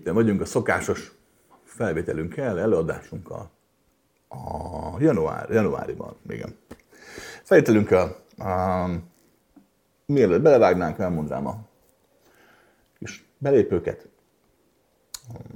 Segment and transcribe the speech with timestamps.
[0.00, 1.12] Itt vagyunk a szokásos
[1.64, 3.50] felvételünkkel, előadásunkkal.
[4.28, 6.56] A január, januáriban, igen.
[7.42, 9.10] Felvételünkkel, um,
[10.06, 11.58] mielőtt belevágnánk, elmondanám a
[12.98, 14.08] kis belépőket.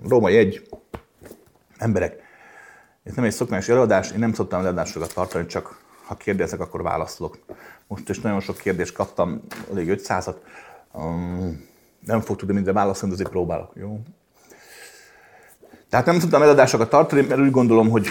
[0.09, 0.69] Római egy
[1.77, 2.23] emberek.
[3.03, 7.39] Ez nem egy szokványos előadás, én nem szoktam előadásokat tartani, csak ha kérdezek, akkor válaszolok.
[7.87, 9.41] Most is nagyon sok kérdést kaptam,
[9.71, 10.37] elég 500-at.
[10.93, 11.69] Um,
[12.01, 14.01] nem fog tudni mindre válaszolni, de azért próbálok, jó?
[15.95, 18.07] Tehát nem tudtam eladásokat tartani, mert úgy gondolom, hogy,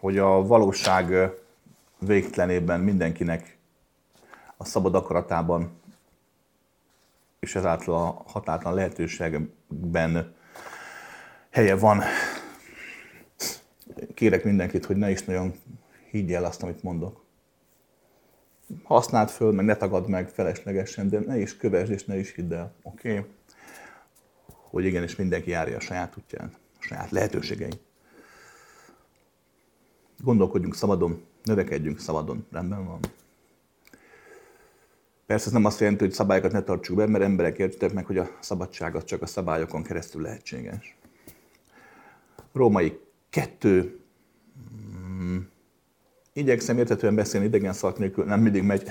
[0.00, 1.30] hogy a valóság
[1.98, 3.56] végtelenében mindenkinek
[4.56, 5.80] a szabad akaratában
[7.40, 10.34] és ezáltal a határtalan lehetőségben
[11.50, 12.02] helye van.
[14.14, 15.54] Kérek mindenkit, hogy ne is nagyon
[16.10, 17.24] higgy el azt, amit mondok.
[18.82, 22.52] Használd föl, meg ne tagad meg feleslegesen, de ne is kövesd és ne is hidd
[22.52, 22.74] el.
[22.82, 23.18] Oké?
[23.18, 23.30] Okay?
[24.70, 27.74] Hogy igenis mindenki járja a saját útján, saját lehetőségein.
[30.22, 32.46] Gondolkodjunk szabadon, növekedjünk szabadon.
[32.50, 33.00] Rendben van.
[35.26, 38.18] Persze ez nem azt jelenti, hogy szabályokat ne tartsuk be, mert emberek értettek meg, hogy
[38.18, 40.96] a szabadság az csak a szabályokon keresztül lehetséges.
[42.52, 44.00] Római kettő.
[44.92, 45.48] Hmm.
[46.32, 48.90] Igyekszem értetően beszélni idegen szak nélkül, nem mindig megy.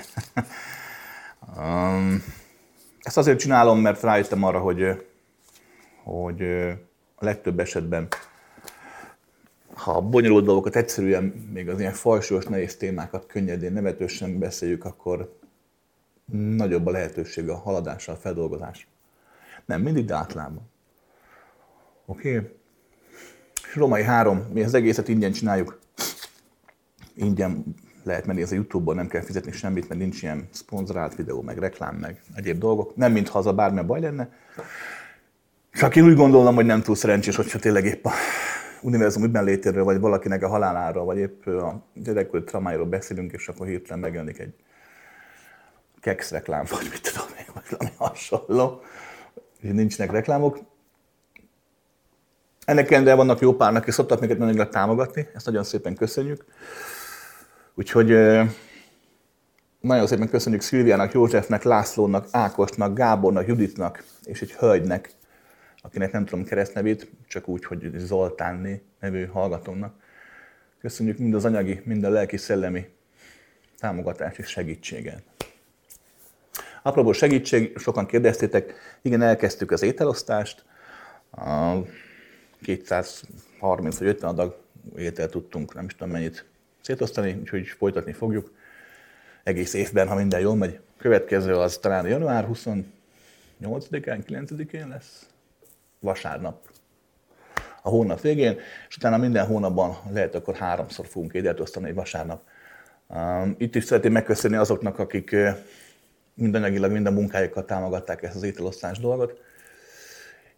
[1.56, 2.22] um,
[3.00, 5.06] ezt azért csinálom, mert rájöttem arra, hogy,
[6.02, 6.42] hogy
[7.24, 8.08] legtöbb esetben,
[9.74, 15.38] ha a bonyolult dolgokat egyszerűen, még az ilyen fajsúlyos, nehéz témákat könnyedén, nevetősen beszéljük, akkor
[16.32, 18.88] nagyobb a lehetőség a haladásra, a feldolgozás.
[19.64, 20.26] Nem mindig, de.
[22.06, 22.36] Oké?
[22.36, 22.50] Okay?
[23.74, 25.78] Romai 3, mi az egészet ingyen csináljuk.
[27.14, 27.64] Ingyen
[28.02, 31.58] lehet menni ez a Youtube-ból, nem kell fizetni semmit, mert nincs ilyen szponzorált videó, meg
[31.58, 32.96] reklám, meg egyéb dolgok.
[32.96, 34.32] Nem mintha az a bármilyen baj lenne.
[35.74, 38.12] Csak én úgy gondolom, hogy nem túl szerencsés, hogyha tényleg épp a
[38.80, 43.66] univerzum ügyben létéről, vagy valakinek a haláláról, vagy épp a gyerekkori tramáiról beszélünk, és akkor
[43.66, 44.54] hirtelen megjelenik egy
[46.00, 48.80] keks reklám, vagy mit tudom én, vagy valami hasonló.
[49.60, 50.58] És nincsenek reklámok.
[52.64, 56.44] Ennek ellenére vannak jó párnak, és szoktak minket nagyon támogatni, ezt nagyon szépen köszönjük.
[57.74, 58.08] Úgyhogy
[59.80, 65.14] nagyon szépen köszönjük Szilviának, Józsefnek, Lászlónak, Ákosnak, Gábornak, Juditnak és egy hölgynek,
[65.84, 69.94] akinek nem tudom keresztnevét, csak úgy, hogy Zoltánné nevű hallgatónak.
[70.80, 72.88] Köszönjük mind az anyagi, mind a lelki, szellemi
[73.78, 75.22] támogatást és segítséget.
[76.82, 80.64] Apróból segítség, sokan kérdeztétek, igen, elkezdtük az ételosztást,
[82.62, 84.56] 230 vagy 50 adag
[84.96, 86.44] ételt tudtunk, nem is tudom mennyit
[86.80, 88.52] szétosztani, úgyhogy folytatni fogjuk
[89.42, 90.78] egész évben, ha minden jól megy.
[90.96, 95.26] Következő az talán január 28-án, 9-én lesz,
[96.04, 96.72] vasárnap
[97.82, 102.42] a hónap végén, és utána minden hónapban lehet akkor háromszor fogunk ételt osztani egy vasárnap.
[103.58, 105.36] Itt is szeretném megköszönni azoknak, akik
[106.34, 109.40] mind anyagilag, mind a munkájukkal támogatták ezt az ételosztás dolgot.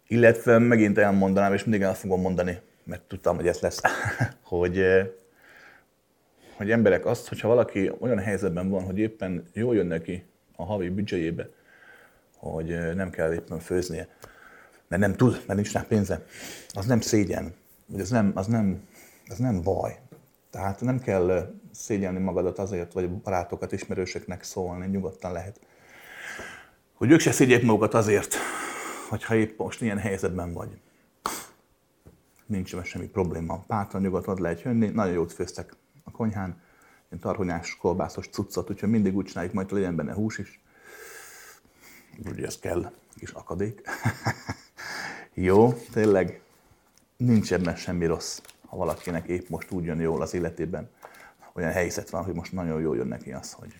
[0.07, 3.81] Illetve megint elmondanám, és mindig el fogom mondani, mert tudtam, hogy ez lesz,
[4.41, 5.07] hogy, eh,
[6.55, 10.25] hogy emberek azt, hogyha valaki olyan helyzetben van, hogy éppen jól jön neki
[10.55, 11.49] a havi büdzséjébe,
[12.37, 14.07] hogy eh, nem kell éppen főznie,
[14.87, 16.25] mert nem tud, mert nincs rá pénze,
[16.69, 17.53] az nem szégyen,
[17.85, 18.87] vagy az nem, az nem,
[19.27, 19.99] az nem baj.
[20.49, 25.59] Tehát nem kell szégyelni magadat azért, vagy barátokat, ismerősöknek szólni, nyugodtan lehet.
[26.93, 28.35] Hogy ők se szégyeljék magukat azért,
[29.09, 30.79] hogyha épp most ilyen helyzetben vagy.
[32.45, 33.63] Nincs semmi probléma.
[33.67, 36.61] Pátran nyugodtan lehet jönni, nagyon jót főztek a konyhán,
[37.09, 40.61] ilyen tarhonyás, kolbászos cuccot, úgyhogy mindig úgy csináljuk, majd legyen benne hús is.
[42.25, 43.81] Ugye ez kell, kis akadék.
[45.39, 46.41] Jó, tényleg
[47.17, 50.89] nincs ebben semmi rossz, ha valakinek épp most úgy jön jól az életében,
[51.53, 53.79] olyan helyzet van, hogy most nagyon jól jön neki az, hogy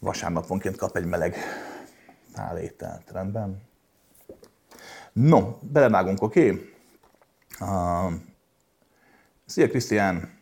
[0.00, 1.36] vasárnaponként kap egy meleg
[2.34, 3.10] tálételt.
[3.10, 3.62] Rendben?
[5.12, 6.50] No, belevágunk, oké?
[6.50, 6.72] Okay?
[7.60, 8.12] Uh,
[9.46, 10.38] szia Krisztián!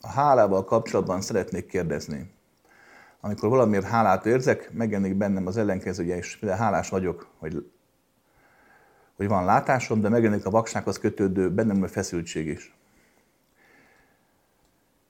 [0.00, 2.32] A hálával kapcsolatban szeretnék kérdezni.
[3.20, 6.36] Amikor valamiért hálát érzek, megjelenik bennem az ellenkezője is.
[6.36, 7.71] Például hálás vagyok, hogy,
[9.22, 12.72] hogy van látásom, de megjelenik a vaksághoz kötődő bennem a feszültség is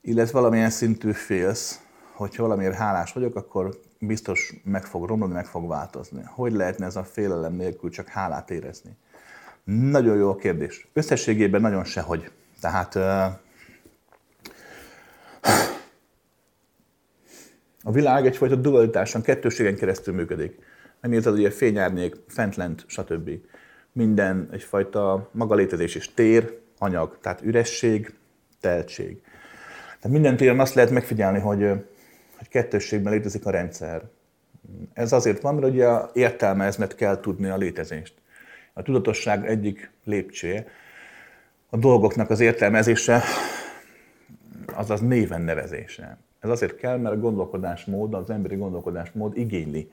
[0.02, 1.80] illetve valamilyen szintű félsz,
[2.12, 6.22] hogyha valamiért hálás vagyok, akkor biztos meg fog romlani, meg fog változni.
[6.26, 8.96] Hogy lehetne ez a félelem nélkül csak hálát érezni?
[9.64, 10.88] Nagyon jó a kérdés.
[10.92, 12.30] Összességében nagyon sehogy.
[12.60, 12.94] Tehát
[17.82, 20.58] a világ egyfajta dualitáson, kettőségen keresztül működik.
[21.00, 23.30] Megnézed, hogy a fényárnyék, fentlent, stb.
[23.92, 28.14] Minden egyfajta maga létezés is tér, anyag, tehát üresség,
[28.60, 29.22] teltség.
[30.00, 31.60] Tehát minden téren azt lehet megfigyelni, hogy,
[32.38, 34.02] hogy kettősségben létezik a rendszer.
[34.92, 38.14] Ez azért van, mert ugye értelmezned kell tudni a létezést.
[38.72, 40.66] A tudatosság egyik lépcsője,
[41.70, 43.22] a dolgoknak az értelmezése,
[44.74, 46.18] azaz néven nevezése.
[46.40, 49.90] Ez azért kell, mert a gondolkodásmód, az emberi gondolkodásmód igényli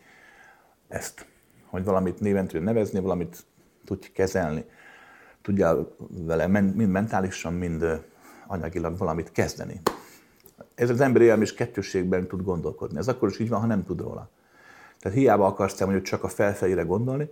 [0.88, 1.26] ezt,
[1.66, 3.46] hogy valamit néven tudja nevezni, valamit
[3.90, 4.66] tudj kezelni,
[5.42, 8.06] tudjál vele mind mentálisan, mind
[8.48, 9.82] anyagilag valamit kezdeni.
[10.76, 12.98] Ez az emberi elm is kettősségben tud gondolkodni.
[12.98, 14.30] Ez akkor is így van, ha nem tud róla.
[15.00, 17.30] Tehát hiába akarsz te mondjuk csak a felfelére gondolni,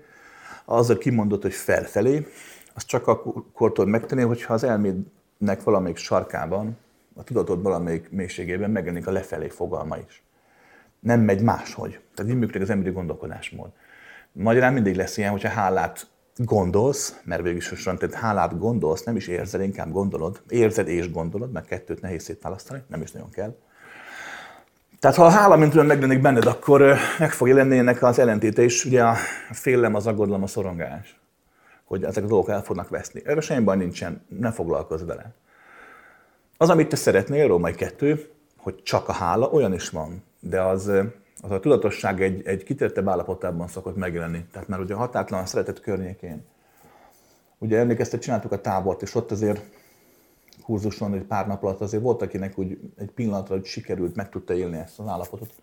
[0.66, 2.28] azzal kimondott, hogy felfelé,
[2.74, 6.78] azt csak akkor tudod megtenni, hogyha az elmédnek valamelyik sarkában,
[7.16, 10.24] a tudatod valamelyik mélységében megjelenik a lefelé fogalma is.
[11.00, 12.00] Nem megy máshogy.
[12.16, 13.70] Tehát így működik az emberi gondolkodásmód.
[14.32, 16.08] Magyarán mindig lesz ilyen, hogyha hálát
[16.38, 20.42] gondolsz, mert végül is tehát hálát gondolsz, nem is érzel, inkább gondolod.
[20.50, 23.56] Érzed és gondolod, mert kettőt nehéz szétválasztani, nem is nagyon kell.
[25.00, 28.64] Tehát ha a hála, mint olyan megjelenik benned, akkor meg fog jelenni ennek az ellentéte
[28.64, 29.16] is, ugye a
[29.52, 31.20] félelem, az aggodalom, a szorongás,
[31.84, 33.22] hogy ezek a dolgok el fognak veszni.
[33.26, 35.34] Erre semmi baj nincsen, ne foglalkozz vele.
[36.58, 40.92] Az, amit te szeretnél, Római kettő, hogy csak a hála, olyan is van, de az,
[41.42, 44.46] az a tudatosság egy, egy kitettebb állapotában szokott megjelenni.
[44.52, 46.46] Tehát már ugye a határtalan szeretet környékén.
[47.58, 49.62] Ugye emlékeztek, csináltuk a tábort, és ott azért
[50.64, 54.54] kurzuson egy pár nap alatt azért volt, akinek úgy egy pillanatra hogy sikerült, meg tudta
[54.54, 55.54] élni ezt az állapotot,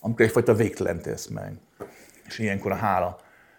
[0.00, 1.58] amikor egyfajta végtelen tesz meg.
[2.26, 3.18] És ilyenkor a hála,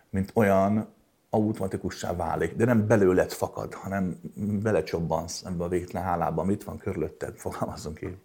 [0.09, 0.87] mint olyan
[1.29, 4.19] automatikussá válik, de nem belőled fakad, hanem
[4.63, 8.17] belecsobbansz ebbe a végtelen hálába, amit van körülötted, fogalmazunk így.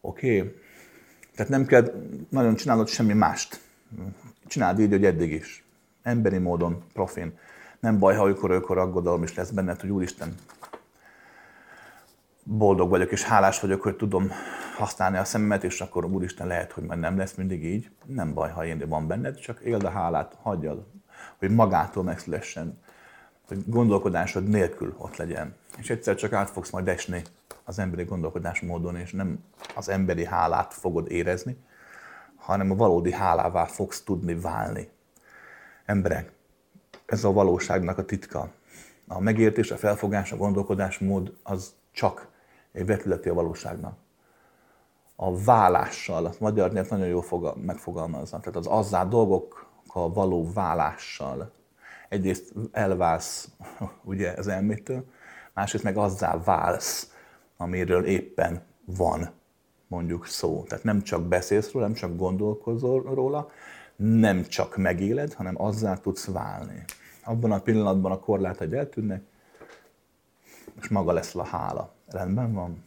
[0.00, 0.38] Oké?
[0.38, 0.54] Okay?
[1.38, 1.92] Tehát nem kell
[2.28, 3.60] nagyon csinálnod semmi mást.
[4.46, 5.64] Csináld így, hogy eddig is.
[6.02, 7.38] Emberi módon, profin.
[7.80, 10.34] Nem baj, ha olykor, olykor aggodalom is lesz benned, hogy Úristen,
[12.42, 14.30] boldog vagyok és hálás vagyok, hogy tudom
[14.76, 17.90] használni a szememet, és akkor Úristen lehet, hogy majd nem lesz mindig így.
[18.04, 20.86] Nem baj, ha én van benned, csak éld a hálát, hagyjad,
[21.38, 22.78] hogy magától megszülessen,
[23.48, 25.54] hogy gondolkodásod nélkül ott legyen.
[25.76, 27.22] És egyszer csak át fogsz majd esni
[27.68, 29.44] az emberi gondolkodásmódon, és nem
[29.74, 31.56] az emberi hálát fogod érezni,
[32.36, 34.90] hanem a valódi hálává fogsz tudni válni.
[35.84, 36.32] Emberek,
[37.06, 38.50] ez a valóságnak a titka.
[39.06, 42.28] A megértés, a felfogás, a gondolkodásmód az csak
[42.72, 43.96] egy vetületi a valóságnak.
[45.16, 51.50] A válással, a magyar nyelv nagyon jól megfogalmazza, tehát az azzá dolgokkal való válással.
[52.08, 53.48] Egyrészt elválsz
[54.04, 55.04] ugye az elmétől,
[55.54, 57.16] másrészt meg azzá válsz,
[57.60, 59.30] amiről éppen van
[59.88, 60.64] mondjuk szó.
[60.68, 63.50] Tehát nem csak beszélsz róla, nem csak gondolkozol róla,
[63.96, 66.84] nem csak megéled, hanem azzá tudsz válni.
[67.24, 69.22] Abban a pillanatban a korlátai eltűnnek,
[70.80, 71.94] és maga lesz a hála.
[72.06, 72.84] Rendben van?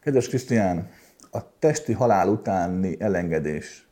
[0.00, 0.90] Kedves Krisztián,
[1.30, 3.86] a testi halál utáni elengedés,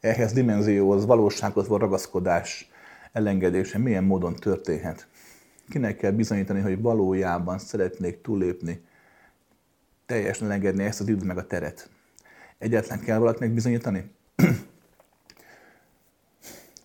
[0.00, 2.70] ehhez dimenzióhoz, valósághoz való ragaszkodás
[3.12, 5.08] elengedése milyen módon történhet?
[5.70, 8.84] Kinek kell bizonyítani, hogy valójában szeretnék túlépni,
[10.06, 11.90] teljesen elengedni ezt az időt meg a teret?
[12.58, 14.10] Egyetlen kell valakinek bizonyítani?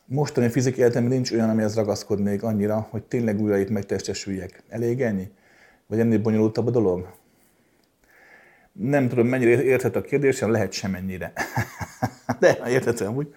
[0.06, 4.64] mostani fizikai életemben nincs olyan, amihez ragaszkodnék annyira, hogy tényleg újra itt megtestesüljek.
[4.70, 5.32] Elég ennyi?
[5.88, 7.14] Vagy ennél bonyolultabb a dolog?
[8.72, 11.34] Nem tudom, mennyire érthető a kérdésem, lehet semennyire.
[12.40, 13.36] De érthető úgy.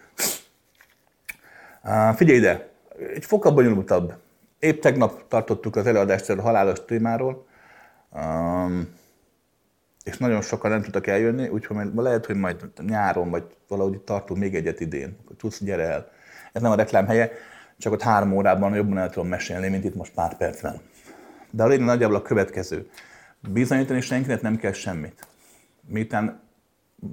[2.15, 2.69] Figyelj ide,
[3.15, 4.15] egy fokkal bonyolultabb.
[4.59, 7.47] Épp tegnap tartottuk az előadást a halálos témáról,
[8.11, 8.97] um,
[10.05, 14.55] és nagyon sokan nem tudtak eljönni, úgyhogy lehet, hogy majd nyáron, vagy valahogy tartunk még
[14.55, 15.17] egyet idén.
[15.37, 16.17] Tudsz, gyere el
[16.53, 17.31] ez nem a reklám helye,
[17.79, 20.81] csak ott három órában jobban el tudom mesélni, mint itt most pár percben.
[21.51, 22.91] De a lényeg nagyjából a következő.
[23.41, 25.27] Bizonyítani senkinek nem kell semmit.
[25.87, 26.41] Miután,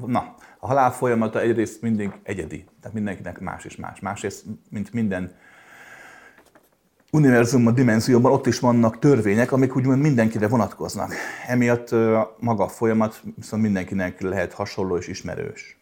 [0.06, 4.00] na, a halál folyamata egyrészt mindig egyedi, tehát mindenkinek más és más.
[4.00, 5.36] Másrészt, mint minden
[7.16, 11.14] univerzum a dimenzióban ott is vannak törvények, amik úgymond mindenkire vonatkoznak.
[11.48, 11.90] Emiatt
[12.40, 15.78] maga a folyamat viszont mindenkinek lehet hasonló és ismerős.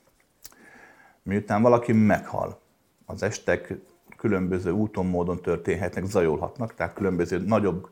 [1.23, 2.59] Miután valaki meghal,
[3.05, 3.73] az estek
[4.17, 7.89] különböző úton, módon történhetnek, zajolhatnak, tehát különböző nagyobb,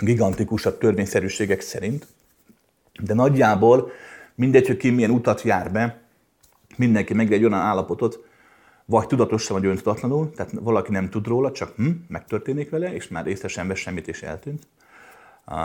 [0.00, 2.06] gigantikusabb törvényszerűségek szerint.
[3.02, 3.90] De nagyjából
[4.34, 6.02] mindegy, hogy ki milyen utat jár be,
[6.76, 8.25] mindenki meg egy olyan állapotot,
[8.86, 13.26] vagy tudatosan, vagy öntudatlanul, tehát valaki nem tud róla, csak hm, megtörténik vele, és már
[13.26, 14.66] észre sem vesz semmit, és eltűnt.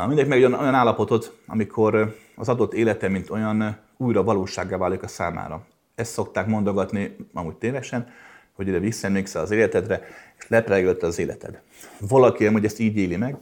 [0.08, 5.08] Mindenki meg olyan, olyan állapotot, amikor az adott élete, mint olyan újra valósággá válik a
[5.08, 5.66] számára
[6.02, 8.08] ezt szokták mondogatni, amúgy tévesen,
[8.54, 10.02] hogy ide visszaemlékszel az életedre,
[10.38, 11.62] és lepregölte az életed.
[12.00, 13.38] Valaki hogy ezt így éli meg,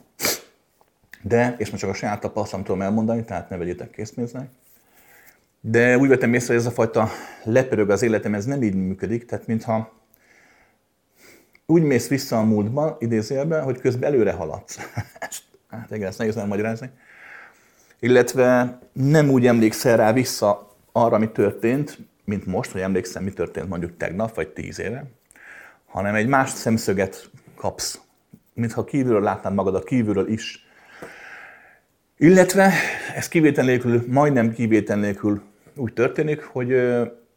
[1.22, 4.50] de, és most csak a saját tapasztalatomtól elmondani, tehát ne vegyétek készpénznek,
[5.62, 7.10] de úgy vettem észre, hogy ez a fajta
[7.44, 9.98] lepörög az életem, ez nem így működik, tehát mintha
[11.66, 14.80] úgy mész vissza a múltba, idézélbe, hogy közben előre haladsz.
[15.70, 16.90] hát igen, ezt nehéz megmagyarázni.
[18.00, 23.70] Illetve nem úgy emlékszel rá vissza arra, mi történt, mint most, hogy emlékszem, mi történt
[23.70, 25.06] mondjuk tegnap, vagy tíz éve,
[25.86, 28.00] hanem egy más szemszöget kapsz,
[28.54, 30.68] mintha kívülről látnád magadat, kívülről is.
[32.18, 32.74] Illetve
[33.16, 35.42] ez kivétel nélkül, majdnem kivétel nélkül
[35.80, 36.74] úgy történik, hogy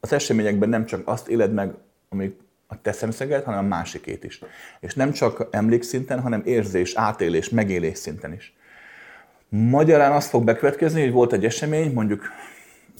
[0.00, 1.74] az eseményekben nem csak azt éled meg,
[2.08, 4.40] amik a te szemszöged, hanem a másikét is.
[4.80, 8.54] És nem csak emlékszinten, hanem érzés, átélés, megélés szinten is.
[9.48, 12.22] Magyarán azt fog bekövetkezni, hogy volt egy esemény, mondjuk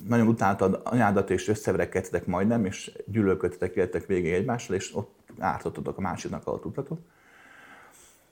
[0.09, 6.01] nagyon utáltad anyádat, és összeverekedtek majdnem, és gyűlölködtek, éltek végig egymással, és ott ártottatok a
[6.01, 6.99] másiknak, ahol tudtatok.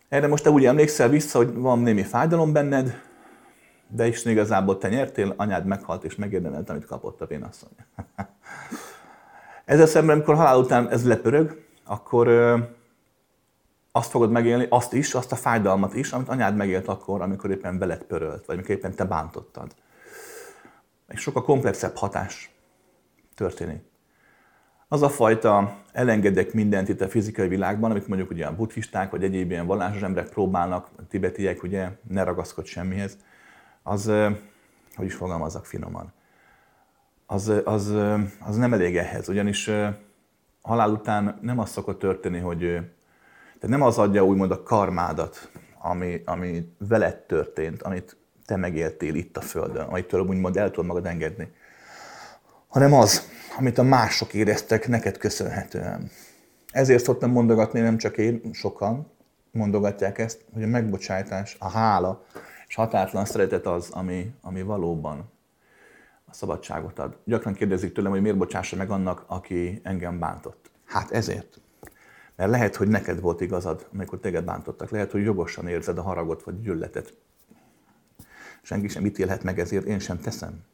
[0.08, 3.00] Erre most te úgy emlékszel vissza, hogy van némi fájdalom benned,
[3.90, 7.70] de is igazából te nyertél, anyád meghalt, és megérdemelt, amit kapott a vénasszony.
[9.64, 12.58] Ezzel szemben, amikor halál után ez lepörög, akkor ö,
[13.92, 17.78] azt fogod megélni, azt is, azt a fájdalmat is, amit anyád megélt akkor, amikor éppen
[17.78, 19.74] veled pörölt, vagy amikor éppen te bántottad.
[21.06, 22.50] Egy sokkal komplexebb hatás
[23.34, 23.82] történik.
[24.88, 29.24] Az a fajta elengedek mindent itt a fizikai világban, amit mondjuk ugye a buddhisták, vagy
[29.24, 33.16] egyéb ilyen vallásos emberek próbálnak, a tibetiek ugye, ne ragaszkodj semmihez,
[33.82, 34.04] az,
[34.94, 36.12] hogy is fogalmazzak finoman,
[37.26, 37.94] az, az,
[38.40, 39.70] az nem elég ehhez, ugyanis
[40.62, 46.22] halál után nem az szokott történni, hogy tehát nem az adja úgymond a karmádat, ami,
[46.24, 51.52] ami veled történt, amit te megéltél itt a Földön, amitől úgymond el tudod magad engedni,
[52.68, 56.10] hanem az, amit a mások éreztek neked köszönhetően.
[56.70, 59.12] Ezért szoktam mondogatni, nem csak én, sokan
[59.50, 62.24] mondogatják ezt, hogy a megbocsájtás, a hála
[62.70, 65.30] és határtlan szeretet az, ami, ami valóban
[66.24, 67.16] a szabadságot ad.
[67.24, 70.70] Gyakran kérdezik tőlem, hogy miért bocsássa meg annak, aki engem bántott.
[70.84, 71.60] Hát ezért.
[72.36, 74.90] Mert lehet, hogy neked volt igazad, amikor téged bántottak.
[74.90, 77.14] Lehet, hogy jogosan érzed a haragot vagy gyűlöletet.
[78.62, 80.64] Senki sem ítélhet meg, ezért én sem teszem.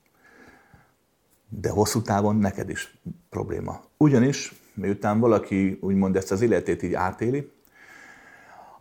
[1.49, 2.99] De hosszú távon neked is
[3.29, 3.81] probléma.
[3.97, 7.53] Ugyanis, miután valaki úgymond ezt az életét így átéli,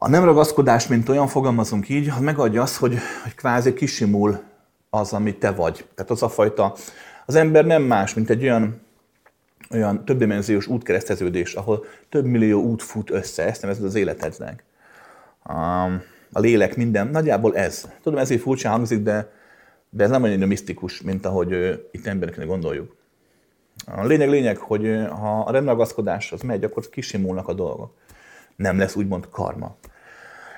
[0.06, 4.40] a nem ragaszkodás, mint olyan, fogalmazunk így, az megadja azt, hogy, hogy kvázi kisimul
[4.90, 5.86] az, ami te vagy.
[5.96, 6.76] Tehát az a fajta,
[7.26, 8.82] az ember nem más, mint egy olyan,
[9.72, 14.64] olyan többdimenziós útkereszteződés, ahol több millió út fut össze, ezt nevezed az életednek.
[16.32, 17.90] A lélek, minden, nagyjából ez.
[18.02, 19.32] Tudom, ez így furcsa hangzik, de,
[19.90, 22.96] de ez nem olyan misztikus, mint ahogy itt embereknek gondoljuk.
[23.86, 27.94] A lényeg lényeg, hogy ha a remragaszkodás az megy, akkor kisimulnak a dolgok.
[28.56, 29.76] Nem lesz úgymond karma.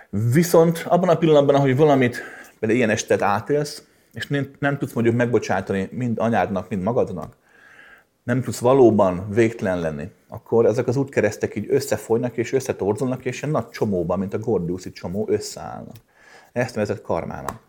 [0.10, 2.22] Viszont abban a pillanatban, ahogy valamit,
[2.60, 3.84] például ilyen estet átélsz,
[4.14, 7.36] és nem, nem tudsz mondjuk megbocsátani mind anyádnak, mind magadnak,
[8.24, 13.54] nem tudsz valóban végtelen lenni, akkor ezek az útkeresztek így összefolynak és összetorzulnak, és ilyen
[13.54, 15.96] nagy csomóban, mint a Gordiuszi csomó, összeállnak.
[16.52, 17.60] Ezt nevezett karmának.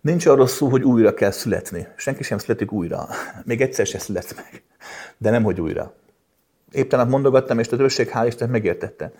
[0.00, 1.86] Nincs arról szó, hogy újra kell születni.
[1.96, 3.08] Senki sem születik újra.
[3.44, 4.62] Még egyszer se születsz meg.
[5.16, 5.94] De nem, hogy újra.
[6.72, 9.12] Éppen mondogattam, és a többség hál' Isten megértette.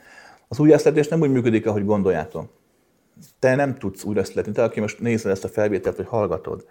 [0.52, 2.50] Az újjászületés nem úgy működik, ahogy gondoljátok.
[3.38, 4.52] Te nem tudsz újraszületni.
[4.52, 6.66] Te, aki most nézed ezt a felvételt, vagy hallgatod,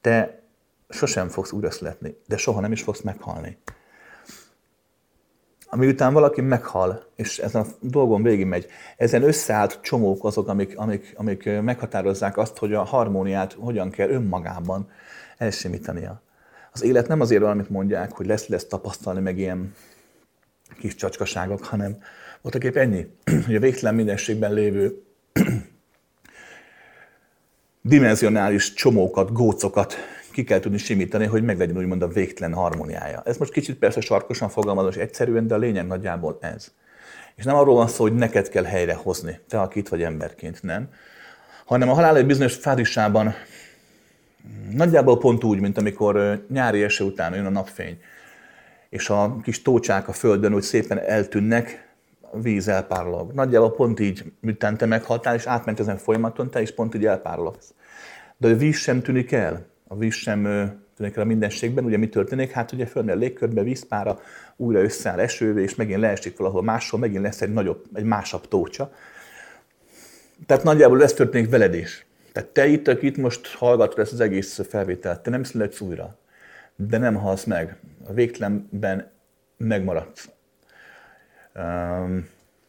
[0.00, 0.42] te
[0.88, 3.58] sosem fogsz újraszületni, de soha nem is fogsz meghalni.
[5.66, 11.12] Ami után valaki meghal, és ezen a dolgon végigmegy, ezen összeállt csomók azok, amik, amik,
[11.16, 14.90] amik meghatározzák azt, hogy a harmóniát hogyan kell önmagában
[15.38, 16.22] elsimítania.
[16.72, 19.74] Az élet nem azért valamit mondják, hogy lesz lesz tapasztalni, meg ilyen
[20.78, 21.98] kis csacskaságok, hanem
[22.42, 23.06] voltak épp ennyi,
[23.46, 25.02] hogy a végtelen mindenségben lévő
[27.82, 29.96] dimenzionális csomókat, gócokat
[30.32, 33.22] ki kell tudni simítani, hogy meglegyen úgymond a végtelen harmóniája.
[33.24, 36.72] Ez most kicsit persze sarkosan fogalmazom, és egyszerűen, de a lényeg nagyjából ez.
[37.34, 40.88] És nem arról van szó, hogy neked kell helyrehozni, te aki itt vagy emberként, nem.
[41.64, 43.34] Hanem a halál egy bizonyos fázisában
[44.70, 47.98] nagyjából pont úgy, mint amikor nyári eső után jön a napfény,
[48.88, 51.91] és a kis tócsák a földön úgy szépen eltűnnek,
[52.40, 53.32] víz elpárolog.
[53.32, 57.74] Nagyjából pont így, miután te meghaltál, és átment ezen folyamaton, te is pont így elpárologsz.
[58.36, 59.66] De a víz sem tűnik el.
[59.88, 60.42] A víz sem
[60.96, 61.84] tűnik el a mindenségben.
[61.84, 62.50] Ugye mi történik?
[62.50, 64.20] Hát ugye fölmegy a légkörbe, vízpára,
[64.56, 68.92] újra összeáll esővé, és megint leesik valahol máshol, megint lesz egy nagyobb, egy másabb tócsa.
[70.46, 72.06] Tehát nagyjából ez történik veled is.
[72.32, 76.20] Tehát te itt, aki itt most hallgatod ezt az egész felvételt, te nem születsz újra
[76.76, 77.76] de nem halsz meg.
[78.06, 79.10] A végtelenben
[79.56, 80.28] megmaradsz.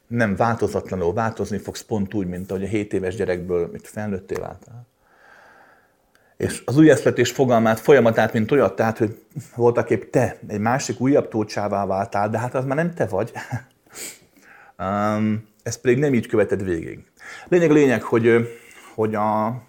[0.08, 4.88] Nem változatlanul változni fogsz pont úgy, mint ahogy a 7 éves gyerekből mit felnőtté váltál.
[6.38, 9.24] És az újjászületés fogalmát, folyamatát, mint olyat, tehát, hogy
[9.56, 13.32] voltak épp te egy másik újabb tócsává váltál, de hát az már nem te vagy.
[14.80, 17.12] um, ezt pedig nem így követed végig.
[17.48, 18.50] Lényeg lényeg, hogy,
[18.96, 19.62] hogy a,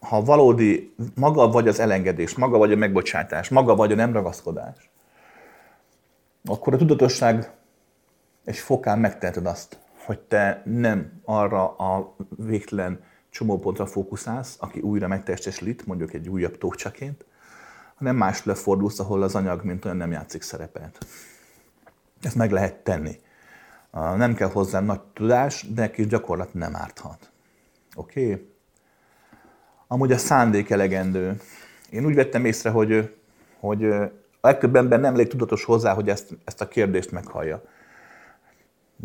[0.00, 4.90] ha valódi, maga vagy az elengedés, maga vagy a megbocsátás, maga vagy a nem ragaszkodás,
[6.44, 7.50] akkor a tudatosság
[8.44, 15.86] egy fokán megteheted azt, hogy te nem arra a végtelen csomópontra fókuszálsz, aki újra megtestesít,
[15.86, 17.24] mondjuk egy újabb tócsaként,
[17.94, 21.06] hanem más lefordulsz, ahol az anyag mint olyan nem játszik szerepet.
[22.22, 23.20] Ezt meg lehet tenni.
[23.92, 27.30] Nem kell hozzá nagy tudás, de kis gyakorlat nem árthat.
[27.94, 28.30] Oké?
[28.30, 28.50] Okay?
[29.86, 31.40] Amúgy a szándék elegendő.
[31.90, 33.16] Én úgy vettem észre, hogy,
[33.60, 37.62] hogy a legtöbb ember nem elég tudatos hozzá, hogy ezt, ezt a kérdést meghallja.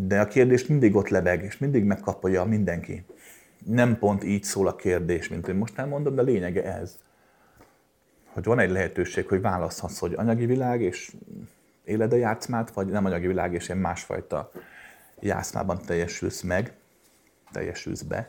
[0.00, 3.04] De a kérdés mindig ott lebeg, és mindig megkapja mindenki.
[3.64, 6.98] Nem pont így szól a kérdés, mint én most elmondom, de lényege ez.
[8.32, 11.12] Hogy van egy lehetőség, hogy választhatsz, hogy anyagi világ, és
[11.84, 14.50] éled a játszmát, vagy nem anyagi világ, és ilyen másfajta
[15.20, 16.72] játszmában teljesülsz meg,
[17.52, 18.28] teljesülsz be.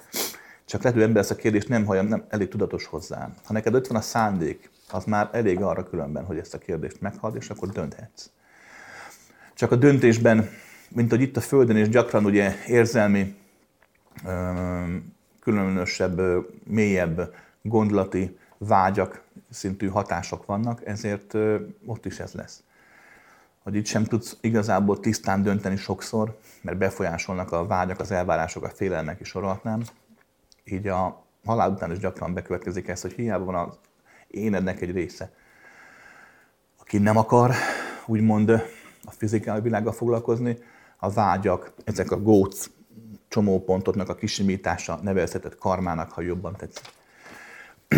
[0.64, 3.30] Csak lehet, hogy ember ezt a kérdést nem hallja, nem elég tudatos hozzá.
[3.44, 7.00] Ha neked ott van a szándék, az már elég arra különben, hogy ezt a kérdést
[7.00, 8.30] meghald, és akkor dönthetsz.
[9.54, 10.48] Csak a döntésben,
[10.88, 13.36] mint hogy itt a Földön is gyakran ugye érzelmi,
[15.40, 16.20] különösebb,
[16.64, 21.34] mélyebb gondolati vágyak szintű hatások vannak, ezért
[21.86, 22.62] ott is ez lesz
[23.68, 28.68] hogy itt sem tudsz igazából tisztán dönteni sokszor, mert befolyásolnak a vágyak, az elvárások, a
[28.68, 29.82] félelmek is sorolhatnám.
[30.64, 33.78] Így a halál után is gyakran bekövetkezik ez, hogy hiába van az
[34.28, 35.30] énednek egy része,
[36.80, 37.54] aki nem akar
[38.06, 38.50] úgymond
[39.04, 40.58] a fizikai világgal foglalkozni,
[40.98, 42.70] a vágyak, ezek a góc
[43.28, 46.86] csomópontoknak a kisimítása nevezhetett karmának, ha jobban tetszik.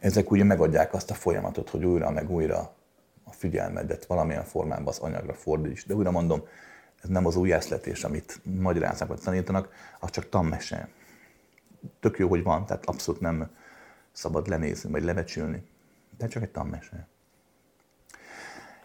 [0.00, 2.74] Ezek ugye megadják azt a folyamatot, hogy újra meg újra
[3.44, 5.86] figyelmedet valamilyen formában az anyagra fordíts.
[5.86, 6.42] De újra mondom,
[7.02, 9.68] ez nem az újjászletés, amit magyarázatot tanítanak,
[10.00, 10.88] az csak tanmese.
[12.00, 13.50] Tök jó, hogy van, tehát abszolút nem
[14.12, 15.62] szabad lenézni, vagy lebecsülni.
[16.18, 17.08] De csak egy tanmese.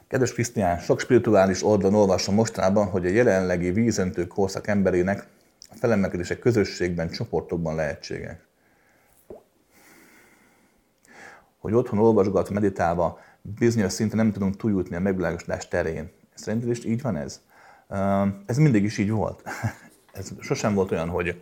[0.09, 5.27] Kedves Krisztián, sok spirituális oldalon olvasom mostanában, hogy a jelenlegi vízöntő korszak emberének
[5.71, 8.37] a felemelkedése közösségben, csoportokban lehetséges.
[11.57, 16.11] Hogy otthon olvasgat, meditálva, bizonyos szinten nem tudunk túljutni a megvilágosodás terén.
[16.33, 17.41] Szerinted is így van ez?
[18.45, 19.43] Ez mindig is így volt.
[20.13, 21.41] Ez sosem volt olyan, hogy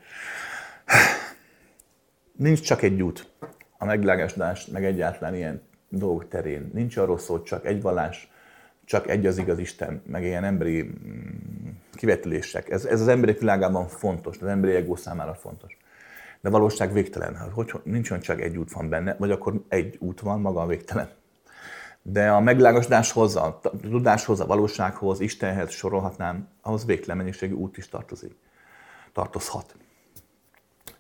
[2.45, 3.31] nincs csak egy út
[3.77, 6.71] a megvilágosodás, meg egyáltalán ilyen dolgok terén.
[6.73, 8.35] Nincs arról szó, csak egy vallás,
[8.87, 12.69] csak egy az igaz Isten, meg ilyen emberi mm, kivetülések.
[12.69, 15.77] Ez, ez az emberi világában fontos, az emberi ego számára fontos.
[16.41, 17.51] De valóság végtelen.
[17.51, 20.65] Hogy, nincs olyan csak egy út van benne, vagy akkor egy út van, maga a
[20.65, 21.09] végtelen.
[22.01, 28.35] De a megvilágosodáshoz, a tudáshoz, a valósághoz, Istenhez sorolhatnám, ahhoz végtelen mennyiségű út is tartozik.
[29.13, 29.75] Tartozhat.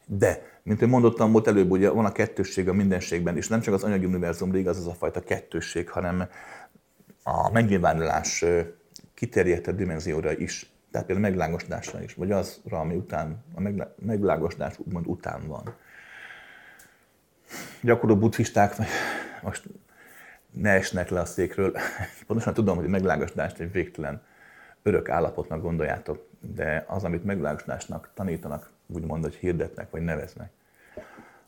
[0.05, 3.73] De, mint én mondottam, volt előbb, ugye van a kettősség a mindenségben, és nem csak
[3.73, 6.27] az anyagi univerzumra igaz az a fajta kettősség, hanem
[7.29, 8.45] a megnyilvánulás
[9.13, 10.71] kiterjedtebb dimenzióra is.
[10.91, 13.61] Tehát például a megvilágosodásra is, vagy azra, ami után, a
[13.99, 15.75] megvilágosodás úgymond után van.
[17.81, 18.75] Gyakorló buddhisták,
[19.41, 19.63] most
[20.51, 21.77] ne esnek le a székről.
[22.27, 24.21] Pontosan tudom, hogy megvilágosodást egy végtelen
[24.83, 30.51] örök állapotnak gondoljátok, de az, amit megvilágosodásnak tanítanak, úgymond, hogy hirdetnek vagy neveznek,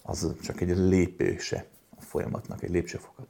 [0.04, 1.66] az csak egy lépése
[1.98, 3.28] a folyamatnak, egy lépcsőfokat.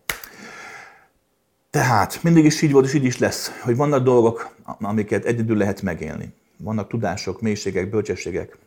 [1.69, 5.82] Tehát mindig is így volt, és így is lesz, hogy vannak dolgok, amiket egyedül lehet
[5.82, 6.34] megélni.
[6.58, 8.58] Vannak tudások, mélységek, bölcsességek,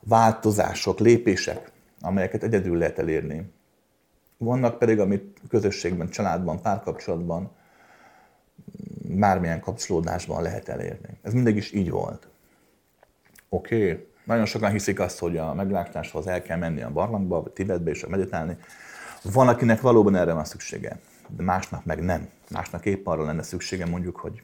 [0.00, 3.52] változások, lépések, amelyeket egyedül lehet elérni.
[4.36, 7.50] Vannak pedig, amit közösségben, családban, párkapcsolatban,
[9.02, 11.18] bármilyen kapcsolódásban lehet elérni.
[11.22, 12.28] Ez mindig is így volt.
[13.48, 14.06] Oké, okay.
[14.24, 18.06] nagyon sokan hiszik azt, hogy a meglátáshoz el kell menni a barlangba, vagy Tibetbe és
[18.06, 18.56] meditálni.
[19.22, 20.98] Van, akinek valóban erre van szüksége,
[21.36, 22.28] de másnak meg nem.
[22.50, 24.42] Másnak épp arra lenne szüksége mondjuk, hogy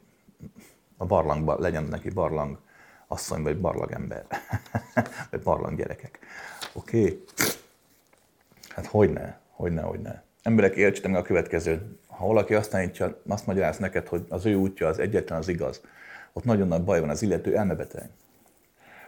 [0.97, 2.59] a barlangba legyen neki barlang
[3.07, 4.27] asszony, vagy barlang ember,
[5.31, 6.19] vagy barlang gyerekek.
[6.73, 7.01] Oké?
[7.01, 7.25] Okay.
[8.69, 9.35] Hát hogy ne?
[9.51, 10.25] Hogyne, hogyne.
[10.43, 11.83] Emberek értsétek meg a következőt.
[12.07, 15.81] Ha valaki azt tanítja, azt magyaráz neked, hogy az ő útja az egyetlen az igaz,
[16.33, 18.11] ott nagyon nagy baj van, az illető elmebeteg.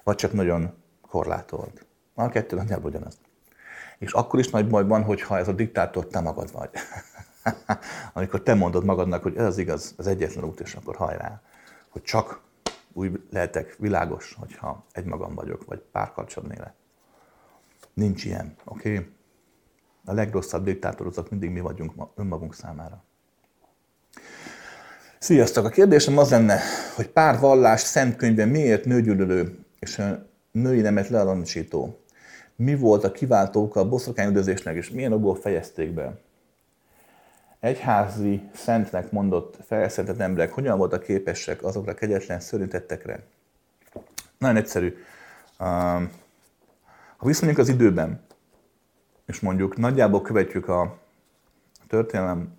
[0.02, 0.74] Vagy csak nagyon
[1.08, 1.86] korlátolt.
[2.14, 3.18] A kettő nagyjából ugyanaz.
[3.98, 6.70] És akkor is nagy baj van, hogyha ez a diktátor te magad vagy.
[8.14, 11.42] amikor te mondod magadnak, hogy ez az igaz, az egyetlen út, és akkor hajrá,
[11.88, 12.40] hogy csak
[12.92, 16.74] úgy lehetek világos, hogyha egymagam vagyok, vagy párkapcsolat élet.
[17.94, 18.92] Nincs ilyen, oké?
[18.92, 19.06] Okay?
[20.04, 23.04] A legrosszabb diktátorok mindig mi vagyunk önmagunk számára.
[25.18, 25.64] Sziasztok!
[25.64, 26.60] A kérdésem az lenne,
[26.94, 30.02] hogy pár vallás szent könyvben miért nőgyűlölő és
[30.50, 31.98] női nemet lealancsító?
[32.56, 36.18] Mi volt a kiváltó oka a boszorkányüldözésnek, és milyen okból fejezték be?
[37.60, 43.22] Egyházi szentnek mondott felszentett emberek hogyan voltak képesek azokra kegyetlen szörnytettekre?
[44.38, 44.96] Nagyon egyszerű.
[47.16, 48.20] Ha viszonyunk az időben,
[49.26, 50.98] és mondjuk nagyjából követjük a
[51.88, 52.56] történelem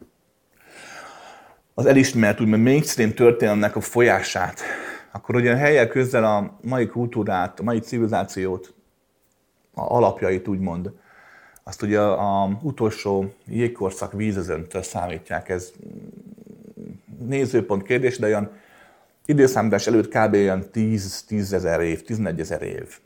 [1.74, 4.62] az elismert úgymond mainstream történelmnek a folyását,
[5.12, 8.74] akkor ugye helyel közel a mai kultúrát, a mai civilizációt,
[9.74, 10.92] a alapjait úgymond,
[11.70, 15.50] azt ugye a utolsó jégkorszak vízözöntől számítják.
[15.50, 15.72] Ez
[17.28, 18.52] nézőpont kérdés, de olyan
[19.26, 20.34] időszámítás előtt kb.
[20.34, 23.00] olyan 10, ezer év, 11 ezer év.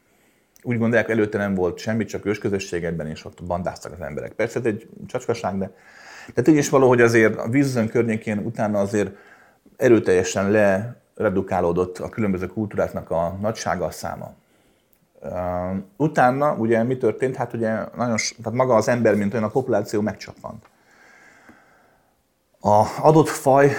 [0.62, 4.32] Úgy gondolják, előtte nem volt semmi, csak ősközösségekben, és ott bandáztak az emberek.
[4.32, 5.72] Persze ez egy csacskaság, de
[6.34, 9.12] tehát így is valahogy azért a vízözön környékén utána azért
[9.78, 10.52] erőteljesen
[11.16, 14.34] leredukálódott a különböző kultúráknak a nagysága, a száma.
[15.98, 17.36] Utána ugye mi történt?
[17.36, 20.66] Hát ugye nagyon, tehát maga az ember, mint olyan a populáció megcsapant.
[22.60, 23.72] A adott faj,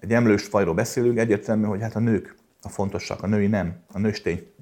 [0.00, 3.98] egy emlős fajról beszélünk, egyértelmű, hogy hát a nők a fontosak, a női nem, a
[3.98, 4.52] nőstény.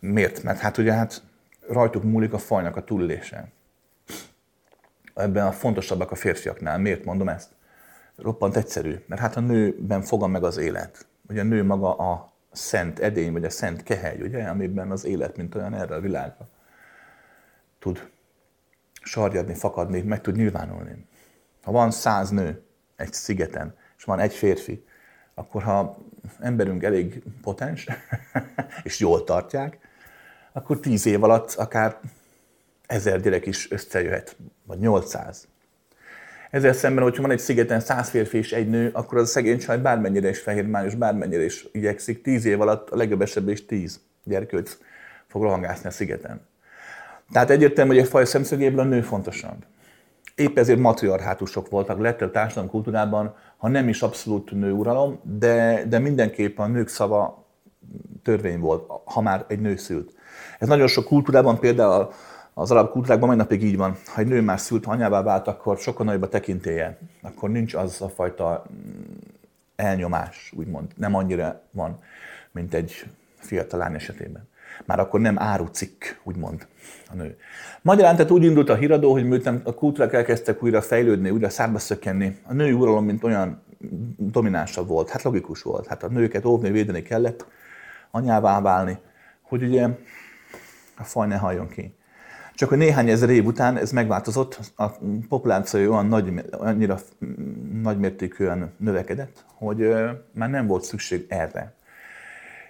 [0.00, 0.42] Miért?
[0.42, 1.22] Mert hát ugye hát
[1.68, 3.48] rajtuk múlik a fajnak a túlélése.
[5.14, 6.78] Ebben a fontosabbak a férfiaknál.
[6.78, 7.48] Miért mondom ezt?
[8.16, 11.06] Roppant egyszerű, mert hát a nőben fogam meg az élet.
[11.28, 15.36] Ugye a nő maga a szent edény, vagy a szent kehely, ugye, amiben az élet,
[15.36, 16.48] mint olyan erre a világra
[17.78, 18.08] tud
[19.02, 21.06] sarjadni, fakadni, meg tud nyilvánulni.
[21.62, 22.62] Ha van száz nő
[22.96, 24.84] egy szigeten, és van egy férfi,
[25.34, 25.96] akkor ha
[26.40, 27.86] emberünk elég potens,
[28.82, 29.78] és jól tartják,
[30.52, 32.00] akkor tíz év alatt akár
[32.86, 35.48] ezer gyerek is összejöhet, vagy 800.
[36.50, 39.58] Ezzel szemben, hogyha van egy szigeten száz férfi és egy nő, akkor az a szegény
[39.58, 44.00] csaj bármennyire is fehérmányos, bármennyire is igyekszik, tíz év alatt a legjobb esetben is tíz
[44.24, 44.78] gyerkőt
[45.26, 46.40] fog rohangászni a szigeten.
[47.32, 49.64] Tehát egyértelmű, hogy a faj szemszögéből a nő fontosabb.
[50.34, 55.98] Épp ezért matriarhátusok voltak lett a társadalom kultúrában, ha nem is abszolút nőuralom, de, de
[55.98, 57.46] mindenképp a nők szava
[58.22, 60.12] törvény volt, ha már egy nő szült.
[60.58, 62.12] Ez nagyon sok kultúrában, például
[62.58, 63.96] az arab kultúrákban mai napig így van.
[64.06, 66.98] Ha egy nő már szült, anyává vált, akkor sokkal nagyobb a tekintélye.
[67.22, 69.14] Akkor nincs az a fajta mm,
[69.76, 70.90] elnyomás, úgymond.
[70.96, 71.98] Nem annyira van,
[72.50, 74.48] mint egy fiatal lány esetében.
[74.84, 76.66] Már akkor nem árucikk, úgymond
[77.10, 77.38] a nő.
[77.82, 81.78] Magyarán tehát úgy indult a híradó, hogy miután a kultúrák elkezdtek újra fejlődni, újra szárba
[81.78, 83.62] szökkenni, a női uralom, mint olyan
[84.16, 85.08] dominánsabb volt.
[85.08, 85.86] Hát logikus volt.
[85.86, 87.46] Hát a nőket óvni, védeni kellett,
[88.10, 88.98] anyává válni,
[89.42, 89.88] hogy ugye
[90.96, 91.94] a faj ne halljon ki.
[92.56, 94.88] Csak hogy néhány ezer év után ez megváltozott, a
[95.28, 96.98] populáció olyan nagy, annyira
[97.82, 99.94] nagymértékűen növekedett, hogy
[100.32, 101.74] már nem volt szükség erre.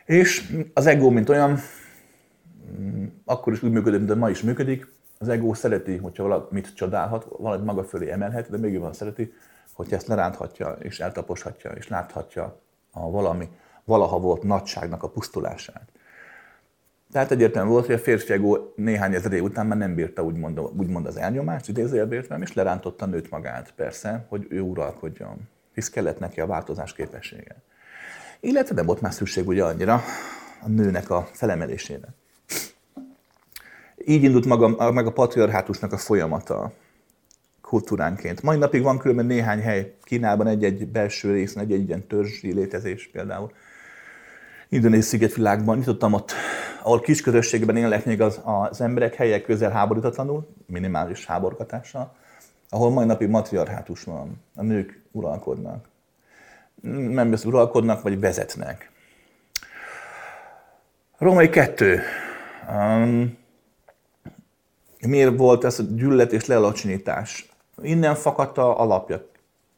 [0.04, 1.58] És az ego, mint olyan,
[2.80, 4.92] mm, akkor is úgy működött, mint ma is működik.
[5.18, 9.32] Az ego szereti, hogyha valamit csodálhat, valamit maga fölé emelhet, de még van szereti,
[9.72, 12.60] hogy ezt leránthatja, és eltaposhatja, és láthatja
[12.92, 13.48] a valami,
[13.84, 15.88] valaha volt nagyságnak a pusztulását.
[17.12, 21.06] Tehát egyértelmű volt, hogy a férfiagó néhány ezer év után már nem bírta úgymond, úgymond
[21.06, 26.46] az elnyomást, idézőjelbértem, és lerántotta nőt magát, persze, hogy ő uralkodjon, hisz kellett neki a
[26.46, 27.56] változás képessége.
[28.40, 30.02] Illetve nem volt már szükség ugye annyira
[30.62, 32.08] a nőnek a felemelésére.
[34.04, 36.72] Így indult maga, meg a patriarhátusnak a folyamata
[37.60, 38.42] kultúránként.
[38.42, 43.52] Mai napig van különben néhány hely Kínában, egy-egy belső részen, egy-egy ilyen törzsi létezés például.
[44.68, 46.32] Indonéz szigetvilágban nyitottam ott
[46.86, 52.14] ahol kis közösségben élnek még az, az emberek helyek közel háborítatlanul, minimális háborgatással,
[52.68, 55.88] ahol mai napig matriarhátus van, a nők uralkodnak.
[56.82, 58.90] Nem az uralkodnak, vagy vezetnek.
[61.18, 62.00] Római kettő.
[62.70, 63.38] Um,
[65.06, 67.48] miért volt ez a gyűlölet és lealacsonyítás?
[67.82, 69.28] Innen fakadt a alapja.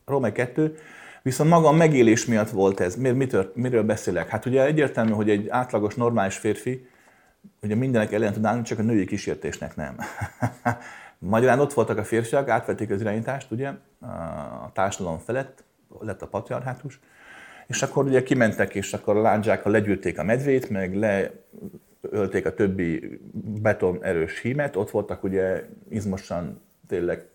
[0.04, 0.78] Római kettő.
[1.28, 2.96] Viszont maga a megélés miatt volt ez.
[2.96, 4.28] Miért, mitől, miről beszélek?
[4.28, 6.88] Hát ugye egyértelmű, hogy egy átlagos, normális férfi
[7.62, 9.96] ugye mindenek ellen tud állni, csak a női kísértésnek nem.
[11.18, 13.68] Magyarán ott voltak a férfiak, átvették az irányítást, ugye,
[14.64, 15.64] a társadalom felett,
[16.00, 17.00] lett a patriarhátus,
[17.66, 23.20] és akkor ugye kimentek, és akkor a lándzsákkal legyűrték a medvét, meg leölték a többi
[23.62, 27.26] beton erős hímet, ott voltak ugye izmosan tényleg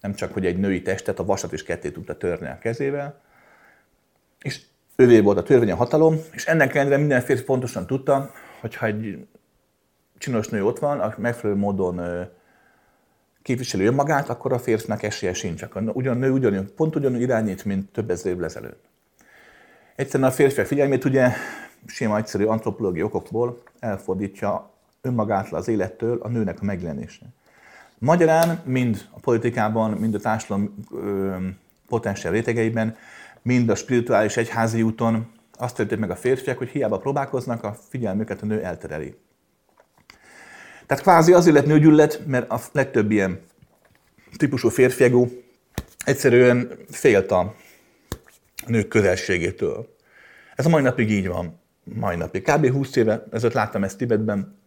[0.00, 3.26] nem csak, hogy egy női testet, a vasat is ketté tudta törni a kezével,
[4.42, 4.60] és
[4.96, 8.86] ővé volt a törvény a hatalom, és ennek ellenére minden férfi pontosan tudta, hogy ha
[8.86, 9.26] egy
[10.18, 12.26] csinos nő ott van, a megfelelő módon
[13.42, 15.62] képviseli önmagát, akkor a férfinak esélye sincs.
[15.92, 18.84] Ugyan nő ugyanúgy, pont ugyanúgy irányít, mint több ezer évvel ezelőtt.
[19.94, 21.32] Egyszerűen a férfiak figyelmét ugye
[21.86, 24.70] sima egyszerű antropológiai okokból elfordítja
[25.00, 27.26] önmagától az élettől a nőnek a megjelenése.
[27.98, 30.84] Magyarán mind a politikában, mind a társadalom
[31.88, 32.96] potenciál rétegeiben,
[33.48, 38.42] mind a spirituális egyházi úton azt történt meg a férfiak, hogy hiába próbálkoznak, a figyelmüket
[38.42, 39.14] a nő eltereli.
[40.86, 43.40] Tehát kvázi azért lett nőgyűlölet, mert a legtöbb ilyen
[44.36, 45.42] típusú férfiegú
[46.04, 47.54] egyszerűen félt a
[48.66, 49.96] nők közelségétől.
[50.54, 51.60] Ez a mai napig így van.
[51.84, 52.42] Mai napig.
[52.42, 52.70] Kb.
[52.70, 54.58] 20 éve ezelőtt láttam ezt Tibetben.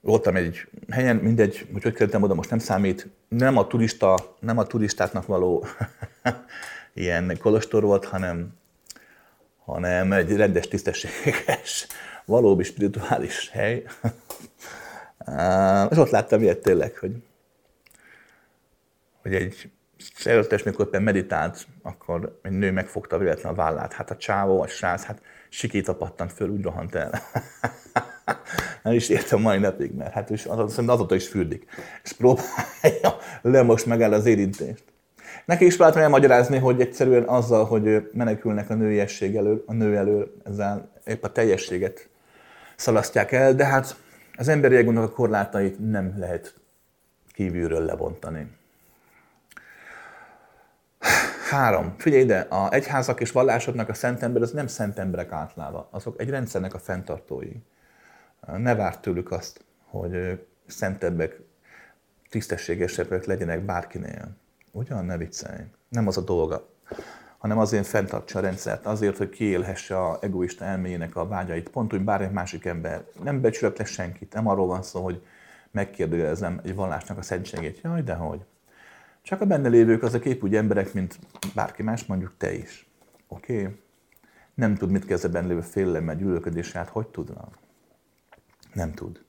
[0.00, 3.08] Voltam egy helyen, mindegy, hogy hogy kerültem oda, most nem számít.
[3.28, 5.66] Nem a, turista, nem a turistáknak való
[6.96, 8.54] ilyen kolostor volt, hanem,
[9.64, 11.86] hanem egy rendes, tisztességes,
[12.24, 13.84] valóbi spirituális hely.
[15.90, 17.22] És ott láttam ilyet tényleg, hogy,
[19.22, 19.70] hogy egy
[20.24, 23.92] előttes, mikor éppen meditált, akkor egy nő megfogta véletlen a vállát.
[23.92, 27.10] Hát a csávó, a srác, hát sikít pattant föl, úgy rohant el.
[28.82, 31.66] Nem is értem mai napig, mert hát is, az, azóta is fürdik.
[32.02, 34.84] És próbálja le most megáll az érintést.
[35.46, 40.32] Neki is próbáltam elmagyarázni, hogy egyszerűen azzal, hogy menekülnek a nőiesség elől, a nő elől,
[40.44, 42.08] ezzel épp a teljességet
[42.76, 43.96] szalasztják el, de hát
[44.36, 46.54] az emberi egónak a korlátait nem lehet
[47.32, 48.50] kívülről lebontani.
[51.50, 51.94] Három.
[51.98, 56.20] Figyelj ide, a egyházak és vallásoknak a szent ember, az nem szent emberek átláva, azok
[56.20, 57.52] egy rendszernek a fenntartói.
[58.56, 61.40] Ne várt tőlük azt, hogy szentebbek,
[62.30, 64.36] tisztességesebbek legyenek bárkinél.
[64.76, 65.60] Ugyan, ne viccelj.
[65.88, 66.68] Nem az a dolga
[67.38, 72.00] hanem azért fenntartsa a rendszert, azért, hogy kiélhesse a egoista elméjének a vágyait, pont úgy
[72.00, 73.04] bármely másik ember.
[73.22, 75.22] Nem becsülök senkit, nem arról van szó, hogy
[75.70, 77.80] megkérdőjelezem egy vallásnak a szentségét.
[77.82, 78.44] Jaj, de hogy.
[79.22, 81.18] Csak a benne lévők azok épp úgy emberek, mint
[81.54, 82.90] bárki más, mondjuk te is.
[83.28, 83.60] Oké?
[83.60, 83.76] Okay?
[84.54, 87.48] Nem tud mit kezdve benne lévő félelemmel, gyűlölködéssel, hát hogy tudna?
[88.72, 89.24] Nem tud.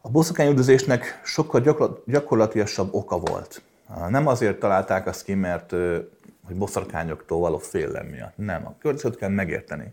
[0.00, 1.60] A boszokányüldözésnek sokkal
[2.06, 3.62] gyakorlatilasabb oka volt.
[4.08, 5.70] Nem azért találták azt ki, mert
[6.46, 8.36] hogy boszorkányoktól való félelem miatt.
[8.36, 9.92] Nem, a következőt kell megérteni.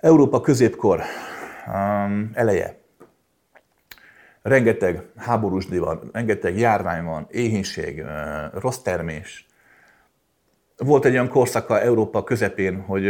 [0.00, 1.00] Európa középkor
[1.66, 2.78] um, eleje.
[4.42, 8.04] Rengeteg háborúsdi van, rengeteg járvány van, éhínség,
[8.52, 9.46] rossz termés.
[10.76, 13.04] Volt egy olyan korszaka Európa közepén, hogy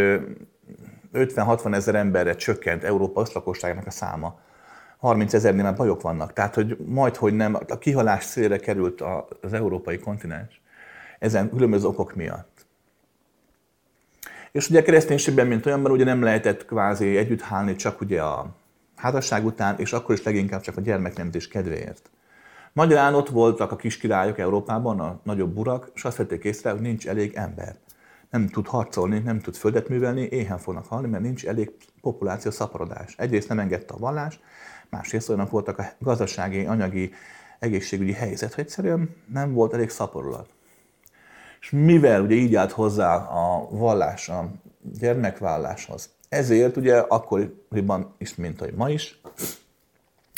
[1.13, 4.41] 50-60 ezer emberre csökkent Európa összlakosságának a száma.
[4.97, 6.33] 30 ezernél már bajok vannak.
[6.33, 9.03] Tehát, hogy majd, hogy nem, a kihalás szélre került
[9.41, 10.61] az európai kontinens
[11.19, 12.67] ezen különböző okok miatt.
[14.53, 18.55] És ugye a kereszténységben, mint olyanban, ugye nem lehetett kvázi együtt hálni csak ugye a
[18.97, 22.11] házasság után, és akkor is leginkább csak a gyermeknemzés kedvéért.
[22.73, 26.81] Magyarán ott voltak a kis királyok Európában, a nagyobb urak, és azt vették észre, hogy
[26.81, 27.77] nincs elég ember.
[28.31, 31.73] Nem tud harcolni, nem tud földet művelni, éhen fognak halni, mert nincs elég
[32.07, 33.15] populáció szaporodás.
[33.19, 34.41] Egyrészt nem engedte a vallás,
[34.89, 37.13] másrészt olyanok voltak a gazdasági, anyagi,
[37.59, 40.49] egészségügyi helyzet, hogy egyszerűen nem volt elég szaporulat.
[41.61, 44.51] És mivel ugye így állt hozzá a vallás, a
[44.99, 49.21] gyermekválláshoz, ezért ugye akkoriban is, mint hogy ma is,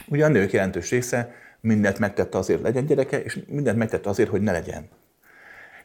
[0.07, 4.40] ugye a nők jelentős része mindent megtette azért, legyen gyereke, és mindent megtette azért, hogy
[4.40, 4.88] ne legyen.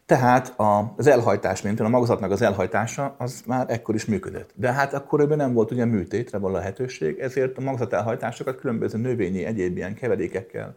[0.06, 0.54] Tehát
[0.98, 4.52] az elhajtás, mint a magzatnak az elhajtása, az már ekkor is működött.
[4.56, 9.44] De hát akkor nem volt ugye műtétre való lehetőség, ezért a magzat elhajtásokat különböző növényi,
[9.44, 10.76] egyéb ilyen keverékekkel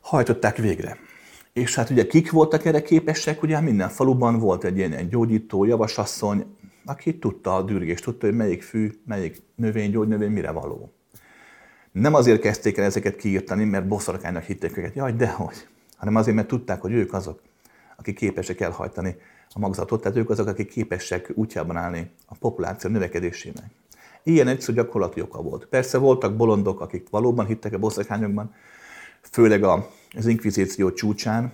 [0.00, 0.96] hajtották végre.
[1.52, 3.42] És hát ugye kik voltak erre képesek?
[3.42, 8.36] Ugye minden faluban volt egy ilyen egy gyógyító, javasasszony, aki tudta a dürgést, tudta, hogy
[8.36, 10.92] melyik fű, melyik növény, gyógynövény mire való.
[11.92, 15.66] Nem azért kezdték el ezeket kiírtani, mert boszorkánynak hitték őket, jaj, dehogy,
[15.96, 17.40] hanem azért, mert tudták, hogy ők azok,
[17.96, 19.16] akik képesek elhajtani
[19.52, 23.70] a magzatot, tehát ők azok, akik képesek útjában állni a populáció növekedésének.
[24.22, 25.66] Ilyen egyszerű gyakorlati oka volt.
[25.66, 28.54] Persze voltak bolondok, akik valóban hittek a boszorkányokban,
[29.30, 31.52] főleg az inkvizíció csúcsán,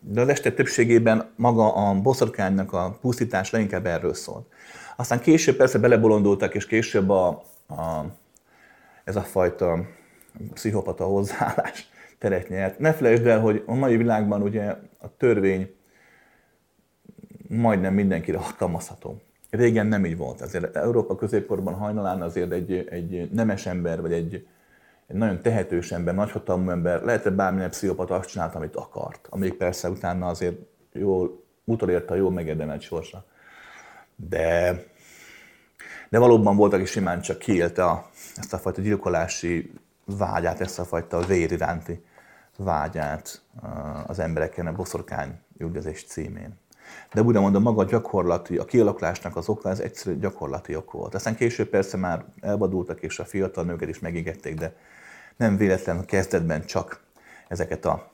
[0.00, 4.46] de az este többségében maga a boszorkánynak a pusztítás leginkább erről szólt.
[4.96, 7.26] Aztán később persze belebolondultak, és később a,
[7.68, 8.04] a,
[9.04, 9.86] ez a fajta
[10.54, 12.78] pszichopata hozzáállás teret nyert.
[12.78, 15.74] Ne felejtsd el, hogy a mai világban ugye a törvény
[17.50, 19.20] majdnem mindenkire alkalmazható.
[19.50, 20.40] Régen nem így volt.
[20.40, 24.46] Azért Európa középkorban hajnalán azért egy, egy nemes ember, vagy egy,
[25.06, 29.26] egy nagyon tehetős ember, nagyhatalmú ember, lehet-e bármilyen pszichopata azt csinált, amit akart.
[29.30, 30.56] Amíg persze utána azért
[30.92, 33.24] jól utolérte a jól megérdemelt sorsa.
[34.16, 34.82] De,
[36.08, 39.72] de valóban voltak, aki simán csak kiélte a, ezt a fajta gyilkolási
[40.04, 42.04] vágyát, ezt a fajta vér iránti
[42.56, 43.42] vágyát
[44.06, 46.59] az embereken a boszorkány üldözés címén.
[47.12, 51.14] De úgy mondom, maga a gyakorlati, a kialakulásnak az oka, ez egyszerű gyakorlati ok volt.
[51.14, 54.76] Aztán később persze már elvadultak, és a fiatal nőket is megígették, de
[55.36, 57.02] nem véletlen kezdetben csak
[57.48, 58.10] ezeket a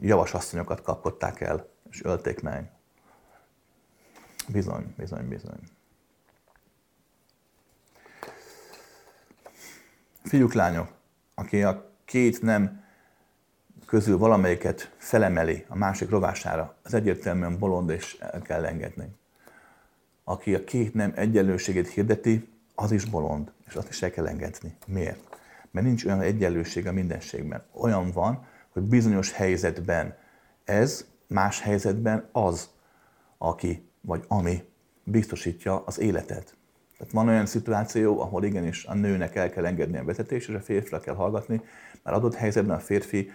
[0.00, 2.70] javasasszonyokat kapkodták el, és ölték meg.
[4.48, 5.60] Bizony, bizony, bizony.
[10.22, 10.88] Fiúk, lányok,
[11.34, 12.79] aki a két nem
[13.90, 19.08] közül valamelyiket felemeli a másik rovására, az egyértelműen bolond és el kell engedni.
[20.24, 24.76] Aki a két nem egyenlőségét hirdeti, az is bolond, és azt is el kell engedni.
[24.86, 25.38] Miért?
[25.70, 27.64] Mert nincs olyan egyenlőség a mindenségben.
[27.72, 30.16] Olyan van, hogy bizonyos helyzetben
[30.64, 32.68] ez, más helyzetben az,
[33.38, 34.64] aki vagy ami
[35.04, 36.54] biztosítja az életet.
[36.98, 40.60] Tehát van olyan szituáció, ahol igenis a nőnek el kell engedni a vezetést, és a
[40.60, 41.60] férfira kell hallgatni,
[42.02, 43.30] mert adott helyzetben a férfi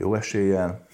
[0.00, 0.86] jó eséllyel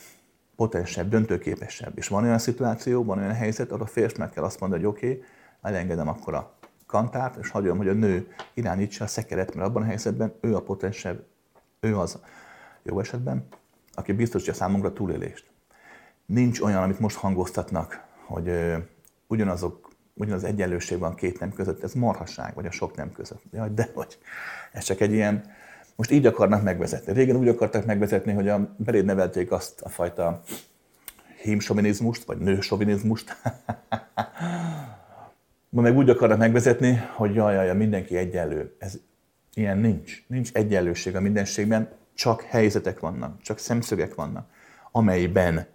[0.57, 1.99] potensebb, döntőképesebb.
[1.99, 5.07] És van olyan szituáció, van olyan helyzet, ahol a férfinak kell azt mondani, hogy oké,
[5.07, 5.23] okay,
[5.63, 6.55] elengedem akkor a
[6.87, 10.63] kantárt, és hagyom, hogy a nő irányítsa a szekeret, mert abban a helyzetben ő a
[10.63, 11.25] potensebb,
[11.81, 12.19] ő az
[12.83, 13.47] jó esetben,
[13.95, 15.51] aki biztosítja számunkra túlélést.
[16.27, 18.51] Nincs olyan, amit most hangoztatnak, hogy
[19.27, 23.43] ugyanazok, ugyanaz egyenlőség van két nem között, ez marhaság, vagy a sok nem között.
[23.53, 24.19] Jaj, de vagy.
[24.73, 25.45] Ez csak egy ilyen,
[25.97, 27.13] most így akarnak megvezetni.
[27.13, 30.43] Régen úgy akartak megvezetni, hogy a, beléd nevelték azt a fajta
[31.43, 33.37] hímsovinizmust, vagy nősovinizmust.
[35.69, 38.77] Ma meg úgy akarnak megvezetni, hogy jaj, jaj, mindenki egyenlő.
[38.79, 38.99] Ez
[39.55, 40.25] ilyen nincs.
[40.27, 44.49] Nincs egyenlőség a mindenségben, csak helyzetek vannak, csak szemszögek vannak,
[44.93, 45.67] amelyben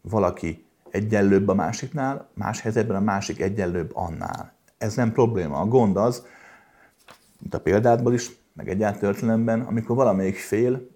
[0.00, 4.52] valaki egyenlőbb a másiknál, más helyzetben a másik egyenlőbb annál.
[4.78, 5.60] Ez nem probléma.
[5.60, 6.26] A gond az,
[7.38, 8.30] mint a példádból is,
[8.60, 10.88] meg egyáltalán amikor valamelyik fél,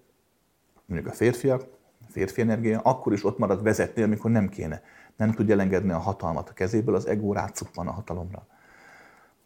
[0.85, 1.61] mondjuk a férfiak,
[2.07, 4.81] a férfi energia, akkor is ott marad vezetni, amikor nem kéne.
[5.15, 8.47] Nem tudja elengedni a hatalmat a kezéből, az ego rácuppan a hatalomra.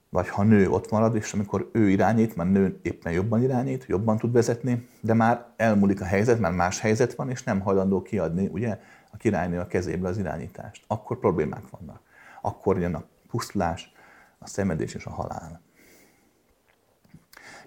[0.10, 4.18] Vagy ha nő ott marad, és amikor ő irányít, mert nő éppen jobban irányít, jobban
[4.18, 8.50] tud vezetni, de már elmúlik a helyzet, már más helyzet van, és nem hajlandó kiadni,
[8.52, 8.80] ugye,
[9.12, 10.84] a királynő a kezéből az irányítást.
[10.88, 12.02] Akkor problémák vannak.
[12.42, 13.92] Akkor jön a pusztulás,
[14.40, 15.62] a szemedés és a halál.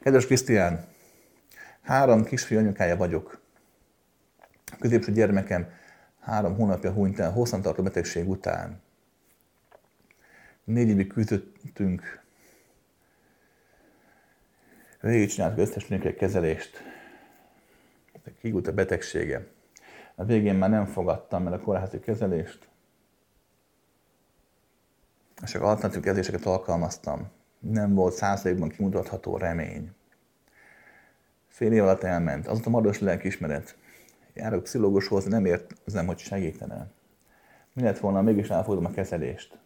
[0.03, 0.85] Kedves Krisztián,
[1.81, 3.41] három kisfiú anyukája vagyok.
[4.73, 5.69] A középső gyermekem
[6.21, 8.83] három hónapja hunyt el hosszantartó betegség után.
[10.65, 12.23] Négy évig küzdöttünk,
[15.01, 15.87] végigcsináltuk összes
[16.17, 16.83] kezelést.
[18.41, 19.47] Kigult a betegsége.
[20.15, 22.69] A végén már nem fogadtam el a kórházi kezelést,
[25.43, 27.41] és csak alternatív kezeléseket alkalmaztam.
[27.63, 29.91] Nem volt százalékban kimutatható remény.
[31.49, 32.47] Fél év alatt elment.
[32.47, 33.77] Azóta magas lelkiismeret.
[34.35, 36.91] Járok pszichológushoz, nem érzem, hogy segítene.
[37.73, 39.59] Mi lett volna, mégis elfogadom a kezelést.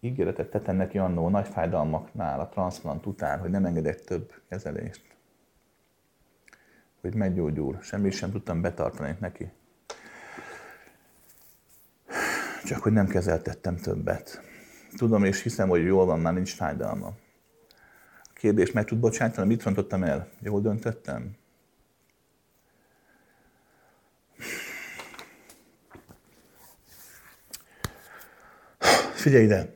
[0.00, 5.16] Ígéretet tettem neki annó nagy fájdalmaknál a transzplant után, hogy nem engedek több kezelést
[7.06, 7.78] hogy meggyógyul.
[7.80, 9.50] Semmit sem tudtam betartani neki.
[12.66, 14.40] Csak hogy nem kezeltettem többet.
[14.96, 17.06] Tudom és hiszem, hogy jól van, már nincs fájdalma.
[18.22, 20.28] A kérdés meg tud bocsátani, mit rontottam el?
[20.40, 21.36] Jól döntöttem?
[29.14, 29.74] Figyelj ide!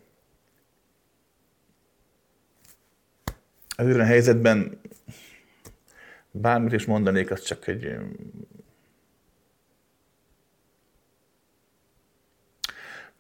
[3.77, 4.81] Az a helyzetben
[6.31, 7.97] bármit is mondanék, az csak egy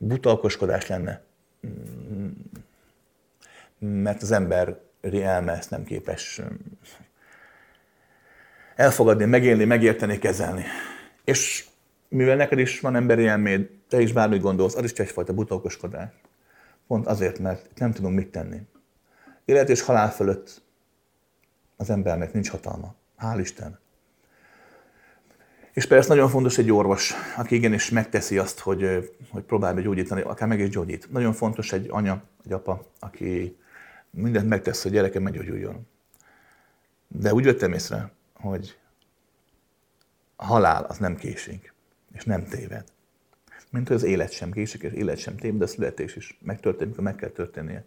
[0.03, 1.22] buta okoskodás lenne.
[3.78, 6.40] Mert az ember elme ezt nem képes
[8.76, 10.64] elfogadni, megélni, megérteni, kezelni.
[11.24, 11.66] És
[12.09, 16.09] mivel neked is van emberi elméd, te is bármit gondolsz, az is egyfajta buta okoskodás.
[16.86, 18.61] Pont azért, mert nem tudunk mit tenni.
[19.44, 20.62] Élet és halál fölött
[21.76, 22.94] az embernek nincs hatalma.
[23.18, 23.78] Hál' Isten.
[25.73, 30.49] És persze nagyon fontos egy orvos, aki igenis megteszi azt, hogy, hogy próbál gyógyítani, akár
[30.49, 31.11] meg is gyógyít.
[31.11, 33.57] Nagyon fontos egy anya, egy apa, aki
[34.11, 35.87] mindent megtesz, hogy gyerekem meggyógyuljon.
[37.09, 38.79] De úgy vettem észre, hogy
[40.37, 41.73] a halál az nem késik,
[42.12, 42.85] és nem téved.
[43.71, 46.97] Mint hogy az élet sem késik, és élet sem téved, de a születés is megtörténik,
[46.97, 47.85] meg kell történnie.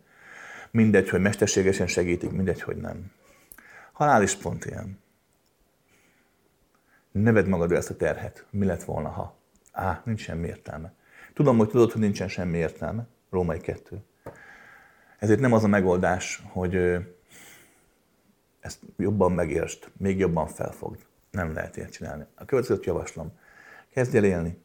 [0.72, 3.12] Mindegy, hogy mesterségesen segítik, mindegy, hogy nem.
[3.92, 5.03] Halál is pont ilyen.
[7.14, 8.46] Neved magadra ezt a terhet.
[8.50, 9.38] Mi lett volna, ha?
[9.72, 10.94] Á, nincs semmi értelme.
[11.34, 13.08] Tudom, hogy tudod, hogy nincsen semmi értelme.
[13.30, 14.04] Római kettő.
[15.20, 16.76] Ezért nem az a megoldás, hogy
[18.60, 21.06] ezt jobban megértsd, még jobban felfogd.
[21.32, 22.26] Nem lehet ilyet csinálni.
[22.36, 23.32] A következőt javaslom.
[23.94, 24.58] Kezdj el élni.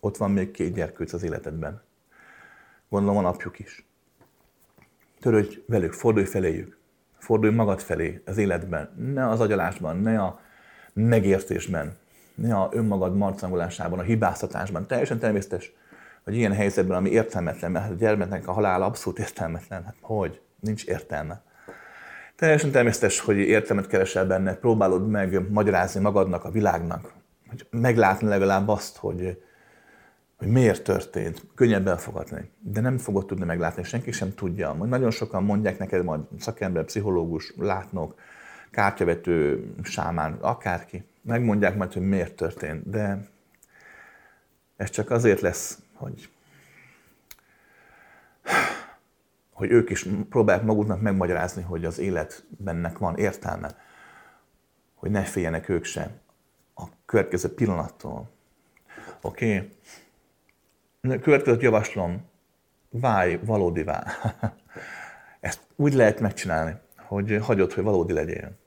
[0.00, 1.82] Ott van még két gyerkőc az életedben.
[2.88, 3.86] Gondolom van apjuk is.
[5.20, 6.78] Törődj velük, fordulj feléjük.
[7.18, 8.94] Fordulj magad felé az életben.
[8.96, 10.40] Ne az agyalásban, ne a
[10.94, 11.96] megértésben,
[12.34, 14.86] ne a önmagad marcangolásában, a hibáztatásban.
[14.86, 15.72] Teljesen természetes,
[16.24, 19.84] hogy ilyen helyzetben, ami értelmetlen, mert a gyermeknek a halál abszolút értelmetlen.
[19.84, 20.40] Hát hogy?
[20.60, 21.42] Nincs értelme.
[22.36, 27.12] Teljesen természetes, hogy értelmet keresel benne, próbálod meg magyarázni magadnak, a világnak,
[27.48, 29.42] hogy meglátni legalább azt, hogy,
[30.36, 32.50] hogy miért történt, könnyebb elfogadni.
[32.60, 34.72] De nem fogod tudni meglátni, senki sem tudja.
[34.72, 38.14] Majd nagyon sokan mondják neked, majd szakember, pszichológus, látnok,
[38.74, 41.04] kártyavető, sámán, akárki.
[41.22, 43.28] Megmondják majd, hogy miért történt, de
[44.76, 46.28] ez csak azért lesz, hogy
[49.54, 53.76] hogy ők is próbálják maguknak megmagyarázni, hogy az életbennek van értelme,
[54.94, 56.10] hogy ne féljenek ők se
[56.74, 58.30] a következő pillanattól.
[59.20, 59.70] Oké?
[61.00, 61.18] Okay?
[61.18, 62.28] Következőt javaslom,
[62.90, 64.04] válj valódivá.
[65.40, 68.62] Ezt úgy lehet megcsinálni, hogy hagyod, hogy valódi legyél.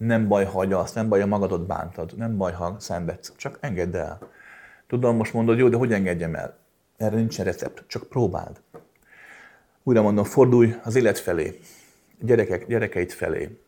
[0.00, 3.96] Nem baj, hagyja azt, nem baj, ha magadot bántad, nem baj, ha szenvedsz, csak engedd
[3.96, 4.18] el.
[4.86, 6.56] Tudom, most mondod, jó, de hogy engedjem el?
[6.96, 8.60] Erre nincsen recept, csak próbáld
[9.82, 11.58] újra mondom, fordulj az élet felé,
[12.20, 13.58] gyerekek, gyerekeit felé,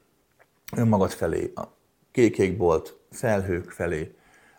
[0.77, 1.63] önmagad felé, a
[2.11, 4.15] kékékbolt, felhők felé,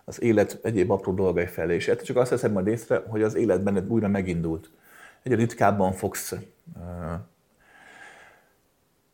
[0.05, 3.63] az élet egyéb apró dolgai felé, és csak azt veszed majd észre, hogy az élet
[3.63, 4.69] benned újra megindult.
[5.23, 6.41] Egyre ritkábban fogsz uh,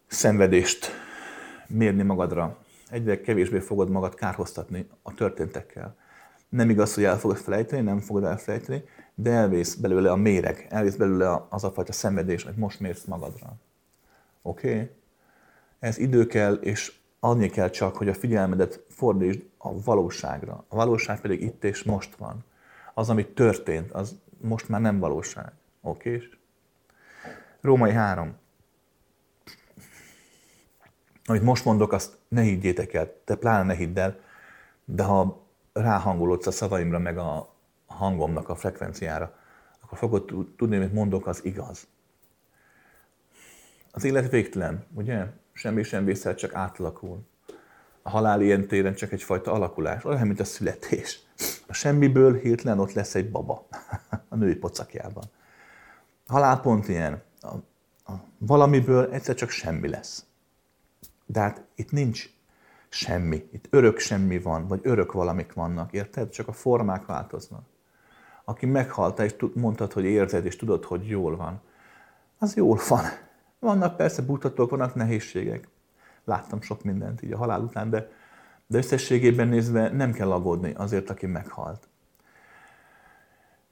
[0.08, 0.92] szenvedést
[1.70, 2.58] mérni magadra,
[2.90, 5.96] egyre kevésbé fogod magad kárhoztatni a történtekkel.
[6.50, 8.84] Nem igaz, hogy el fogod felejteni, nem fogod elfelejteni,
[9.16, 13.54] de elvész belőle a méreg, elvész belőle az a fajta szenvedés, hogy most mérsz magadra.
[14.42, 14.74] Oké?
[14.74, 14.90] Okay?
[15.80, 20.66] Ez idő kell, és adni kell csak, hogy a figyelmedet fordítsd a valóságra.
[20.68, 22.44] A valóság pedig itt és most van.
[22.94, 25.52] Az, ami történt, az most már nem valóság.
[25.82, 26.22] Oké?
[27.62, 28.36] Római 3.
[31.30, 34.20] Amit most mondok, azt ne higgyétek el, te pláne ne hidd el,
[34.86, 37.54] de ha ráhangolodsz a szavaimra, meg a,
[37.86, 39.38] hangomnak a frekvenciára,
[39.82, 40.26] akkor fogod
[40.58, 41.88] tudni, hogy mondok, az igaz.
[43.92, 45.26] Az élet végtelen, ugye?
[45.52, 47.20] Semmi sem vészel, csak átalakul.
[48.02, 51.20] A halál ilyen téren csak egyfajta alakulás, olyan, mint a születés.
[51.68, 53.68] A semmiből hirtelen ott lesz egy baba
[54.30, 55.24] a női pocakjában.
[56.28, 57.22] Halál pont ilyen.
[57.42, 57.54] A,
[58.12, 60.28] a valamiből egyszer csak semmi lesz.
[61.32, 62.30] De hát itt nincs
[62.90, 63.48] semmi.
[63.52, 66.30] Itt örök semmi van, vagy örök valamik vannak, érted?
[66.30, 67.62] Csak a formák változnak
[68.50, 71.62] aki meghalta, és mondtad, hogy érzed, és tudod, hogy jól van,
[72.38, 73.04] az jól van.
[73.60, 75.68] Vannak persze butatók, vannak nehézségek.
[76.24, 78.10] Láttam sok mindent így a halál után, de,
[78.68, 81.88] de összességében nézve nem kell aggódni azért, aki meghalt.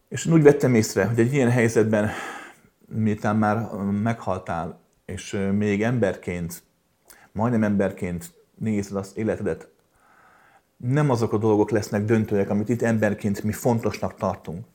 [0.07, 2.09] És úgy vettem észre, hogy egy ilyen helyzetben,
[2.85, 6.63] miután már meghaltál, és még emberként,
[7.37, 9.67] majdnem emberként nézed az életedet
[10.77, 14.65] nem azok a dolgok lesznek döntőek, amit itt emberként mi fontosnak tartunk.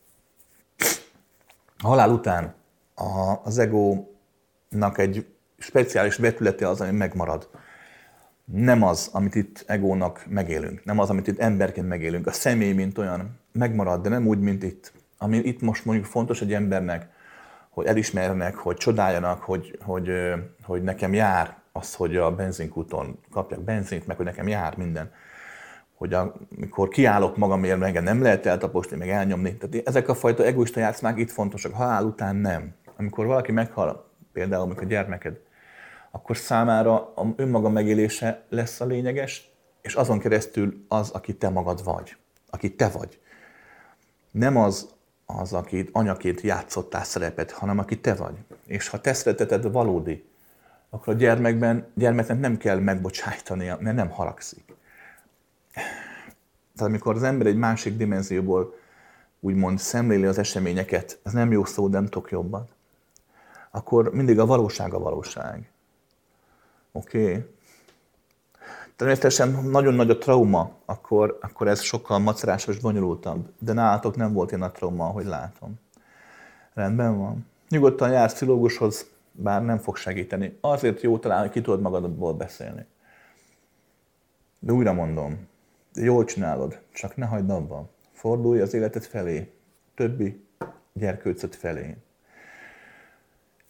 [1.79, 2.55] A halál után
[2.95, 5.27] a, az egónak egy
[5.59, 7.49] speciális vetülete az, ami megmarad.
[8.45, 12.27] Nem az, amit itt egónak megélünk, nem az, amit itt emberként megélünk.
[12.27, 14.93] A személy, mint olyan, megmarad, de nem úgy, mint itt.
[15.19, 17.09] Ami itt most mondjuk fontos egy embernek,
[17.71, 20.11] hogy elismerjenek, hogy csodáljanak, hogy, hogy,
[20.63, 25.13] hogy nekem jár az, hogy a benzinkúton kapjak benzint, meg hogy nekem jár minden
[26.03, 29.57] hogy amikor kiállok magamért, meg nem lehet eltaposni, meg elnyomni.
[29.57, 32.75] Tehát ezek a fajta egoista játszmák itt fontosak, halál után nem.
[32.97, 35.41] Amikor valaki meghal, például amikor gyermeked,
[36.11, 39.51] akkor számára a önmaga megélése lesz a lényeges,
[39.81, 42.17] és azon keresztül az, aki te magad vagy,
[42.51, 43.21] aki te vagy.
[44.31, 44.89] Nem az,
[45.27, 48.35] az, akit anyaként játszottál szerepet, hanem aki te vagy.
[48.67, 50.25] És ha te szereteted valódi,
[50.95, 54.73] akkor a gyermekben, gyermeknek nem kell megbocsájtania, mert nem haragszik
[56.83, 58.75] tehát amikor az ember egy másik dimenzióból
[59.41, 62.69] úgymond szemléli az eseményeket, ez nem jó szó, de nem tudok jobban,
[63.71, 65.71] akkor mindig a valóság a valóság.
[66.93, 67.23] Oké?
[67.23, 67.45] Okay?
[68.97, 73.49] Természetesen nagyon nagy a trauma, akkor, akkor ez sokkal macerásos, bonyolultabb.
[73.59, 75.75] De nálatok nem volt ilyen a trauma, ahogy látom.
[76.75, 77.47] Rendben van.
[77.69, 80.59] Nyugodtan jársz pszichológushoz, bár nem fog segíteni.
[80.61, 82.87] Azért jó talán, hogy ki tudod magadból beszélni.
[84.59, 85.47] De újra mondom,
[85.95, 87.91] jól csinálod, csak ne hagyd abba.
[88.13, 89.53] Fordulj az életed felé,
[89.95, 90.45] többi
[90.93, 91.97] gyerkőcöt felé.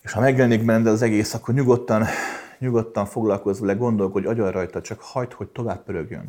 [0.03, 2.05] És ha megjelenik benned az egész, akkor nyugodtan,
[2.59, 6.29] nyugodtan foglalkozz vele, gondolkodj, agyal rajta, csak hagyd, hogy tovább pörögjön.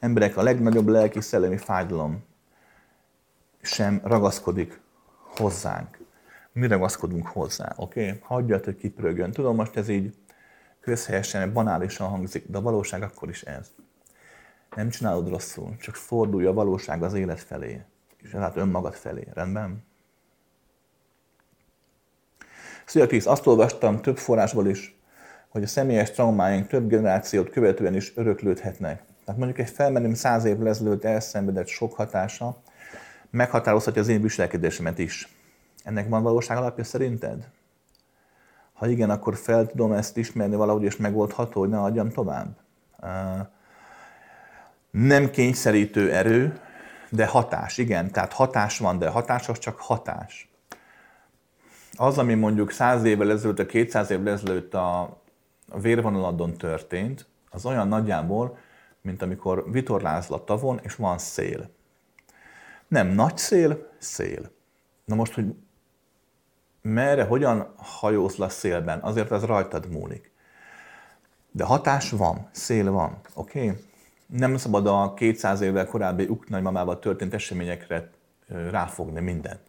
[0.00, 2.24] Emberek, a legnagyobb lelki szellemi fájdalom
[3.60, 4.80] sem ragaszkodik
[5.36, 5.98] hozzánk.
[6.56, 8.06] Mi ragaszkodunk hozzá, oké?
[8.06, 8.18] Okay?
[8.22, 9.30] Hagyjad, hogy kipörögjön.
[9.30, 10.14] Tudom, most ez így
[10.80, 13.72] közhelyesen, banálisan hangzik, de a valóság akkor is ez.
[14.76, 17.82] Nem csinálod rosszul, csak fordulj a valóság az élet felé,
[18.22, 19.26] és hát önmagad felé.
[19.34, 19.84] Rendben?
[22.84, 24.96] Szia Krisz, azt olvastam több forrásból is,
[25.48, 29.02] hogy a személyes traumáink több generációt követően is öröklődhetnek.
[29.24, 32.62] Tehát mondjuk egy felmenőm száz év ezelőtt elszenvedett sok hatása
[33.30, 35.35] meghatározhatja az én viselkedésemet is.
[35.86, 37.48] Ennek van valóság alapja szerinted?
[38.72, 42.56] Ha igen, akkor fel tudom ezt ismerni valahogy, és megoldható, hogy ne adjam tovább?
[44.90, 46.60] Nem kényszerítő erő,
[47.10, 48.10] de hatás, igen.
[48.10, 50.50] Tehát hatás van, de hatás az csak hatás.
[51.92, 55.20] Az, ami mondjuk 100 évvel ezelőtt, a 200 évvel ezelőtt a,
[55.80, 58.58] vérvonaladon történt, az olyan nagyjából,
[59.00, 61.70] mint amikor vitorlázol a tavon, és van szél.
[62.88, 64.50] Nem nagy szél, szél.
[65.04, 65.54] Na most, hogy
[66.92, 70.30] merre, hogyan hajóz le szélben, azért ez rajtad múlik.
[71.50, 73.66] De hatás van, szél van, oké?
[73.66, 73.84] Okay?
[74.26, 78.10] Nem szabad a 200 évvel korábbi uknagymamával történt eseményekre
[78.70, 79.60] ráfogni mindent.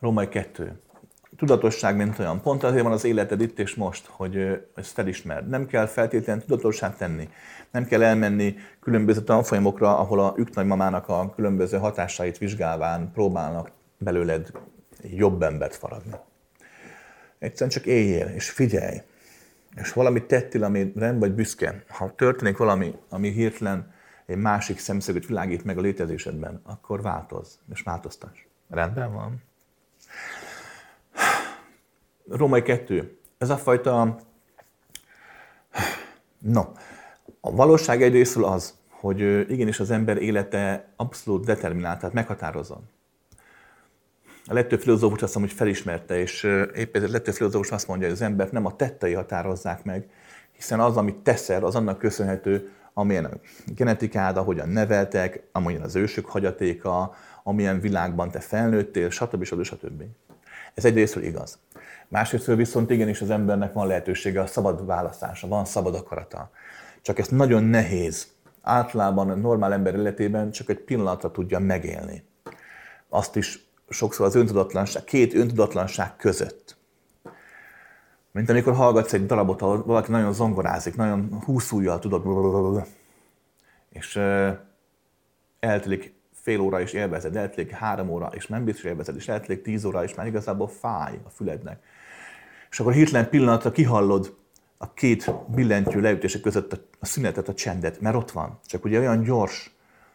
[0.00, 0.82] Római 2
[1.36, 2.40] tudatosság, mint olyan.
[2.40, 5.48] Pont azért van az életed itt és most, hogy ezt felismerd.
[5.48, 7.28] Nem kell feltétlenül tudatosság tenni.
[7.70, 14.50] Nem kell elmenni különböző tanfolyamokra, ahol a üknagymamának a különböző hatásait vizsgálván próbálnak belőled
[15.10, 16.12] jobb embert faragni.
[17.38, 19.00] Egyszerűen csak éljél, és figyelj.
[19.76, 21.84] És valamit tettél, ami nem vagy büszke.
[21.88, 23.92] Ha történik valami, ami hirtelen
[24.26, 28.38] egy másik szemszögöt világít meg a létezésedben, akkor változ, és változtass.
[28.68, 29.42] Rendben van?
[32.28, 33.18] Római 2.
[33.38, 34.18] Ez a fajta...
[36.38, 36.62] No,
[37.40, 42.88] a valóság egyrésztről az, hogy igenis az ember élete abszolút determinált, tehát meghatározon.
[44.46, 46.42] A legtöbb filozófus azt mondja, hogy felismerte, és
[46.74, 50.08] épp ezért a legtöbb filozófus azt mondja, hogy az embert nem a tettei határozzák meg,
[50.52, 53.30] hiszen az, amit teszel, az annak köszönhető, amilyen a
[53.66, 59.44] genetikád, ahogyan neveltek, amilyen az ősök hagyatéka, amilyen világban te felnőttél, stb.
[59.44, 59.62] stb.
[59.62, 60.02] stb.
[60.74, 61.58] Ez egyrésztről igaz.
[62.08, 66.50] Másrészt viszont igenis az embernek van lehetősége a szabad választása, van szabad akarata.
[67.02, 68.26] Csak ezt nagyon nehéz.
[68.62, 72.24] Általában a normál ember életében csak egy pillanatra tudja megélni.
[73.08, 76.76] Azt is sokszor az öntudatlanság, két öntudatlanság között.
[78.30, 82.86] Mint amikor hallgatsz egy darabot, ahol valaki nagyon zongorázik, nagyon húszújjal tudod,
[83.88, 84.16] és
[85.60, 89.84] eltelik fél óra is élvezed, eltelik három óra, és nem biztos élvezed, és eltelik tíz
[89.84, 91.82] óra, és már igazából fáj a fülednek
[92.74, 94.34] és akkor hirtelen pillanatra kihallod
[94.78, 98.58] a két billentyű leütése között a szünetet, a csendet, mert ott van.
[98.66, 99.73] Csak ugye olyan gyors,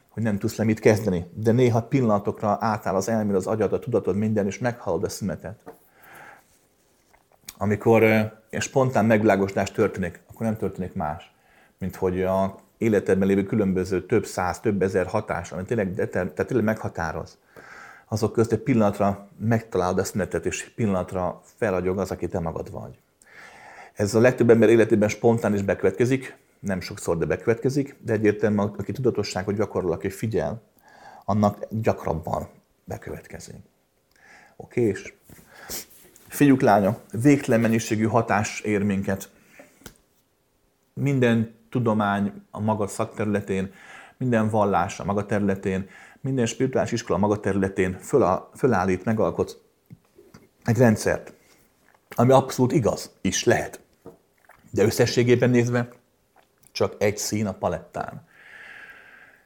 [0.09, 1.25] hogy nem tudsz le mit kezdeni.
[1.33, 5.59] De néha pillanatokra átáll az elméd, az agyad, a tudatod, minden, és meghallod a szünetet.
[7.57, 8.03] Amikor
[8.49, 11.33] egy spontán megvilágosodás történik, akkor nem történik más,
[11.77, 16.63] mint hogy a életedben lévő különböző több száz, több ezer hatás, amit tényleg, tehát tényleg
[16.63, 17.37] meghatároz
[18.09, 22.99] azok közt egy pillanatra megtalálod a szünetet, és pillanatra felagyog az, aki te magad vagy.
[23.93, 28.91] Ez a legtöbb ember életében spontán is bekövetkezik, nem sokszor, de bekövetkezik, de egyértelműen aki
[28.91, 30.61] tudatosságot gyakorol, aki figyel,
[31.25, 32.47] annak gyakrabban
[32.83, 33.55] bekövetkezik.
[34.55, 35.13] Oké, és
[36.27, 39.29] fiúk, lányok, végtelen mennyiségű hatás ér minket.
[40.93, 43.73] Minden tudomány a maga szakterületén,
[44.17, 45.89] minden vallás a maga területén,
[46.21, 49.61] minden spirituális iskola maga területén föl, fölállít, megalkot
[50.63, 51.33] egy rendszert,
[52.15, 53.79] ami abszolút igaz is lehet.
[54.71, 55.89] De összességében nézve
[56.79, 58.27] csak egy szín a palettán.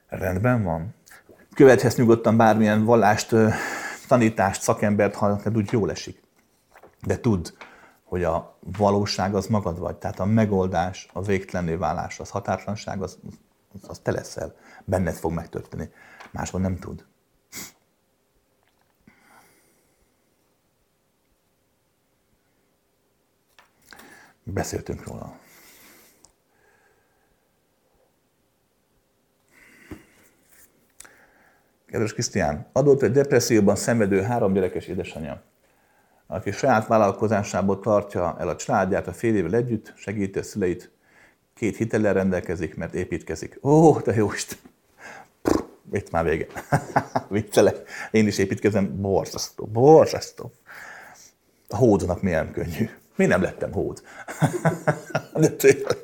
[0.08, 0.96] Rendben van.
[1.56, 3.36] Követhetsz nyugodtan bármilyen vallást,
[4.08, 6.24] tanítást, szakembert, ha neked úgy jól esik.
[7.02, 7.50] De tudd,
[8.04, 9.96] hogy a valóság az magad vagy.
[9.96, 13.20] Tehát a megoldás, a végtelenné válás, az határtlanság, az,
[13.88, 14.56] az te leszel.
[14.86, 15.90] Benned fog megtörténni
[16.32, 17.06] máshol nem tud.
[24.44, 25.42] Beszéltünk róla.
[31.94, 35.42] Kedves Krisztián, adott egy depresszióban szenvedő három gyerekes édesanyja.
[36.28, 40.92] aki saját vállalkozásából tartja el a családját a fél évvel együtt, segíti a szüleit,
[41.56, 43.60] két hitellel rendelkezik, mert építkezik.
[43.62, 44.58] Ó, de jó Isten!
[45.92, 46.48] Itt már vége.
[47.30, 47.90] Viccelek.
[48.12, 49.02] Én is építkezem.
[49.02, 49.66] Borzasztó.
[49.66, 50.52] Borzasztó.
[51.70, 52.90] A hódnak milyen könnyű.
[53.16, 54.02] Mi nem lettem hód?
[55.36, 55.98] de tényleg.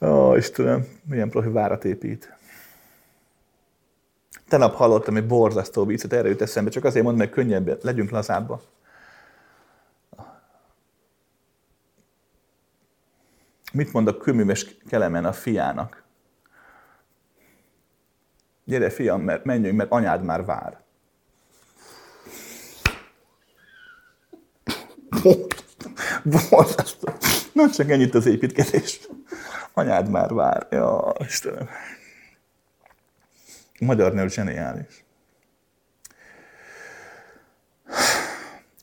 [0.00, 2.34] Ó, Istenem, milyen profi várat épít.
[4.54, 8.62] Tenap hallottam egy borzasztó viccet, erre jut eszembe, csak azért mondom, hogy könnyebb, legyünk lazábbak.
[13.72, 16.02] Mit mond a kőműves kelemen a fiának?
[18.64, 20.80] Gyere, fiam, mert menjünk, mert anyád már vár.
[26.50, 27.12] Borzasztó.
[27.52, 29.08] Nem csak ennyit az építkezés.
[29.72, 30.66] Anyád már vár.
[30.70, 31.68] Ja, Istenem.
[33.80, 35.04] Magyar nő zseniális.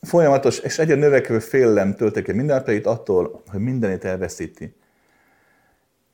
[0.02, 4.76] Folyamatos és egyre növekvő félelem töltek el mindennapjait attól, hogy mindenét elveszíti.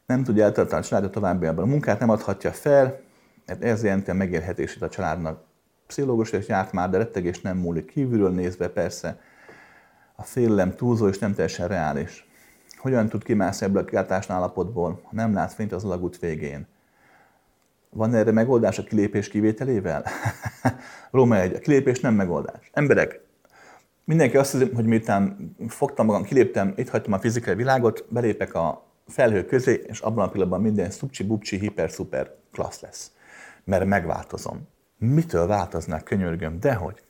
[0.06, 1.64] Nem tudja eltartani a családot továbbiakban.
[1.64, 3.00] A munkát nem adhatja fel,
[3.46, 5.42] mert ez jelenti a megélhetését a családnak.
[5.86, 7.90] Pszichológus és járt már, de rettegés nem múlik.
[7.90, 9.20] Kívülről nézve persze
[10.16, 12.28] a félelem túlzó és nem teljesen reális.
[12.76, 16.66] Hogyan tud kimászni ebből a kilátásnál állapotból, ha nem lát fényt az alagút végén?
[17.90, 20.04] Van erre megoldás a kilépés kivételével?
[21.10, 22.70] Róma egy, a kilépés nem megoldás.
[22.72, 23.20] Emberek,
[24.04, 28.86] mindenki azt hiszi, hogy miután fogtam magam, kiléptem, itt hagytam a fizikai világot, belépek a
[29.06, 33.10] felhő közé, és abban a pillanatban minden szupcsi, bupcsi, hiper, szuper klassz lesz.
[33.64, 34.68] Mert megváltozom.
[34.98, 36.60] Mitől változnak, könyörgöm?
[36.60, 37.02] Dehogy.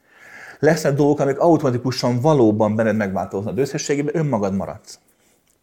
[0.58, 4.98] Lesznek dolgok, amik automatikusan valóban benned megváltoznak, de összességében önmagad maradsz.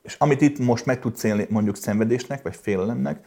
[0.01, 3.25] És amit itt most meg tudsz élni mondjuk szenvedésnek, vagy félelemnek,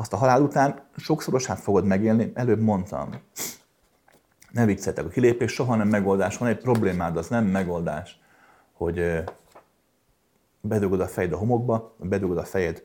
[0.00, 3.10] azt a halál után sokszorosát fogod megélni, előbb mondtam.
[4.50, 8.20] Ne vicceltek, a kilépés soha nem megoldás, van egy problémád, az nem megoldás,
[8.72, 9.24] hogy
[10.60, 12.82] bedugod a fejed a homokba, bedugod a fejed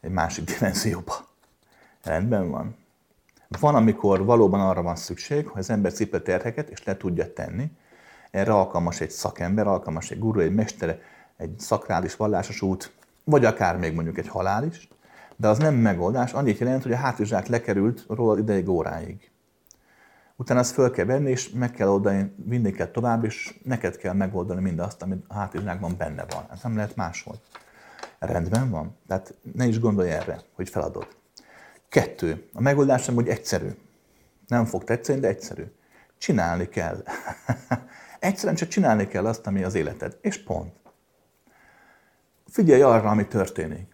[0.00, 1.14] egy másik dimenzióba.
[2.02, 2.76] Rendben van.
[3.60, 7.70] Van, amikor valóban arra van szükség, hogy az ember cipő terheket, és le tudja tenni.
[8.30, 11.00] Erre alkalmas egy szakember, alkalmas egy guru, egy mestere,
[11.36, 12.92] egy szakrális vallásos út,
[13.24, 14.88] vagy akár még mondjuk egy halál is,
[15.42, 19.30] de az nem megoldás, annyit jelent, hogy a hátizsák lekerült róla ideig óráig.
[20.36, 24.12] Utána azt föl kell venni, és meg kell oldani, vinni kell tovább, és neked kell
[24.12, 26.46] megoldani mindazt, amit a hátizsákban benne van.
[26.50, 27.40] Ez nem lehet máshol.
[28.18, 28.96] Rendben van?
[29.06, 31.06] Tehát ne is gondolj erre, hogy feladod.
[31.88, 32.48] Kettő.
[32.52, 33.68] A megoldás nem úgy egyszerű.
[34.46, 35.64] Nem fog tetszeni, de egyszerű.
[36.18, 37.02] Csinálni kell.
[38.18, 40.18] Egyszerűen csak csinálni kell azt, ami az életed.
[40.20, 40.72] És pont.
[42.46, 43.91] Figyelj arra, ami történik.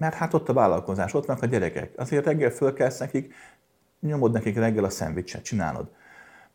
[0.00, 1.92] Mert hát ott a vállalkozás, ott vannak a gyerekek.
[1.96, 3.34] Azért reggel fölkelsz nekik,
[4.00, 5.90] nyomod nekik reggel a szendvicset, csinálod.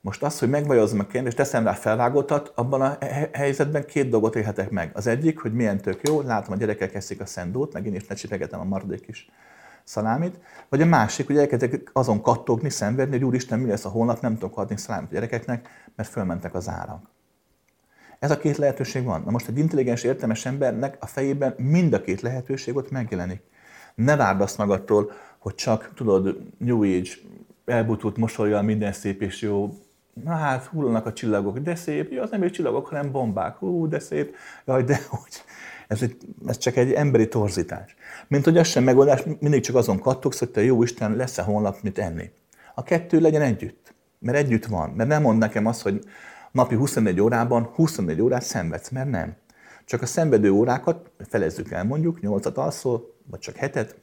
[0.02, 2.98] Most az, hogy megvajozom a kérdést, teszem rá felvágottat, abban a
[3.34, 4.92] helyzetben két dolgot élhetek meg.
[4.94, 8.08] Az egyik, hogy milyen tök jó, látom a gyerekek eszik a szendót, meg én is
[8.08, 9.30] ne csipegetem a maradék is
[9.84, 10.40] szalámit.
[10.70, 14.34] Vagy a másik, hogy elkezdek azon kattogni, szenvedni, hogy úristen, mi lesz a holnap, nem
[14.34, 17.15] tudok adni szalámit a gyerekeknek, mert fölmentek az árak.
[18.20, 19.22] Ez a két lehetőség van.
[19.26, 23.42] Na most egy intelligens, értelmes embernek a fejében mind a két lehetőség ott megjelenik.
[23.96, 27.10] Ne várd azt magadtól, hogy csak, tudod, New Age,
[27.66, 29.74] elbutult mosolyjal, minden szép és jó,
[30.24, 33.88] na hát hullanak a csillagok, de szép, jó, az nem egy csillagok, hanem bombák, hú,
[33.88, 34.36] de szép,
[34.66, 35.44] jaj, de hogy.
[35.88, 37.96] Ez, egy, ez csak egy emberi torzítás.
[38.28, 41.78] Mint hogy az sem megoldás, mindig csak azon kattogsz, hogy te jó Isten, lesz-e holnap
[41.82, 42.32] mit enni.
[42.76, 44.90] A kettő legyen együtt, mert együtt van.
[44.90, 46.04] Mert nem mond nekem azt, hogy
[46.56, 49.36] napi 24 órában 24 órát szenvedsz, mert nem.
[49.86, 53.96] Csak a szenvedő órákat, felezzük el mondjuk, 8-at alszol, vagy csak hetet,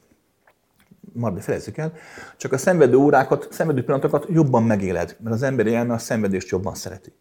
[1.13, 1.93] majd felezzük el,
[2.37, 6.75] csak a szenvedő órákat, szenvedő pillanatokat jobban megéled, mert az emberi elme a szenvedést jobban
[6.75, 7.13] szereti.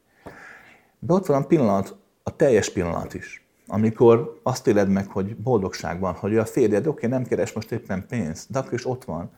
[0.99, 6.01] De ott van a pillanat, a teljes pillanat is, amikor azt éled meg, hogy boldogság
[6.01, 9.31] van, hogy a férjed, oké, nem keres most éppen pénzt, de akkor is ott van,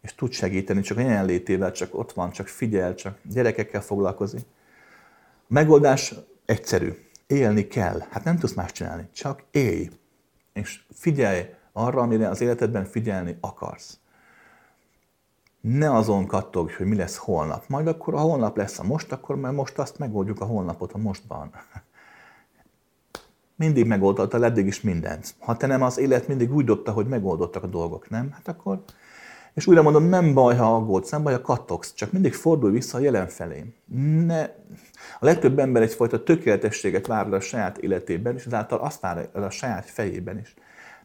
[0.00, 4.44] és tud segíteni, csak a jelenlétével, csak ott van, csak figyel, csak gyerekekkel foglalkozik.
[5.48, 6.92] Megoldás egyszerű.
[7.26, 8.00] Élni kell.
[8.10, 9.08] Hát nem tudsz más csinálni.
[9.12, 9.90] Csak élj.
[10.52, 13.98] És figyelj arra, amire az életedben figyelni akarsz.
[15.60, 17.68] Ne azon kattogj, hogy mi lesz holnap.
[17.68, 20.98] Majd akkor a holnap lesz a most, akkor már most azt megoldjuk a holnapot a
[20.98, 21.50] mostban.
[23.56, 25.34] Mindig megoldottad eddig is mindent.
[25.38, 28.30] Ha te nem az élet mindig úgy dobta, hogy megoldottak a dolgok, nem?
[28.30, 28.82] Hát akkor
[29.58, 32.96] és újra mondom, nem baj, ha aggódsz, nem baj, ha kattogsz, csak mindig fordulj vissza
[32.96, 33.64] a jelen felé.
[34.26, 34.42] Ne,
[35.20, 39.50] a legtöbb ember egyfajta tökéletességet vár a saját életében, és ezáltal azt vár el a
[39.50, 40.54] saját fejében is.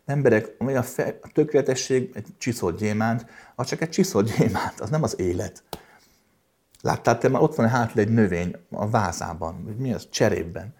[0.05, 3.25] Emberek, ami a, fe, a tökéletesség egy csiszolt gyémánt,
[3.55, 5.63] az csak egy csiszolt gyémánt, az nem az élet.
[6.81, 10.75] Láttál te már ott van hátul egy növény a vázában, vagy mi az, cserében.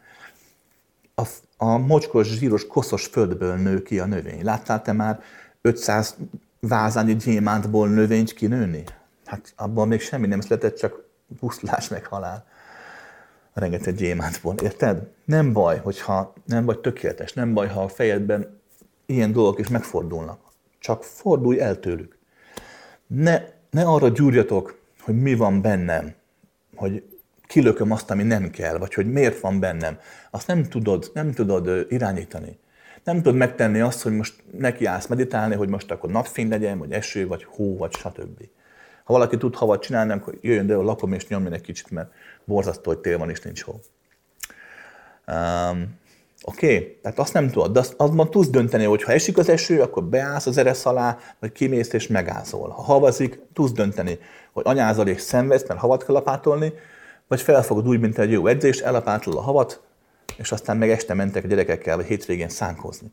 [1.16, 4.44] A, a mocskos, zsíros, koszos földből nő ki a növény.
[4.44, 5.22] Láttál te már
[5.62, 6.18] 500
[6.68, 8.84] vázányi gyémántból növényt kinőni?
[9.26, 11.04] Hát abban még semmi nem született, csak
[11.40, 12.46] pusztulás meg halál.
[13.54, 15.08] Rengeteg gyémántból, érted?
[15.26, 18.62] Nem baj, hogyha nem vagy tökéletes, nem baj, ha a fejedben
[19.06, 20.40] ilyen dolgok is megfordulnak.
[20.80, 22.18] Csak fordulj el tőlük.
[23.08, 26.14] Ne, ne arra gyúrjatok, hogy mi van bennem,
[26.76, 27.04] hogy
[27.48, 29.98] kilököm azt, ami nem kell, vagy hogy miért van bennem.
[30.32, 32.60] Azt nem tudod, nem tudod irányítani.
[33.04, 37.28] Nem tudod megtenni azt, hogy most nekiállsz meditálni, hogy most akkor napfény legyen, vagy eső,
[37.28, 38.48] vagy hó, vagy stb.
[39.04, 42.12] Ha valaki tud havat csinálni, akkor jöjjön de a lakom és nyomjon egy kicsit, mert
[42.46, 43.80] borzasztó, hogy tél van és nincs hó.
[45.28, 46.02] Um,
[46.46, 46.76] Oké?
[46.76, 47.00] Okay?
[47.02, 50.04] Tehát azt nem tudod, de azt, azban tudsz dönteni, hogy ha esik az eső, akkor
[50.04, 52.70] beállsz az eresz alá, vagy kimész és megázol.
[52.70, 54.20] Ha havazik, tudsz dönteni,
[54.52, 56.74] hogy anyázol és szenvedsz, mert havat kell lapátolni,
[57.28, 59.82] vagy felfogod úgy, mint egy jó edzés, elapátolod a havat,
[60.38, 63.12] és aztán meg este mentek a gyerekekkel, vagy hétvégén szánkozni.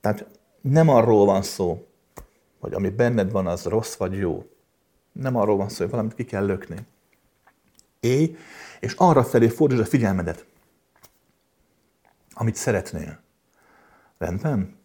[0.00, 0.26] Tehát
[0.60, 1.86] nem arról van szó,
[2.60, 4.50] hogy ami benned van, az rossz vagy jó.
[5.12, 6.76] Nem arról van szó, hogy valamit ki kell lökni.
[8.00, 8.36] Éj,
[8.80, 10.46] és arra felé fordítsd a figyelmedet,
[12.34, 13.20] amit szeretnél.
[14.18, 14.76] Rendben?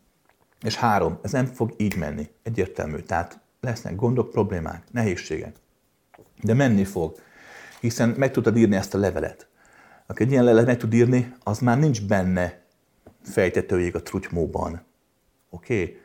[0.62, 2.30] És három, ez nem fog így menni.
[2.44, 2.98] Egyértelmű.
[2.98, 5.56] Tehát lesznek gondok, problémák, nehézségek.
[6.42, 7.16] De menni fog.
[7.80, 9.48] Hiszen meg tudtad írni ezt a levelet.
[10.12, 12.62] Aki egy ilyen levelet meg tud írni, az már nincs benne
[13.24, 14.82] fejtetőjég a trutymóban.
[15.50, 15.82] Oké?
[15.82, 16.00] Okay?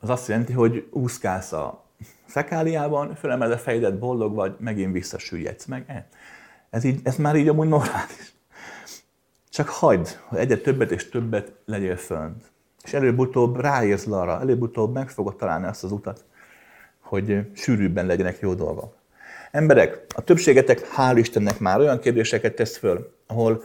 [0.00, 1.84] Az azt jelenti, hogy úszkálsz a
[2.26, 5.84] fekáliában, fölemeled a fejedet, boldog vagy, megint visszasüllyedsz meg.
[5.86, 6.04] Eh,
[6.70, 8.34] ez, így, ez már így amúgy normális.
[9.48, 12.44] Csak hagyd, hogy egyre többet és többet legyél fönt.
[12.84, 16.24] És előbb-utóbb ráérsz arra, előbb-utóbb meg fogod találni azt az utat,
[17.00, 18.94] hogy sűrűbben legyenek jó dolgok.
[19.50, 23.62] Emberek, a többségetek, hál' Istennek már olyan kérdéseket tesz föl, ahol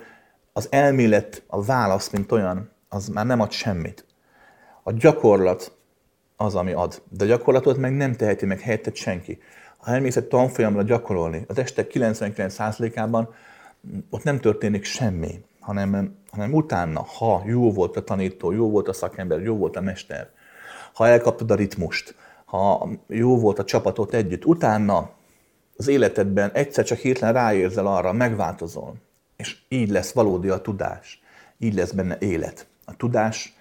[0.54, 4.06] az elmélet, a válasz, mint olyan, az már nem ad semmit.
[4.84, 5.78] A gyakorlat
[6.36, 7.02] az, ami ad.
[7.10, 9.40] De a gyakorlatot meg nem teheti meg helyetted senki.
[9.78, 13.34] Ha elmész egy tanfolyamra gyakorolni, az este 99%-ában
[14.10, 18.94] ott nem történik semmi hanem, hanem utána, ha jó volt a tanító, jó volt a
[18.94, 20.30] szakember, jó volt a mester,
[20.94, 25.10] ha elkaptad a ritmust, ha jó volt a csapatot együtt, utána
[25.78, 28.96] az életedben egyszer csak hirtelen ráérzel arra, megváltozol,
[29.42, 31.22] és így lesz valódi a tudás,
[31.58, 32.68] így lesz benne élet.
[32.86, 33.56] A tudás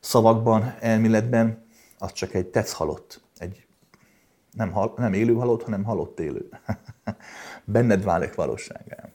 [0.00, 1.64] szavakban, elméletben
[1.98, 3.66] az csak egy tetsz halott, egy
[4.52, 6.48] nem, hal, nem élő halott, hanem halott élő.
[7.64, 9.08] Benned válik valóságá.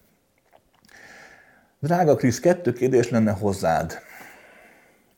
[1.80, 3.93] Drága Krisz, kettő kérdés lenne hozzád.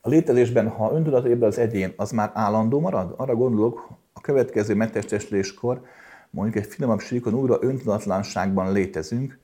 [0.02, 3.14] A létezésben, ha öntudat ébred az egyén, az már állandó marad?
[3.18, 5.82] Arra gondolok, a következő megtestesüléskor,
[6.30, 9.40] mondjuk egy finomabb síkon újra öntudatlanságban létezünk,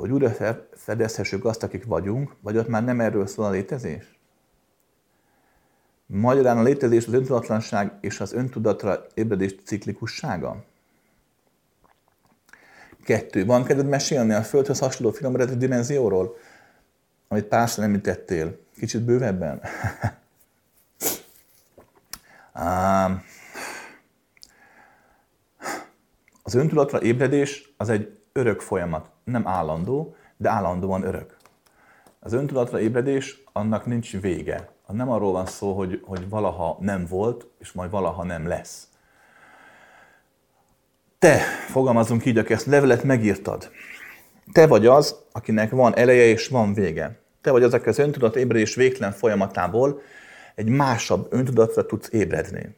[0.00, 4.18] hogy újra fedezhessük azt, akik vagyunk, vagy ott már nem erről szól a létezés?
[6.06, 10.64] Magyarán a létezés az öntudatlanság és az öntudatra ébredés ciklikussága?
[13.04, 13.44] Kettő.
[13.44, 16.36] Van kedved mesélni a Földhöz hasonló finom dimenzióról,
[17.28, 18.58] amit párszor említettél?
[18.76, 19.60] Kicsit bővebben?
[26.42, 29.10] az öntudatra ébredés az egy örök folyamat.
[29.30, 31.36] Nem állandó, de állandóan örök.
[32.20, 34.68] Az öntudatra ébredés, annak nincs vége.
[34.86, 38.90] Nem arról van szó, hogy, hogy valaha nem volt, és majd valaha nem lesz
[41.20, 43.70] te, fogalmazunk így, aki ezt levelet megírtad,
[44.52, 47.18] te vagy az, akinek van eleje és van vége.
[47.40, 50.00] Te vagy az, aki az öntudat ébredés végtelen folyamatából
[50.54, 52.76] egy másabb öntudatra tudsz ébredni.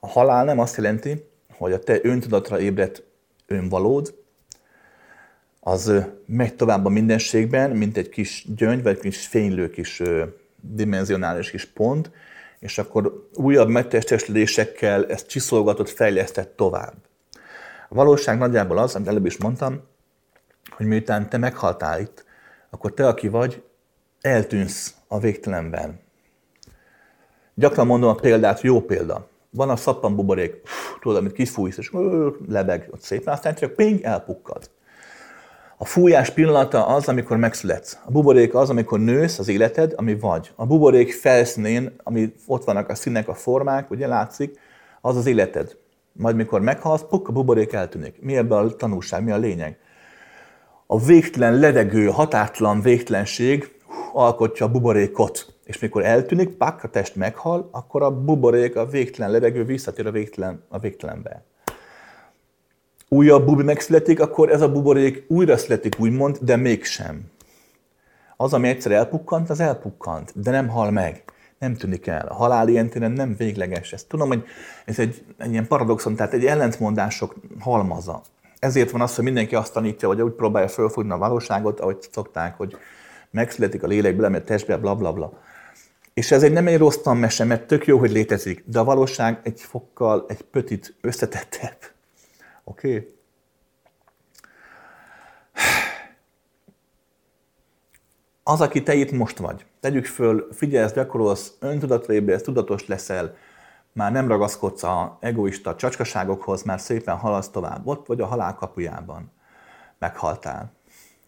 [0.00, 3.02] A halál nem azt jelenti, hogy a te öntudatra ébredt
[3.46, 4.14] önvalód,
[5.68, 5.92] az
[6.26, 10.02] megy tovább a mindenségben, mint egy kis gyöngy, vagy kis fénylő kis
[10.60, 12.10] dimenzionális kis pont,
[12.58, 16.94] és akkor újabb megtestesülésekkel ezt csiszolgatott, fejlesztett tovább.
[17.88, 19.80] A valóság nagyjából az, amit előbb is mondtam,
[20.70, 22.24] hogy miután te meghaltál itt,
[22.70, 23.62] akkor te, aki vagy,
[24.20, 26.00] eltűnsz a végtelenben.
[27.54, 29.28] Gyakran mondom a példát, jó példa.
[29.50, 30.60] Van a szappan buborék,
[31.00, 31.92] tudod, amit kifújsz, és
[32.48, 34.74] lebeg, ott szépen, aztán csak ping, elpukkad.
[35.78, 37.98] A fújás pillanata az, amikor megszületsz.
[38.04, 40.52] A buborék az, amikor nősz az életed, ami vagy.
[40.54, 44.58] A buborék felszínén, ami ott vannak a színek, a formák, ugye látszik,
[45.00, 45.76] az az életed.
[46.12, 48.22] Majd mikor meghalsz, puk, a buborék eltűnik.
[48.22, 49.78] Mi ebben a tanulság, mi a lényeg?
[50.86, 53.74] A végtelen levegő, határtlan végtelenség
[54.12, 55.54] alkotja a buborékot.
[55.64, 60.10] És mikor eltűnik, pak, a test meghal, akkor a buborék, a végtelen levegő visszatér a
[60.10, 61.44] végtelen, a végtelenbe.
[63.08, 67.20] Újabb bubi megszületik, akkor ez a buborék újra születik, úgymond, de mégsem.
[68.36, 71.22] Az, ami egyszer elpukkant, az elpukkant, de nem hal meg.
[71.58, 72.26] Nem tűnik el.
[72.26, 73.92] A halál ilyen téren nem végleges.
[73.92, 74.44] Ezt tudom, hogy
[74.84, 78.22] ez egy, egy ilyen paradoxon, tehát egy ellentmondások halmaza.
[78.58, 82.56] Ezért van az, hogy mindenki azt tanítja, vagy úgy próbálja fölfogni a valóságot, ahogy szokták,
[82.56, 82.76] hogy
[83.30, 85.32] megszületik a lélek, belemegy testbe, bla bla bla.
[86.14, 89.40] És ez egy nem egy rossz tanmese, mert tök jó, hogy létezik, de a valóság
[89.42, 91.95] egy fokkal, egy pötit összetettebb.
[92.68, 93.14] Okay?
[98.42, 103.36] Az, aki te itt most vagy, tegyük föl, figyelsz, gyakorolsz, öntudatra ébredsz, tudatos leszel,
[103.92, 107.86] már nem ragaszkodsz a egoista csacskaságokhoz, már szépen haladsz tovább.
[107.86, 109.32] Ott vagy a halál kapujában.
[109.98, 110.72] Meghaltál.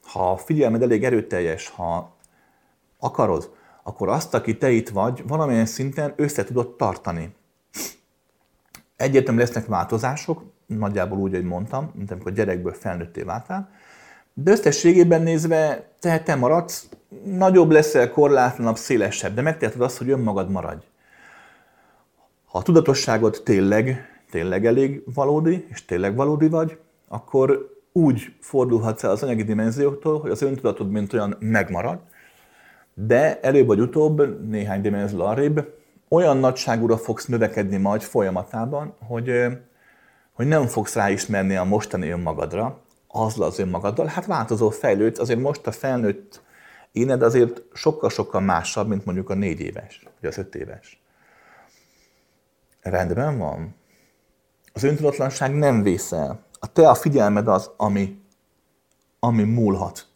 [0.03, 2.17] Ha a figyelmed elég erőteljes, ha
[2.99, 7.35] akarod, akkor azt, aki te itt vagy, valamilyen szinten össze tudod tartani.
[8.97, 13.71] Egyértelműen lesznek változások, nagyjából úgy, hogy mondtam, mint amikor gyerekből felnőtté váltál,
[14.35, 16.89] de összességében nézve te, te maradsz,
[17.25, 20.85] nagyobb leszel, korlátlanabb, szélesebb, de megteheted azt, hogy önmagad maradj.
[22.45, 29.11] Ha a tudatosságod tényleg, tényleg elég valódi, és tényleg valódi vagy, akkor úgy fordulhatsz el
[29.11, 31.99] az anyagi dimenzióktól, hogy az öntudatod mint olyan megmarad,
[32.95, 35.77] de előbb vagy utóbb, néhány dimenzió arrébb,
[36.09, 39.31] olyan nagyságúra fogsz növekedni majd folyamatában, hogy,
[40.39, 44.07] hogy nem fogsz ráismerni a mostani önmagadra, azzal az önmagaddal.
[44.07, 46.43] Hát változó, fejlőd, azért most a felnőtt
[46.93, 51.03] éned azért sokkal-sokkal másabb, mint mondjuk a négy éves, vagy az öt éves.
[52.81, 53.75] Rendben van.
[54.73, 56.45] Az öntudatlanság nem vészel.
[56.61, 58.21] A te a figyelmed az, ami,
[59.19, 60.07] ami múlhat.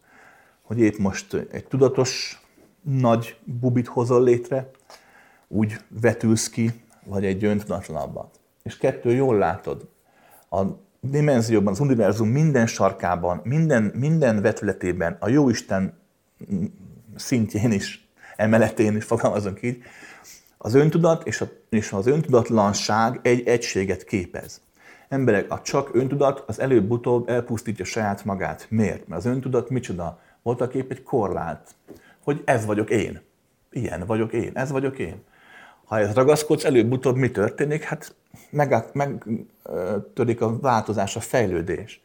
[0.63, 2.43] Hogy épp most egy tudatos
[2.83, 4.71] nagy bubit hozol létre,
[5.49, 8.41] úgy vetülsz ki, vagy egy öntudatlanabbat.
[8.63, 9.91] És kettő, jól látod,
[10.53, 15.99] a dimenzióban, az univerzum minden sarkában, minden, minden vetületében, a Jóisten
[17.15, 19.83] szintjén is, emeletén is fogalmazunk így,
[20.59, 24.61] az öntudat és, a, és az öntudatlanság egy egységet képez.
[25.09, 28.67] Emberek, a csak öntudat az előbb-utóbb elpusztítja saját magát.
[28.69, 29.09] Miért?
[29.09, 30.21] Mert az öntudat micsoda?
[30.43, 31.75] Voltak épp egy korlát,
[32.25, 33.21] hogy ez vagyok én.
[33.71, 35.23] Ilyen vagyok én, ez vagyok én.
[35.93, 37.83] Ha ez ragaszkodsz, előbb-utóbb mi történik?
[37.83, 38.15] Hát
[38.51, 42.01] megtörik meg, a változás, a fejlődés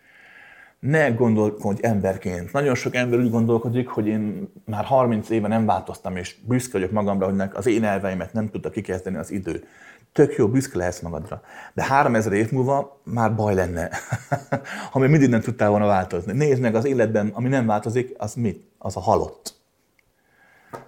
[0.79, 2.51] ne gondolkodj emberként.
[2.51, 6.91] Nagyon sok ember úgy gondolkodik, hogy én már 30 éve nem változtam, és büszke vagyok
[6.91, 9.63] magamra, hogy az én elveimet nem tudta kikezdeni az idő.
[10.11, 11.41] Tök jó, büszke lehetsz magadra.
[11.73, 13.89] De 3000 év múlva már baj lenne,
[14.91, 16.33] ha még mindig nem tudtál volna változni.
[16.33, 18.71] Nézd meg az életben, ami nem változik, az mit?
[18.77, 19.56] Az a halott.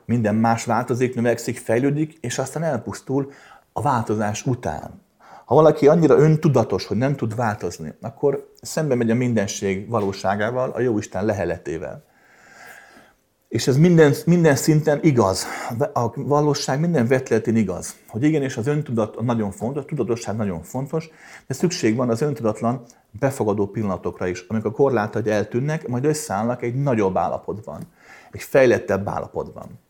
[0.10, 3.32] Minden más változik, növekszik, fejlődik, és aztán elpusztul
[3.74, 5.02] a változás után.
[5.46, 10.80] Ha valaki annyira öntudatos, hogy nem tud változni, akkor szembe megy a mindenség valóságával, a
[10.80, 12.04] Jóisten leheletével.
[13.48, 15.46] És ez minden, minden szinten igaz.
[15.94, 17.96] A valóság minden vetületén igaz.
[18.08, 21.10] Hogy igenis az öntudat nagyon fontos, a tudatosság nagyon fontos,
[21.48, 26.76] de szükség van az öntudatlan befogadó pillanatokra is, amikor a korlátaid eltűnnek, majd összeállnak egy
[26.76, 27.82] nagyobb állapotban,
[28.32, 29.88] egy fejlettebb állapotban.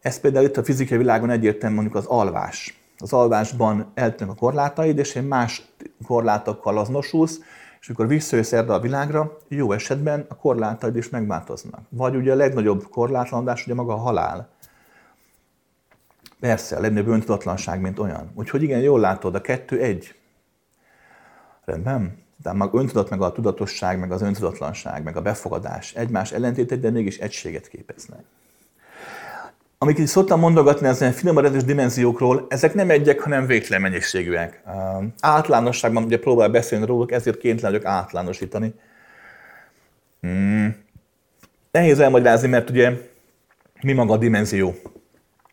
[0.00, 4.98] Ez például itt a fizikai világon egyértelmű mondjuk az alvás az alvásban eltűnnek a korlátaid,
[4.98, 5.62] és egy más
[6.06, 7.40] korlátokkal azonosulsz,
[7.80, 11.80] és amikor visszajössz erre a világra, jó esetben a korlátaid is megváltoznak.
[11.88, 14.48] Vagy ugye a legnagyobb korlátlanodás ugye maga a halál.
[16.40, 18.30] Persze, a legnagyobb öntudatlanság, mint olyan.
[18.34, 20.14] Úgyhogy igen, jól látod, a kettő egy.
[21.64, 22.18] Rendben?
[22.42, 26.90] De meg öntudat, meg a tudatosság, meg az öntudatlanság, meg a befogadás egymás ellentétek, de
[26.90, 28.24] mégis egységet képeznek
[29.82, 34.62] amik így szoktam mondogatni az ilyen finom dimenziókról, ezek nem egyek, hanem végtelen mennyiségűek.
[35.20, 38.74] Általánosságban ugye próbál beszélni róluk, ezért kénytelen vagyok általánosítani.
[40.20, 40.76] Hmm.
[41.70, 42.92] Nehéz elmagyarázni, mert ugye
[43.82, 44.74] mi maga a dimenzió?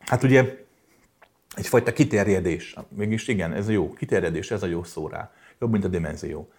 [0.06, 0.44] Hát ugye
[1.56, 2.76] egyfajta kiterjedés.
[2.96, 3.94] Mégis igen, ez jó.
[3.94, 5.32] Kiterjedés, ez a jó szó rá.
[5.60, 6.50] Jobb, mint a dimenzió.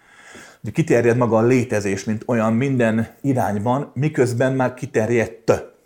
[0.62, 5.76] Ugye kiterjed maga a létezés, mint olyan minden irányban, miközben már kiterjedt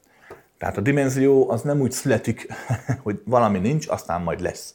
[0.63, 2.47] tehát a dimenzió az nem úgy születik,
[3.05, 4.75] hogy valami nincs, aztán majd lesz,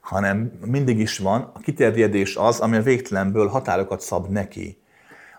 [0.00, 1.50] hanem mindig is van.
[1.54, 4.78] A kiterjedés az, ami a végtelenből határokat szab neki.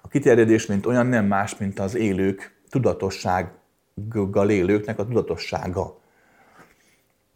[0.01, 5.99] A kiterjedés, mint olyan, nem más, mint az élők tudatossággal élőknek a tudatossága.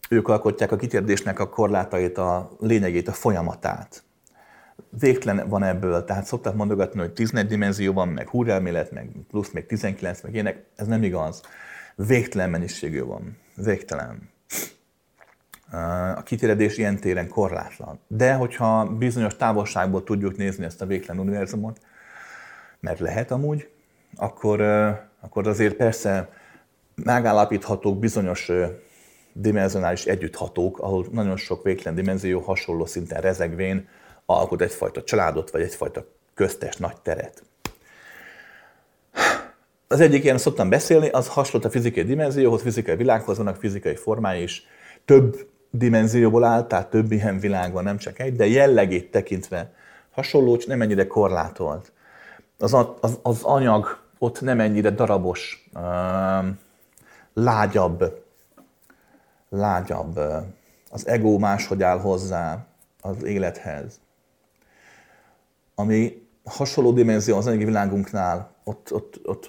[0.10, 4.04] Ők alkotják a kiterjedésnek a korlátait, a lényegét, a folyamatát.
[5.00, 9.66] Végtelen van ebből, tehát szokták mondogatni, hogy 14 dimenzió van, meg húrelmélet, meg plusz még
[9.66, 11.42] 19, meg ilyenek, ez nem igaz
[11.96, 13.38] végtelen mennyiségű van.
[13.56, 14.30] Végtelen.
[16.16, 18.00] A kiterjedés ilyen téren korlátlan.
[18.08, 21.80] De hogyha bizonyos távolságból tudjuk nézni ezt a végtelen univerzumot,
[22.80, 23.70] mert lehet amúgy,
[24.16, 24.62] akkor,
[25.20, 26.30] akkor azért persze
[26.96, 28.52] megállapíthatók bizonyos
[29.34, 33.88] dimenzionális együtthatók, ahol nagyon sok végtelen dimenzió hasonló szinten rezegvén
[34.26, 37.44] alkot egyfajta családot, vagy egyfajta köztes nagy teret.
[39.92, 44.42] Az egyik ilyen szoktam beszélni, az hasonló a fizikai dimenzióhoz, fizikai világhoz, vannak fizikai formái
[44.42, 44.66] is.
[45.06, 49.74] Több dimenzióból áll, tehát több ilyen világ van, nem csak egy, de jellegét tekintve
[50.12, 51.92] hasonló, csak nem ennyire korlátolt.
[52.60, 55.70] Az, az, az anyag ott nem ennyire darabos,
[57.34, 58.24] lágyabb,
[59.50, 60.20] lágyabb.
[60.90, 62.66] Az ego máshogy áll hozzá
[63.02, 64.00] az élethez.
[65.76, 69.48] Ami hasonló dimenzió az anyagi világunknál, ott, ott, ott,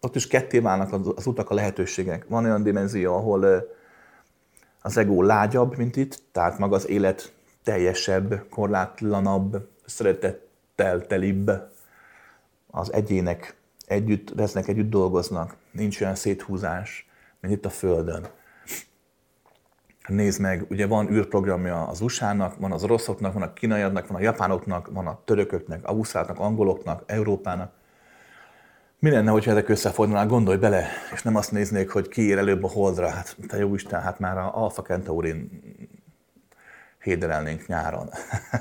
[0.00, 2.28] ott is ketté válnak az utak, a lehetőségek.
[2.28, 3.68] Van olyan dimenzió, ahol
[4.82, 11.50] az ego lágyabb, mint itt, tehát maga az élet teljesebb, korlátlanabb, szeretettel telibb.
[12.70, 13.56] Az egyének
[13.86, 17.08] együtt lesznek, együtt dolgoznak, nincs olyan széthúzás,
[17.40, 18.26] mint itt a Földön.
[20.06, 24.22] Nézd meg, ugye van űrprogramja az USA-nak, van az oroszoknak, van a kínaiaknak, van a
[24.22, 27.72] japánoknak, van a törököknek, ausztráloknak, angoloknak, Európának.
[29.00, 32.64] Mi lenne, hogyha ezek összefordulnának, gondolj bele, és nem azt néznék, hogy ki ér előbb
[32.64, 35.62] a holdra, hát te jó Isten, hát már a Alpha Centaurin
[37.02, 38.10] héderelnénk nyáron.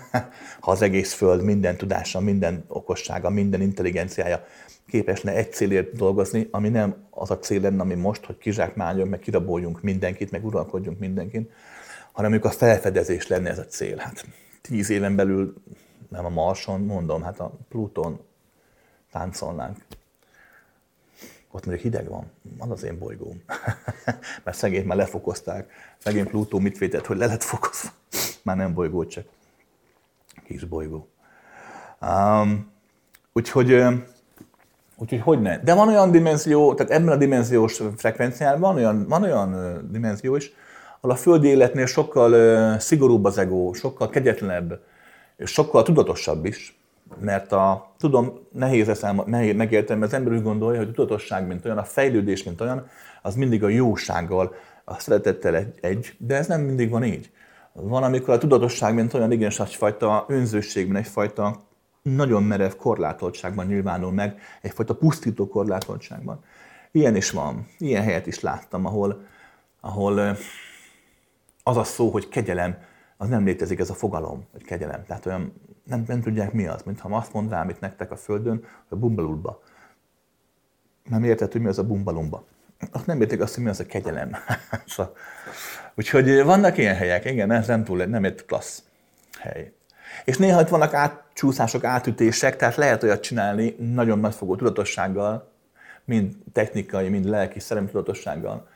[0.59, 4.45] ha az egész Föld minden tudása, minden okossága, minden intelligenciája
[4.87, 9.09] képes ne egy célért dolgozni, ami nem az a cél lenne, ami most, hogy kizsákmányoljuk,
[9.09, 11.49] meg kiraboljunk mindenkit, meg uralkodjunk mindenkin,
[12.11, 13.97] hanem amikor a felfedezés lenne ez a cél.
[13.97, 14.25] Hát
[14.61, 15.53] tíz éven belül,
[16.09, 18.19] nem a Marson, mondom, hát a Pluton
[19.11, 19.77] táncolnánk.
[21.51, 23.43] Ott mondjuk hideg van, van az én bolygóm.
[24.43, 25.71] Mert szegényt már lefokozták.
[25.97, 27.89] Szegény Plutó mit vétett, hogy le lett fokozva.
[28.43, 29.25] Már nem bolygó, csak
[30.45, 31.07] kis bolygó.
[32.01, 32.71] Um,
[33.33, 33.85] úgyhogy
[34.99, 35.59] Úgyhogy hogy ne?
[35.59, 40.51] De van olyan dimenzió, tehát ebben a dimenziós frekvenciában van olyan, van olyan dimenzió is,
[40.99, 44.79] ahol a földi életnél sokkal szigorúbb az ego, sokkal kegyetlenebb,
[45.37, 46.79] és sokkal tudatosabb is,
[47.19, 51.65] mert a, tudom, nehéz ezt megérteni, mert az ember úgy gondolja, hogy a tudatosság, mint
[51.65, 52.87] olyan, a fejlődés, mint olyan,
[53.21, 57.31] az mindig a jósággal, a szeretettel egy, egy de ez nem mindig van így.
[57.73, 61.65] Van, amikor a tudatosság, mint olyan, igenis egyfajta önzőségben, egyfajta
[62.01, 66.43] nagyon merev korlátoltságban nyilvánul meg, egyfajta pusztító korlátoltságban.
[66.91, 69.25] Ilyen is van, ilyen helyet is láttam, ahol,
[69.81, 70.37] ahol
[71.63, 72.77] az a szó, hogy kegyelem,
[73.17, 75.03] az nem létezik, ez a fogalom, hogy kegyelem.
[75.05, 75.53] Tehát olyan,
[75.87, 79.61] nem, nem tudják mi az, mintha azt mondanám itt nektek a földön, hogy bumbalulba.
[81.03, 82.45] Nem érted, hogy mi az a bumbalumba.
[82.91, 84.31] Azt nem értik azt, hogy mi az a kegyelem.
[84.87, 85.15] Szóval,
[85.95, 88.83] úgyhogy vannak ilyen helyek, igen, ez nem túl, nem egy klassz
[89.39, 89.71] hely.
[90.25, 95.51] És néha itt vannak átcsúszások, átütések, tehát lehet olyat csinálni nagyon nagyfogó tudatossággal,
[96.05, 98.67] mind technikai, mind lelki, szellemi tudatossággal,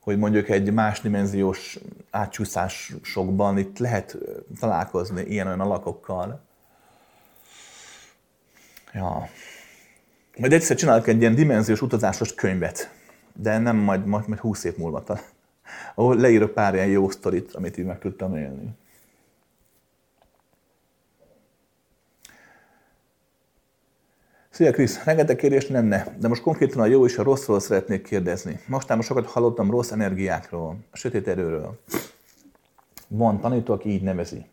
[0.00, 1.78] hogy mondjuk egy más dimenziós
[2.10, 4.16] átcsúszásokban itt lehet
[4.60, 6.45] találkozni ilyen-olyan alakokkal.
[8.96, 9.28] Ja.
[10.38, 12.90] Majd egyszer csinálok egy ilyen dimenziós utazásos könyvet,
[13.34, 15.22] de nem majd, majd, majd 20 év múlva talán,
[15.94, 18.68] ahol leírok pár ilyen jó sztorit, amit így meg tudtam élni.
[24.50, 28.60] Szia Krisz, rengeteg kérdés lenne, de most konkrétan a jó és a rosszról szeretnék kérdezni.
[28.66, 31.80] Mostában sokat hallottam rossz energiákról, a sötét erőről.
[33.08, 34.46] Van tanító, aki így nevezi.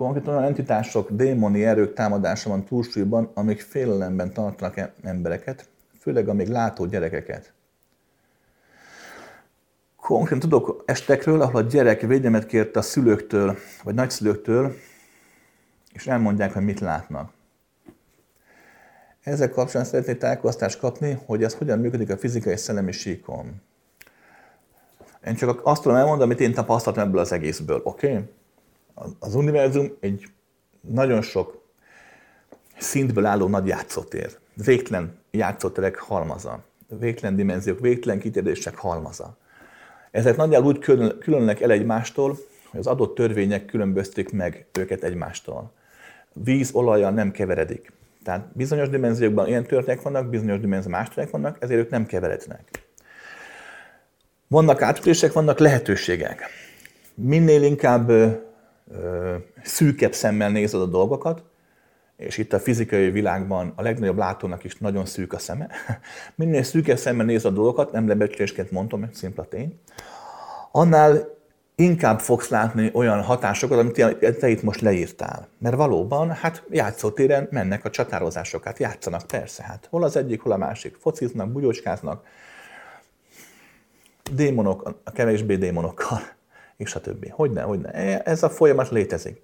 [0.00, 6.84] Konkrétan olyan entitások, démoni erők támadása van túlsúlyban, amik félelemben tartanak embereket, főleg amíg látó
[6.84, 7.52] gyerekeket.
[9.96, 14.74] Konkrétan tudok estekről, ahol a gyerek védelmet kérte a szülőktől, vagy nagyszülőktől,
[15.92, 17.32] és elmondják, hogy mit látnak.
[19.22, 23.62] Ezzel kapcsolatban szeretnék tájékoztást kapni, hogy ez hogyan működik a fizikai és szellemi síkon.
[25.26, 28.12] Én csak azt tudom elmondani, amit én tapasztaltam ebből az egészből, oké?
[28.12, 28.38] Okay?
[29.18, 30.24] Az univerzum egy
[30.80, 31.62] nagyon sok
[32.78, 34.38] szintből álló nagy játszótér.
[34.54, 36.64] Végtelen játszóterek halmaza.
[36.98, 39.36] Végtelen dimenziók, végtelen kitérések halmaza.
[40.10, 40.78] Ezek nagyjából úgy
[41.18, 42.38] különnek el egymástól,
[42.70, 45.72] hogy az adott törvények különbözték meg őket egymástól.
[46.32, 47.92] Víz olaja nem keveredik.
[48.24, 52.68] Tehát bizonyos dimenziókban ilyen történetek vannak, bizonyos dimenziókban más történetek vannak, ezért ők nem keverednek.
[54.48, 56.42] Vannak átütések, vannak lehetőségek.
[57.14, 58.10] Minél inkább
[59.62, 61.42] szűkebb szemmel nézed a dolgokat,
[62.16, 65.68] és itt a fizikai világban a legnagyobb látónak is nagyon szűk a szeme,
[66.34, 69.80] minél szűkebb szemmel nézed a dolgokat, nem lebecsülésként mondom, mert szimpla tény,
[70.72, 71.38] annál
[71.74, 75.48] inkább fogsz látni olyan hatásokat, amit te itt most leírtál.
[75.58, 80.52] Mert valóban, hát játszótéren mennek a csatározások, hát játszanak persze, hát hol az egyik, hol
[80.52, 82.24] a másik, fociznak, bugyócskáznak,
[84.32, 86.20] démonok, a kevésbé démonokkal,
[86.80, 87.28] és a többi.
[87.28, 87.90] Hogyne, hogyne.
[88.22, 89.42] Ez a folyamat létezik.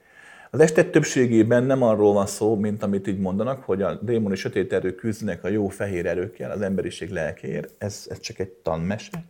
[0.51, 4.72] Az este többségében nem arról van szó, mint amit így mondanak, hogy a démoni sötét
[4.72, 7.74] erők küzdenek a jó fehér erőkkel az emberiség lelkéért.
[7.78, 9.24] Ez, ez csak egy tanmese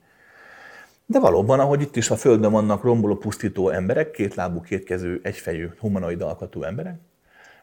[1.06, 6.22] de valóban, ahogy itt is a Földön vannak romboló, pusztító emberek, kétlábú, kétkezű, egyfejű, humanoid
[6.22, 6.98] alkatú emberek,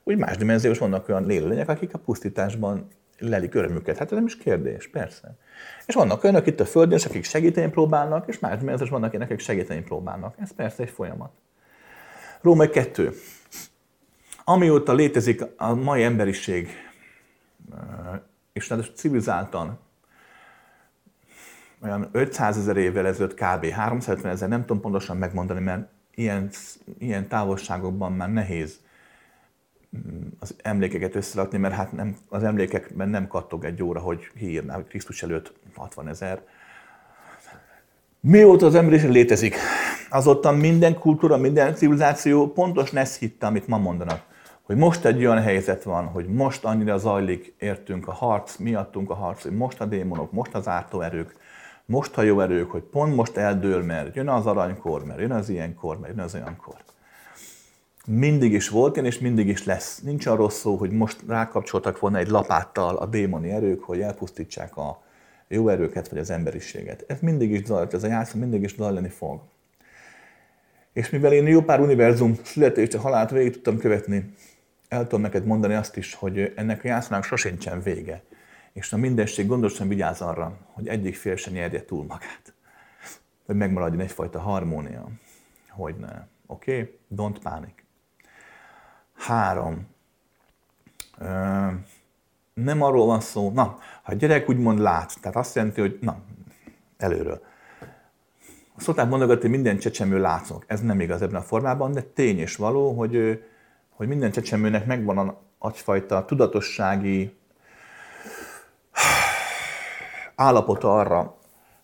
[0.03, 2.87] úgy más dimenziós vannak olyan lélőlények, akik a pusztításban
[3.19, 3.97] lelik örömüket.
[3.97, 5.35] Hát ez nem is kérdés, persze.
[5.85, 9.81] És vannak olyanok itt a Földön, akik segíteni próbálnak, és más dimenziós vannak, akik segíteni
[9.81, 10.35] próbálnak.
[10.39, 11.31] Ez persze egy folyamat.
[12.41, 13.11] Római 2.
[14.43, 16.69] Amióta létezik a mai emberiség,
[18.53, 19.79] és civilizáltan
[21.81, 23.65] olyan 500 ezer évvel ezelőtt kb.
[23.65, 26.49] 350 ezer, nem tudom pontosan megmondani, mert ilyen,
[26.97, 28.79] ilyen távolságokban már nehéz
[30.39, 34.87] az emlékeket összerakni, mert hát nem, az emlékekben nem kattog egy óra, hogy hírnál, hogy
[34.87, 36.41] Krisztus előtt 60 ezer.
[38.19, 39.55] Mióta az emberiség létezik,
[40.09, 44.21] azóta minden kultúra, minden civilizáció pontosan ezt hitte, amit ma mondanak.
[44.61, 49.13] Hogy most egy olyan helyzet van, hogy most annyira zajlik, értünk a harc, miattunk a
[49.13, 51.35] harc, hogy most a démonok, most az ártó erők,
[51.85, 55.49] most a jó erők, hogy pont most eldől, mert jön az aranykor, mert jön az
[55.49, 56.75] ilyenkor, mert jön az olyankor.
[58.07, 59.99] Mindig is volt ilyen, és mindig is lesz.
[59.99, 65.03] Nincs arról szó, hogy most rákapcsoltak volna egy lapáttal a démoni erők, hogy elpusztítsák a
[65.47, 67.03] jó erőket, vagy az emberiséget.
[67.07, 69.41] Ez mindig is zajlott, ez a játszó mindig is zajlani fog.
[70.93, 74.33] És mivel én jó pár univerzum születést, a halált végig tudtam követni,
[74.87, 78.23] el tudom neked mondani azt is, hogy ennek a játszónak sosincsen vége
[78.73, 82.53] és a mindenség gondosan vigyáz arra, hogy egyik fél se nyerje túl magát.
[83.45, 85.07] Hogy megmaradjon egyfajta harmónia.
[85.69, 86.27] Hogy ne.
[86.45, 86.79] Oké?
[86.79, 86.97] Okay?
[87.15, 87.82] Don't panic.
[89.25, 89.87] Három.
[92.53, 93.63] Nem arról van szó, na,
[94.03, 96.17] ha a gyerek úgymond lát, tehát azt jelenti, hogy na,
[96.97, 97.41] előről.
[98.77, 100.63] Szokták mondogatni, hogy minden csecsemő látszok.
[100.67, 103.43] Ez nem igaz ebben a formában, de tény és való, hogy,
[103.89, 107.37] hogy minden csecsemőnek megvan a agyfajta tudatossági
[110.35, 111.37] állapota arra,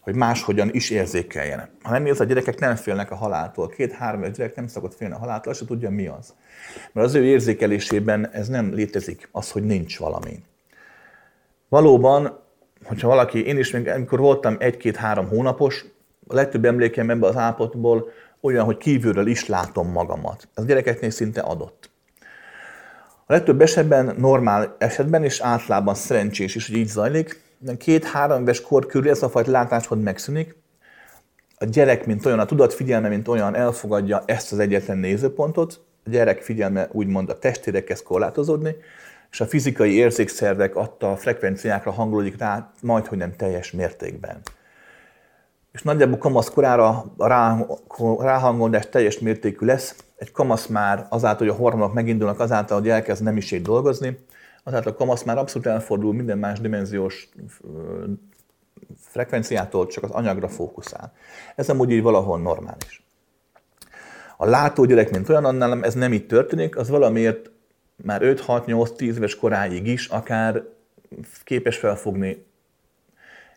[0.09, 1.69] hogy máshogyan is érzékeljen.
[1.81, 3.67] Ha nem az, a gyerekek nem félnek a haláltól.
[3.67, 6.33] Két-három éves gyerek nem szokott félni a haláltól, se tudja mi az.
[6.91, 10.43] Mert az ő érzékelésében ez nem létezik, az, hogy nincs valami.
[11.69, 12.39] Valóban,
[12.83, 15.85] hogyha valaki, én is, amikor voltam egy-két-három hónapos,
[16.27, 18.09] a legtöbb emlékem ebben az állapotból
[18.41, 20.47] olyan, hogy kívülről is látom magamat.
[20.53, 21.89] Ez a gyerekeknél szinte adott.
[23.25, 27.41] A legtöbb esetben, normál esetben és általában szerencsés is, hogy így zajlik,
[27.77, 30.55] két-három éves kor körül ez a fajta látásmód megszűnik,
[31.61, 36.09] a gyerek, mint olyan, a tudat figyelme, mint olyan elfogadja ezt az egyetlen nézőpontot, a
[36.09, 38.75] gyerek figyelme úgymond a testére kezd korlátozódni,
[39.31, 44.41] és a fizikai érzékszervek adta a frekvenciákra hangolódik rá, majd, hogy nem teljes mértékben.
[45.71, 47.27] És nagyjából kamasz korára a
[48.23, 49.95] ráhangolás teljes mértékű lesz.
[50.17, 54.17] Egy kamasz már azáltal, hogy a hormonok megindulnak, azáltal, hogy elkezd nem is dolgozni,
[54.63, 57.29] azáltal a kamasz már abszolút elfordul minden más dimenziós
[58.97, 61.13] frekvenciától, csak az anyagra fókuszál.
[61.55, 63.03] Ez amúgy így valahol normális.
[64.37, 67.51] A látó gyerek, mint olyan, annál ez nem így történik, az valamiért
[67.95, 70.63] már 5-6-8-10 éves koráig is akár
[71.43, 72.45] képes felfogni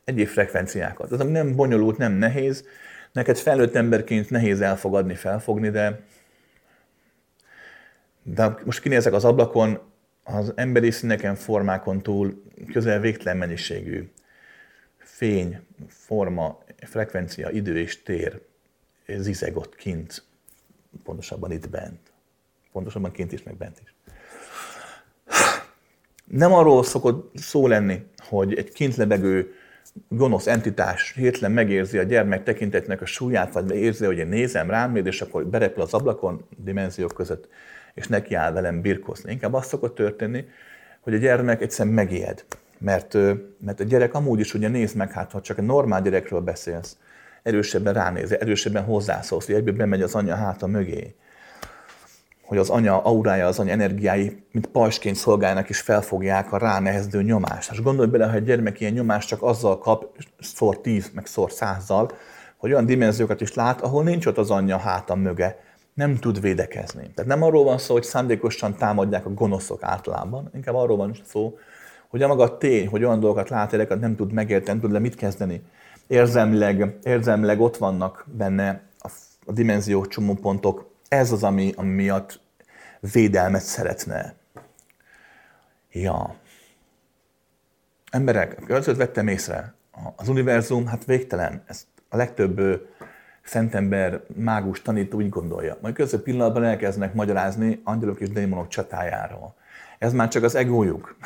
[0.04, 1.12] egyéb frekvenciákat.
[1.12, 2.64] Ez nem bonyolult, nem nehéz.
[3.12, 6.00] Neked felnőtt emberként nehéz elfogadni, felfogni, de,
[8.22, 9.80] de most kinézek az ablakon,
[10.24, 12.42] az emberi színeken, formákon túl
[12.72, 14.10] közel végtelen mennyiségű
[14.98, 18.40] fény, forma, frekvencia, idő és tér
[19.06, 20.22] zizegott kint,
[21.04, 21.98] pontosabban itt bent.
[22.72, 23.94] Pontosabban kint is, meg bent is.
[26.24, 29.54] Nem arról szokott szó lenni, hogy egy kint lebegő
[30.08, 34.96] gonosz entitás hirtelen megérzi a gyermek tekintetnek a súlyát, vagy érzi, hogy én nézem rám,
[34.96, 37.48] és akkor berepül az ablakon dimenziók között
[37.94, 39.32] és neki áll velem birkozni.
[39.32, 40.44] Inkább az szokott történni,
[41.00, 42.44] hogy a gyermek egyszerűen megijed.
[42.78, 43.14] Mert,
[43.58, 46.96] mert a gyerek amúgy is ugye néz meg, hát ha csak egy normál gyerekről beszélsz,
[47.42, 51.14] erősebben ránéz, erősebben hozzászólsz, hogy egyből bemegy az anya háta mögé.
[52.42, 57.70] Hogy az anya aurája, az anya energiái, mint pajsként szolgálnak és felfogják a ránehezedő nyomást.
[57.70, 61.52] És gondolj bele, hogy egy gyermek ilyen nyomást csak azzal kap, szor tíz, meg szor
[61.52, 62.10] százzal,
[62.56, 65.58] hogy olyan dimenziókat is lát, ahol nincs ott az anyja háta möge,
[65.94, 67.10] nem tud védekezni.
[67.14, 71.58] Tehát nem arról van szó, hogy szándékosan támadják a gonoszok általában, inkább arról van szó,
[72.08, 74.98] hogy a maga tény, hogy olyan dolgokat lát, hogy nem tud megérteni, nem tud le
[74.98, 75.62] mit kezdeni.
[76.06, 79.08] Érzelmileg, érzelmileg ott vannak benne a
[79.46, 82.40] a dimenziók, csomópontok, ez az, ami, ami miatt
[83.12, 84.34] védelmet szeretne.
[85.90, 86.34] Ja.
[88.10, 89.74] Emberek, először vettem észre,
[90.16, 91.62] az univerzum, hát végtelen.
[91.66, 92.86] Ez a legtöbb
[93.44, 95.76] szentember, mágus, tanító úgy gondolja.
[95.80, 99.54] Majd közben pillanatban elkezdenek magyarázni angyalok és démonok csatájáról.
[99.98, 101.16] Ez már csak az egójuk.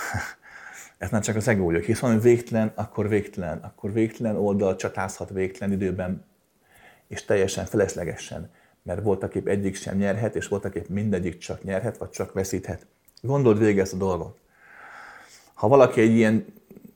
[0.98, 1.82] Ez már csak az egójuk.
[1.82, 6.24] Hisz van, végtelen, akkor végtelen, akkor végtelen oldal csatázhat végtelen időben,
[7.08, 8.50] és teljesen feleslegesen.
[8.82, 12.86] Mert voltak épp egyik sem nyerhet, és voltak épp mindegyik csak nyerhet, vagy csak veszíthet.
[13.22, 14.38] Gondold végig ezt a dolgot.
[15.54, 16.44] Ha valaki egy ilyen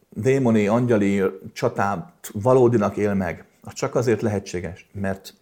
[0.09, 1.23] démoni, angyali
[1.53, 5.35] csatát valódinak él meg, az csak azért lehetséges, mert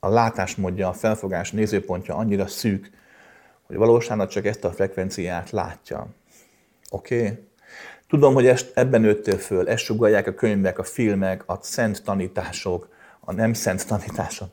[0.00, 2.90] a látásmódja, a felfogás nézőpontja annyira szűk,
[3.62, 6.06] hogy valóságnak csak ezt a frekvenciát látja.
[6.90, 7.20] Oké?
[7.20, 7.50] Okay?
[8.08, 12.88] Tudom, hogy ezt, ebben nőttél föl, ezt sugalják a könyvek, a filmek, a szent tanítások,
[13.20, 14.48] a nem szent tanítások,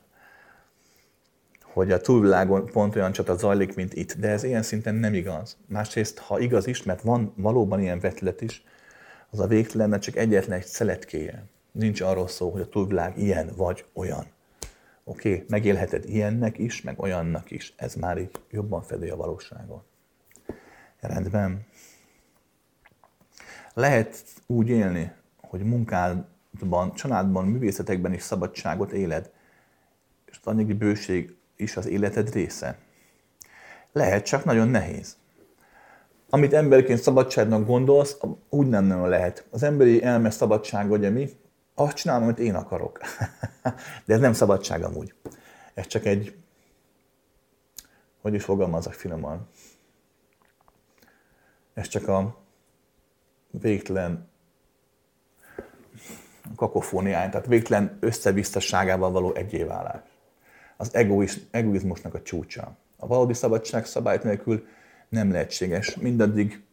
[1.61, 4.13] hogy a túlvilágon pont olyan csata zajlik, mint itt.
[4.13, 5.57] De ez ilyen szinten nem igaz.
[5.65, 8.63] Másrészt, ha igaz is, mert van valóban ilyen vetület is,
[9.29, 11.43] az a végtelennek csak egyetlen egy szeletkéje.
[11.79, 14.25] Nincs arról szó, hogy a túlvilág ilyen vagy olyan.
[15.03, 17.73] Oké, okay, megélheted ilyennek is, meg olyannak is.
[17.77, 19.83] Ez már így jobban fedi a valóságot.
[20.99, 21.65] Rendben.
[23.73, 25.11] Lehet úgy élni,
[25.41, 29.31] hogy munkádban, családban, művészetekben is szabadságot éled,
[30.25, 32.77] és az anyagi bőség is az életed része.
[33.91, 35.17] Lehet, csak nagyon nehéz.
[36.29, 38.17] Amit emberként szabadságnak gondolsz,
[38.49, 39.47] úgy nem nagyon lehet.
[39.49, 41.29] Az emberi elme szabadság, ugye mi?
[41.79, 42.99] Azt csinálom, amit én akarok.
[44.05, 45.13] De ez nem szabadság amúgy.
[45.73, 46.37] Ez csak egy,
[48.21, 49.47] hogy is fogalmazok finoman.
[51.73, 52.37] Ez csak a
[53.51, 54.29] végtelen
[56.55, 60.01] kakofóniája, tehát végtelen összevisszaságával való egyéválás.
[60.77, 62.77] Az egoiz, egoizmusnak a csúcsa.
[62.97, 64.67] A valódi szabadság szabályt nélkül
[65.09, 65.95] nem lehetséges.
[65.95, 66.63] Mindaddig,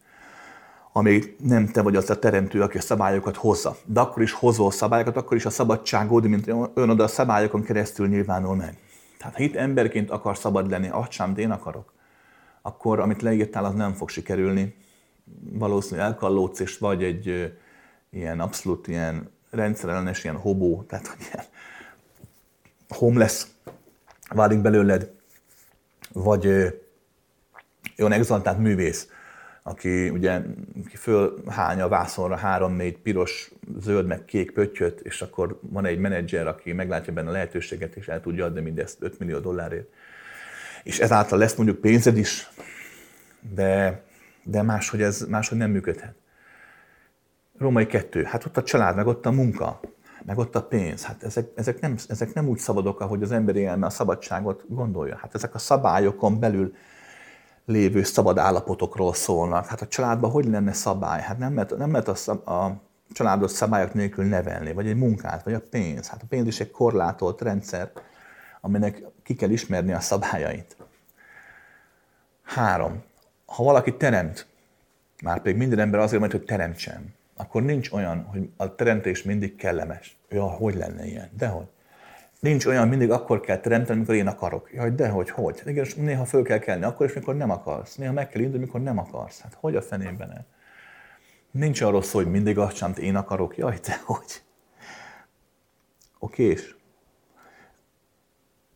[0.97, 3.77] amíg nem te vagy az a teremtő, aki a szabályokat hozza.
[3.85, 8.07] De akkor is hozol szabályokat, akkor is a szabadságod, mint ön oda a szabályokon keresztül
[8.07, 8.77] nyilvánul meg.
[9.17, 11.93] Tehát ha itt emberként akar szabad lenni, azt sem én akarok,
[12.61, 14.75] akkor amit leírtál, az nem fog sikerülni,
[15.51, 17.53] valószínűleg elkallódsz, és vagy egy
[18.09, 21.45] ilyen abszolút ilyen rendszerellenes, ilyen hobó, tehát hogy ilyen
[22.89, 23.45] homeless
[24.29, 25.11] válik belőled,
[26.13, 26.47] vagy
[27.97, 29.07] olyan exaltált művész,
[29.67, 30.41] aki ugye
[30.93, 36.73] fölhánya a vászonra három-négy piros, zöld, meg kék pöttyöt, és akkor van egy menedzser, aki
[36.73, 39.87] meglátja benne a lehetőséget, és el tudja adni mindezt 5 millió dollárért.
[40.83, 42.49] És ezáltal lesz mondjuk pénzed is,
[43.53, 44.05] de
[44.47, 46.15] de máshogy ez máshogy nem működhet.
[47.57, 49.79] Római kettő, hát ott a család, meg ott a munka,
[50.25, 51.03] meg ott a pénz.
[51.03, 55.15] Hát ezek, ezek, nem, ezek nem úgy szabadok, ahogy az emberi elme a szabadságot gondolja.
[55.15, 56.75] Hát ezek a szabályokon belül
[57.67, 59.65] lévő szabad állapotokról szólnak.
[59.65, 61.21] Hát a családban hogy lenne szabály?
[61.21, 62.81] Hát nem lehet, nem lehet a, a
[63.11, 66.07] családot szabályok nélkül nevelni, vagy egy munkát, vagy a pénz.
[66.07, 67.91] Hát a pénz is egy korlátolt rendszer,
[68.61, 70.77] aminek ki kell ismerni a szabályait.
[72.43, 73.03] Három
[73.47, 74.47] ha valaki teremt,
[75.23, 79.55] már pedig minden ember azért mondja, hogy teremtsen, akkor nincs olyan, hogy a teremtés mindig
[79.55, 80.17] kellemes.
[80.29, 81.29] Ja, hogy lenne ilyen?
[81.37, 81.67] Dehogy.
[82.39, 84.73] Nincs olyan, mindig akkor kell teremteni, amikor én akarok.
[84.73, 85.61] Jaj, dehogy, hogy?
[85.65, 87.95] Igen, és néha föl kell kelni, akkor is, mikor nem akarsz.
[87.95, 89.41] Néha meg kell indulni, mikor nem akarsz.
[89.41, 90.45] Hát hogy a fenében el?
[91.51, 93.57] Nincs arról szó, hogy mindig azt sem, én akarok.
[93.57, 94.41] Jaj, dehogy.
[96.19, 96.75] Oké, és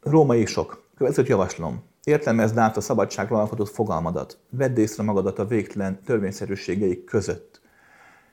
[0.01, 0.89] Római sok.
[0.95, 1.83] Következőt javaslom.
[2.03, 4.39] Értelmezd át a szabadságra alkotott fogalmadat.
[4.49, 7.61] Vedd észre magadat a végtelen törvényszerűségeik között.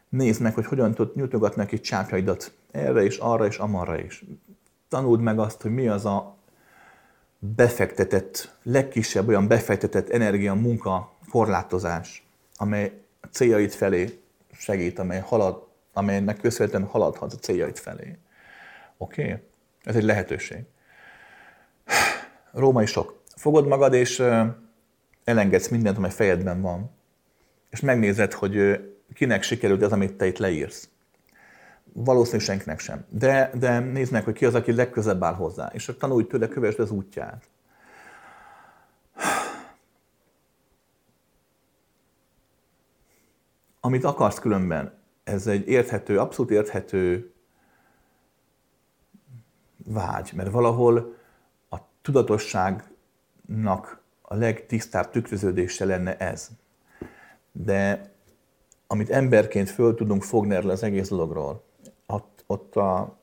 [0.09, 4.25] Nézd meg, hogy hogyan tud nyújtogatni neki csápjaidat erre és arra és amarra is.
[4.89, 6.37] Tanuld meg azt, hogy mi az a
[7.39, 14.21] befektetett, legkisebb olyan befektetett energia, munka, korlátozás, amely a céljait felé
[14.53, 18.19] segít, amely halad, amelynek köszönhetően haladhat a céljait felé.
[18.97, 19.23] Oké?
[19.23, 19.37] Okay?
[19.83, 20.65] Ez egy lehetőség.
[22.53, 24.23] Római sok fogod magad, és
[25.25, 26.91] elengedsz mindent, amely fejedben van,
[27.71, 28.81] és megnézed, hogy
[29.15, 30.89] kinek sikerült az, amit te itt leírsz.
[31.93, 33.05] Valószínűleg senkinek sem.
[33.09, 36.79] De, de nézd meg, hogy ki az, aki legközebb áll hozzá, és tanulj tőle, kövesd
[36.79, 37.49] az útját.
[43.81, 44.93] Amit akarsz különben,
[45.25, 47.33] ez egy érthető, abszolút érthető
[49.85, 51.17] vágy, mert valahol
[51.71, 52.85] a tudatosság
[53.47, 56.49] nak a legtisztább tükröződése lenne ez.
[57.53, 58.13] De
[58.87, 61.65] amit emberként föl tudunk fogni erről az egész dologról,
[62.51, 63.19] ott, a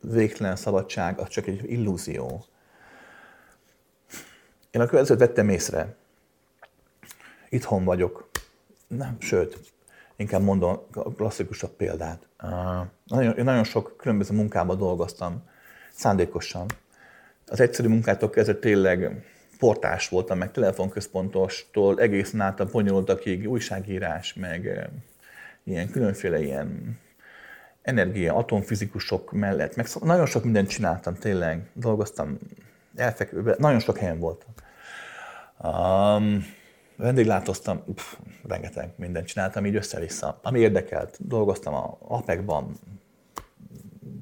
[0.00, 2.44] végtelen szabadság az csak egy illúzió.
[4.70, 5.94] Én a következőt vettem észre.
[7.48, 8.30] Itthon vagyok.
[8.86, 9.58] Nem, sőt,
[10.16, 12.26] inkább mondom a klasszikusabb példát.
[13.04, 15.48] Nagyon, én nagyon sok különböző munkában dolgoztam,
[15.92, 16.66] szándékosan.
[17.46, 19.24] Az egyszerű munkától kezdve tényleg
[19.58, 24.90] portás voltam, meg telefonközpontostól egészen át a bonyolultakig, újságírás, meg
[25.64, 26.98] ilyen különféle ilyen
[27.82, 32.38] energia, atomfizikusok mellett, meg nagyon sok mindent csináltam, tényleg, dolgoztam
[32.96, 34.50] elfekvőben, nagyon sok helyen voltam.
[35.62, 36.44] Um,
[36.96, 38.14] vendéglátoztam, pff,
[38.48, 40.38] rengeteg mindent csináltam így össze-vissza.
[40.42, 42.72] Ami érdekelt, dolgoztam a APEC-ban,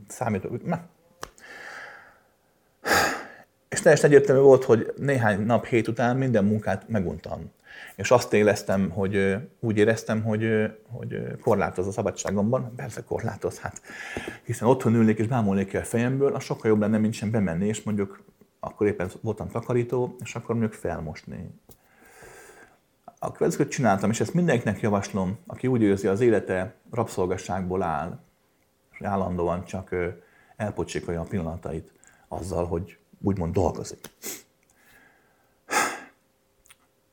[0.09, 0.81] számítok, na.
[3.69, 7.53] És teljesen egyértelmű volt, hogy néhány nap, hét után minden munkát meguntam.
[8.01, 12.75] És azt éreztem, hogy úgy éreztem, hogy, hogy korlátoz a szabadságomban.
[12.77, 13.81] Persze korlátoz, hát
[14.45, 17.67] hiszen otthon ülnék és bámulnék ki a fejemből, az sokkal jobb lenne, mint sem bemenni,
[17.67, 18.23] és mondjuk
[18.61, 21.51] akkor éppen voltam takarító, és akkor mondjuk felmosni.
[23.19, 28.19] A következőt csináltam, és ezt mindenkinek javaslom, aki úgy érzi, az élete rabszolgasságból áll,
[28.93, 29.95] és állandóan csak
[30.57, 31.93] elpocsékolja a pillanatait
[32.29, 33.99] azzal, hogy úgymond dolgozik.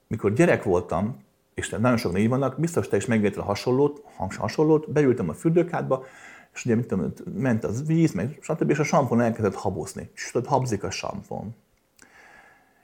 [0.07, 1.17] Mikor gyerek voltam,
[1.53, 4.03] és nagyon sok négy vannak, biztos te is megérted a hasonlót,
[4.37, 6.05] hasonlót, beültem a fürdőkádba,
[6.53, 8.69] és ugye mit tudom, ment az víz, meg stb.
[8.69, 10.09] és a sampon elkezdett habozni.
[10.15, 11.55] És tudod, habzik a sampon.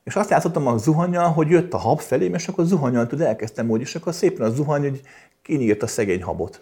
[0.04, 3.70] És azt játszottam a zuhanyjal, hogy jött a hab felém, és akkor zuhanyjal tud elkezdtem
[3.70, 5.02] úgy, és akkor szépen a zuhany, hogy
[5.42, 6.62] kinyírt a szegény habot.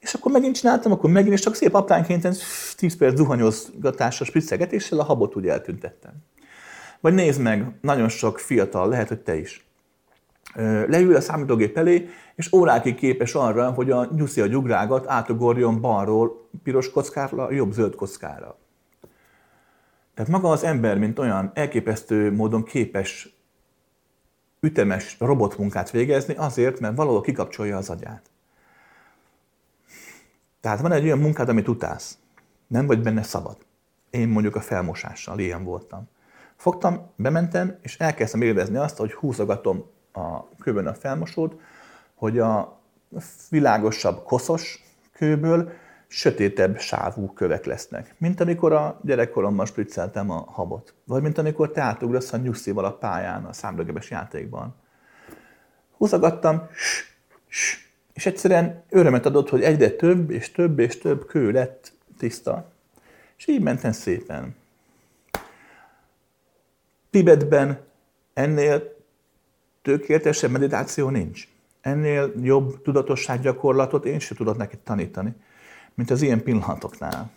[0.00, 2.28] És akkor megint csináltam, akkor megint, és csak szép apránként
[2.76, 6.12] 10 perc zuhanyozgatással, spriccegetéssel a habot úgy eltüntettem.
[7.00, 9.64] Vagy nézd meg, nagyon sok fiatal, lehet, hogy te is.
[10.54, 16.48] Leül a számítógép elé, és órákig képes arra, hogy a nyuszi a gyugrágat átugorjon balról
[16.62, 18.58] piros kockára, jobb zöld kockára.
[20.14, 23.36] Tehát maga az ember, mint olyan elképesztő módon képes
[24.60, 28.30] ütemes robotmunkát végezni azért, mert valahol kikapcsolja az agyát.
[30.60, 32.18] Tehát van egy olyan munkád, amit utálsz.
[32.66, 33.56] Nem vagy benne szabad.
[34.10, 36.08] Én mondjuk a felmosással ilyen voltam.
[36.56, 41.60] Fogtam, bementem, és elkezdtem érezni azt, hogy húzogatom a kőből a felmosót,
[42.14, 42.80] hogy a
[43.50, 45.72] világosabb koszos kőből
[46.08, 48.14] sötétebb sávú kövek lesznek.
[48.18, 50.94] Mint amikor a gyerekkoromban spricceltem a habot.
[51.04, 54.74] Vagy mint amikor te átugrasz a nyugszival a pályán, a számlőgebes játékban.
[55.96, 56.68] Húzogattam,
[58.12, 62.70] és egyszerűen örömet adott, hogy egyre több és több és több kő lett tiszta.
[63.36, 64.56] És így mentem szépen.
[67.10, 67.80] Tibetben
[68.34, 69.01] ennél
[69.82, 71.48] tökéletesebb meditáció nincs.
[71.80, 75.34] Ennél jobb tudatossággyakorlatot én sem tudok neki tanítani,
[75.94, 77.30] mint az ilyen pillanatoknál.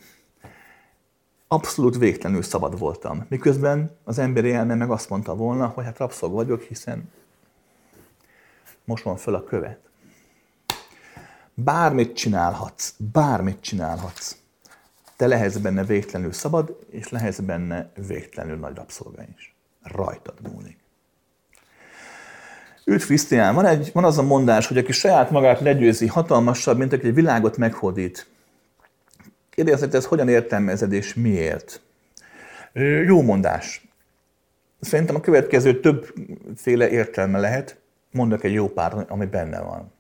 [1.48, 3.26] Abszolút végtelenül szabad voltam.
[3.30, 7.12] Miközben az emberi elme meg azt mondta volna, hogy hát rabszolg vagyok, hiszen
[8.86, 9.80] most van föl a követ.
[11.54, 14.38] Bármit csinálhatsz, bármit csinálhatsz.
[15.16, 19.56] Te lehetsz benne végtelenül szabad, és lehetsz benne végtelenül nagy rabszolga is.
[19.82, 20.85] Rajtad múlik.
[22.86, 26.94] Üdv Krisztián, van, egy, van az a mondás, hogy aki saját magát legyőzi, hatalmasabb, mint
[26.94, 28.28] aki egy világot meghódít.
[29.50, 31.82] Kérdezett, ez hogyan értelmezed és miért?
[33.06, 33.88] Jó mondás.
[34.80, 37.78] Szerintem a következő többféle értelme lehet.
[38.12, 39.92] Mondok egy jó pár, ami benne van.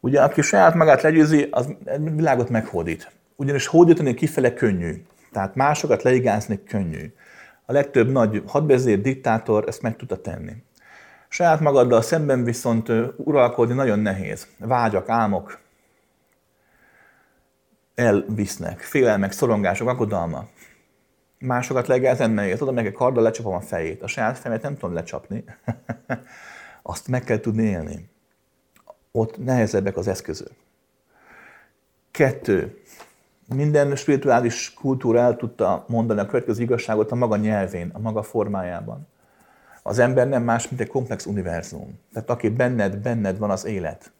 [0.00, 1.68] Ugye, aki saját magát legyőzi, az
[2.14, 3.10] világot meghódít.
[3.36, 5.04] Ugyanis hódítani kifele könnyű.
[5.32, 7.12] Tehát másokat leigázni könnyű.
[7.66, 10.52] A legtöbb nagy hadvezér, diktátor ezt meg tudta tenni.
[11.32, 14.46] Saját magaddal szemben viszont uralkodni nagyon nehéz.
[14.58, 15.58] Vágyak, álmok
[17.94, 20.48] elvisznek, félelmek, szorongások, aggodalma.
[21.38, 22.58] Másokat legelten nehéz.
[22.58, 24.02] Tudom, meg egy karddal lecsapom a fejét.
[24.02, 25.44] A saját fejemet nem tudom lecsapni.
[26.82, 28.10] Azt meg kell tudni élni.
[29.12, 30.52] Ott nehezebbek az eszközök.
[32.10, 32.82] Kettő.
[33.54, 39.10] Minden spirituális kultúra el tudta mondani a következő igazságot a maga nyelvén, a maga formájában.
[39.82, 41.98] Az ember nem más, mint egy komplex univerzum.
[42.12, 44.12] Tehát aki benned, benned van az élet.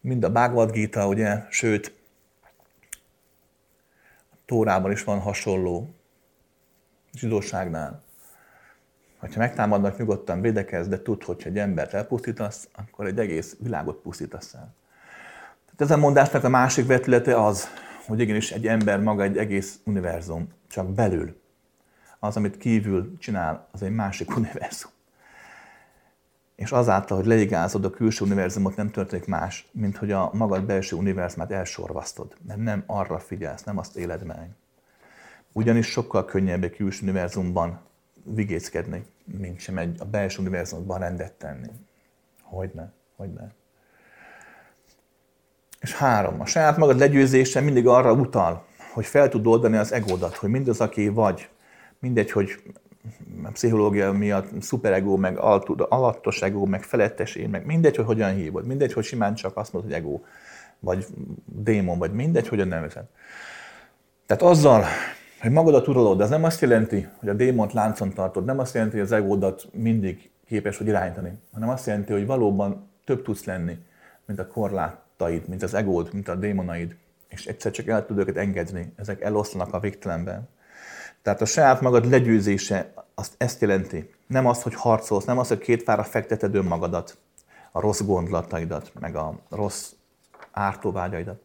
[0.00, 1.94] Mind a Bhagavad Gita, ugye, sőt,
[4.30, 5.94] a Tórában is van hasonló,
[7.14, 8.02] zsidóságnál.
[9.18, 14.54] Ha megtámadnak, nyugodtan védekezz, de tudd, hogy egy embert elpusztítasz, akkor egy egész világot pusztítasz
[14.54, 14.74] el.
[15.64, 17.68] Tehát ez a mondásnak a másik vetülete az,
[18.06, 21.42] hogy igenis egy ember maga egy egész univerzum, csak belül
[22.24, 24.90] az, amit kívül csinál, az egy másik univerzum.
[26.54, 30.96] És azáltal, hogy leigázod a külső univerzumot, nem történik más, mint hogy a magad belső
[30.96, 32.36] univerzumát elsorvasztod.
[32.46, 34.50] Mert nem arra figyelsz, nem azt éled meg.
[35.52, 37.80] Ugyanis sokkal könnyebb egy külső univerzumban
[38.22, 41.70] vigéckedni, mint sem egy a belső univerzumban rendet tenni.
[42.42, 43.52] Hogyne, hogyne.
[45.80, 50.34] És három, a saját magad legyőzése mindig arra utal, hogy fel tud oldani az egódat,
[50.34, 51.48] hogy mindaz, aki vagy,
[52.04, 52.50] mindegy, hogy
[53.42, 55.38] a pszichológia miatt szuperego, meg
[55.88, 59.72] alattos ego, meg felettes én, meg mindegy, hogy hogyan hívod, mindegy, hogy simán csak azt
[59.72, 60.20] mondod, hogy ego,
[60.78, 61.06] vagy
[61.44, 63.04] démon, vagy mindegy, hogyan nevezed.
[64.26, 64.84] Tehát azzal,
[65.40, 68.96] hogy magadat uralod, az nem azt jelenti, hogy a démont láncon tartod, nem azt jelenti,
[68.96, 73.78] hogy az egódat mindig képes vagy irányítani, hanem azt jelenti, hogy valóban több tudsz lenni,
[74.26, 76.96] mint a korlátaid, mint az egód, mint a démonaid,
[77.28, 80.48] és egyszer csak el tudod őket engedni, ezek eloszlanak a végtelenben.
[81.24, 84.14] Tehát a saját magad legyőzése azt ezt jelenti.
[84.26, 87.18] Nem az, hogy harcolsz, nem az, hogy két fára fekteted önmagadat,
[87.72, 89.92] a rossz gondolataidat, meg a rossz
[90.50, 91.42] ártóvágyaidat,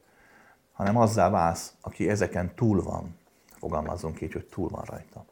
[0.73, 3.17] hanem azzá válsz, aki ezeken túl van.
[3.57, 5.25] Fogalmazunk így, hogy túl van rajta.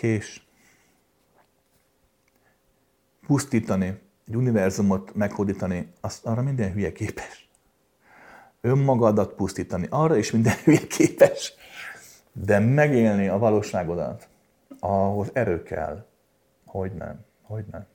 [0.00, 0.42] és
[3.26, 7.48] Pusztítani, egy univerzumot meghódítani, azt arra minden hülye képes.
[8.60, 11.54] Önmagadat pusztítani, arra is minden hülye képes.
[12.32, 14.28] De megélni a valóságodat,
[14.80, 16.04] ahhoz erő kell.
[16.64, 17.86] Hogy nem, hogy nem.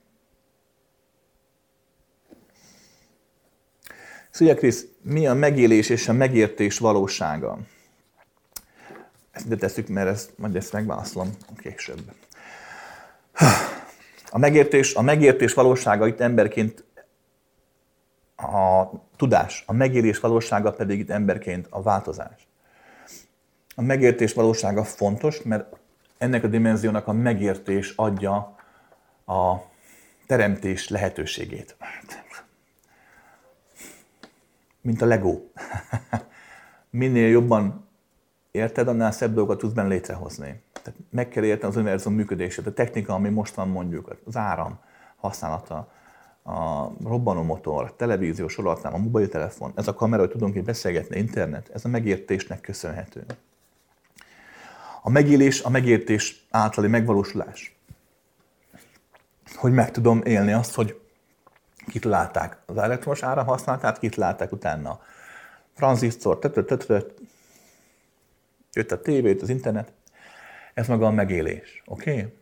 [4.30, 7.58] Szóval, Krisz, mi a megélés és a megértés valósága?
[9.30, 12.12] Ezt ide tesszük, mert ezt, majd ezt megválaszolom később.
[14.30, 16.84] A megértés, a megértés valósága itt emberként
[18.36, 18.84] a
[19.16, 22.47] tudás, a megélés valósága pedig itt emberként a változás.
[23.78, 25.76] A megértés valósága fontos, mert
[26.18, 28.56] ennek a dimenziónak a megértés adja
[29.26, 29.56] a
[30.26, 31.76] teremtés lehetőségét.
[34.80, 35.40] Mint a Lego.
[36.90, 37.88] Minél jobban
[38.50, 40.62] érted, annál szebb dolgokat tudsz benne létrehozni.
[40.82, 44.78] Tehát meg kell érteni az univerzum működését, a technika, ami most van mondjuk, az áram
[45.16, 45.92] használata,
[46.42, 51.70] a robbanómotor, a televízió sorolhatnám, a mobiltelefon, ez a kamera, hogy tudunk így beszélgetni, internet,
[51.74, 53.24] ez a megértésnek köszönhető.
[55.02, 57.76] A megélés, a megértés általi megvalósulás.
[59.54, 61.00] Hogy meg tudom élni azt, hogy
[61.86, 65.00] kitalálták az elektromos áram használatát, kitalálták utána
[65.74, 66.38] tranzisztor,
[68.72, 69.92] jött a tévét, az internet.
[70.74, 71.82] Ez maga a megélés.
[71.86, 72.10] Oké?
[72.10, 72.36] Okay?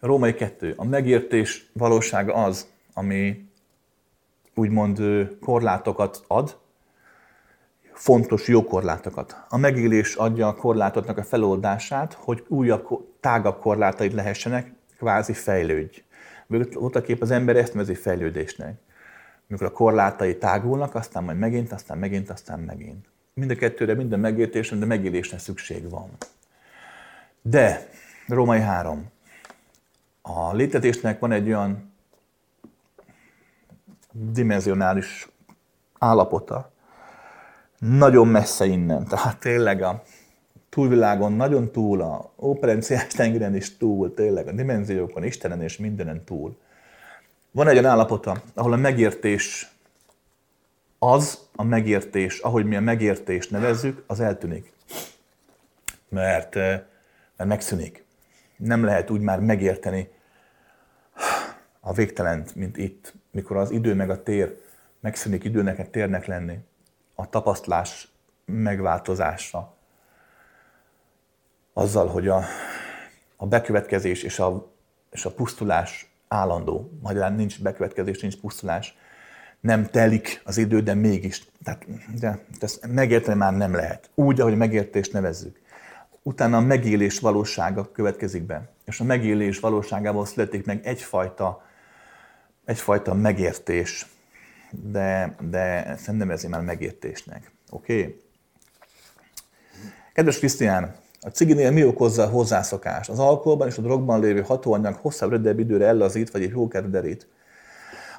[0.00, 0.74] Római kettő.
[0.76, 3.48] A megértés valósága az, ami
[4.54, 5.00] úgymond
[5.40, 6.58] korlátokat ad,
[7.94, 9.44] fontos jó korlátokat.
[9.48, 12.88] A megélés adja a korlátoknak a feloldását, hogy újabb,
[13.20, 16.02] tágabb korlátaid lehessenek, kvázi fejlődj.
[16.46, 18.78] Voltaképp az ember ezt nevezi fejlődésnek.
[19.46, 23.06] Mikor a korlátai tágulnak, aztán majd megint, aztán megint, aztán megint.
[23.34, 26.10] Mind a kettőre, minden megértésre, de megélésre szükség van.
[27.42, 27.88] De,
[28.26, 29.10] Római 3.
[30.22, 31.92] A létetésnek van egy olyan
[34.12, 35.28] dimenzionális
[35.98, 36.72] állapota,
[37.88, 39.04] nagyon messze innen.
[39.04, 40.02] Tehát tényleg a
[40.68, 46.56] túlvilágon nagyon túl, a operenciás tengeren is túl, tényleg a dimenziókon, Istenen és mindenen túl.
[47.50, 49.72] Van egy olyan állapota, ahol a megértés
[50.98, 54.72] az, a megértés, ahogy mi a megértést nevezzük, az eltűnik.
[56.08, 56.80] Mert, eh,
[57.36, 58.04] mert megszűnik.
[58.56, 60.08] Nem lehet úgy már megérteni
[61.80, 64.60] a végtelent, mint itt, mikor az idő meg a tér
[65.00, 66.58] megszűnik időnek, térnek lenni
[67.14, 68.08] a tapasztalás
[68.44, 69.74] megváltozása
[71.72, 72.42] azzal, hogy a,
[73.36, 74.72] a bekövetkezés és a,
[75.10, 76.90] és a pusztulás állandó.
[77.02, 78.96] Magyarán nincs bekövetkezés, nincs pusztulás.
[79.60, 81.48] Nem telik az idő, de mégis.
[81.64, 81.86] Tehát,
[82.18, 84.10] de ezt megérteni már nem lehet.
[84.14, 85.60] Úgy, ahogy megértést nevezzük.
[86.22, 88.68] Utána a megélés valósága következik be.
[88.84, 91.62] És a megélés valóságából születik meg egyfajta,
[92.64, 94.06] egyfajta megértés,
[94.82, 97.50] de, de nem nevezném már megértésnek.
[97.70, 97.98] Oké?
[97.98, 98.22] Okay?
[100.12, 103.10] Kedves Krisztián, a ciginél mi okozza a hozzászokást?
[103.10, 107.28] Az alkoholban és a drogban lévő hatóanyag hosszabb, rövidebb időre ellazít, vagy egy jókedvederít.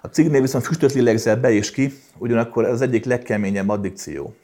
[0.01, 4.35] A ciginél viszont füstöt lélegzel be és ki, ugyanakkor ez az egyik legkeményebb addikció.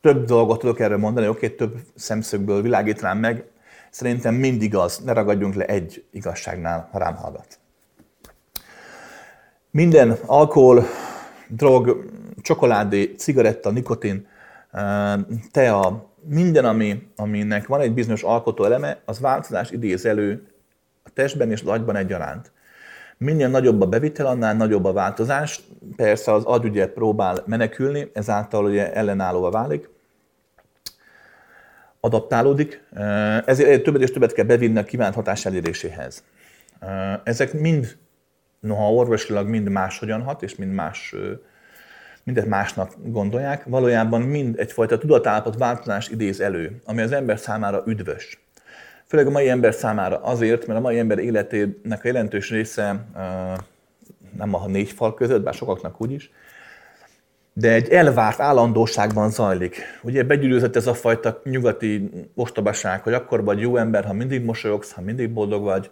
[0.00, 3.44] Több dolgot tudok erről mondani, oké, okay, több szemszögből világít rám meg.
[3.90, 7.58] Szerintem mindig az, ne ragadjunk le egy igazságnál, ha rám hallgat.
[9.74, 10.84] Minden alkohol,
[11.48, 12.04] drog,
[12.42, 14.26] csokoládé, cigaretta, nikotin,
[15.50, 20.46] tea, minden, ami, aminek van egy bizonyos alkotó eleme, az változás idéz elő
[21.02, 22.52] a testben és az agyban egyaránt.
[23.16, 25.60] Minél nagyobb a bevitel, annál nagyobb a változás.
[25.96, 29.88] Persze az agy ugye próbál menekülni, ezáltal ugye ellenállóva válik.
[32.00, 32.84] adaptálódik,
[33.44, 36.24] ezért többet és többet kell bevinni a kívánt hatás eléréséhez.
[37.24, 37.96] Ezek mind,
[38.62, 41.14] noha orvosilag mind máshogyan hat, és mind más,
[42.24, 48.40] mindet másnak gondolják, valójában mind egyfajta tudatállapot változást idéz elő, ami az ember számára üdvös.
[49.06, 53.04] Főleg a mai ember számára azért, mert a mai ember életének a jelentős része
[54.36, 56.30] nem a négy fal között, bár sokaknak úgy is,
[57.52, 59.82] de egy elvárt állandóságban zajlik.
[60.02, 64.92] Ugye begyűrűzött ez a fajta nyugati ostobaság, hogy akkor vagy jó ember, ha mindig mosolyogsz,
[64.92, 65.90] ha mindig boldog vagy,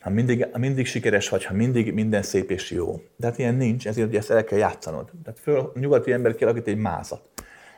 [0.00, 3.02] ha mindig, ha mindig sikeres vagy, ha mindig minden szép és jó.
[3.16, 5.10] De hát ilyen nincs, ezért ugye ezt el kell játszanod.
[5.24, 7.22] Tehát föl, nyugati ember kialakít egy mázat.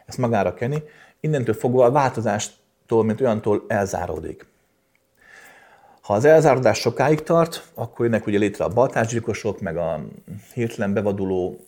[0.07, 0.83] Ezt magára kenni.
[1.21, 4.47] Innentől fogva a változástól, mint olyantól elzáródik.
[6.03, 10.05] Ha az elzárodás sokáig tart, akkor jönnek ugye létre a baltásgyilkosok, meg a
[10.55, 11.61] hirtelen bevaduló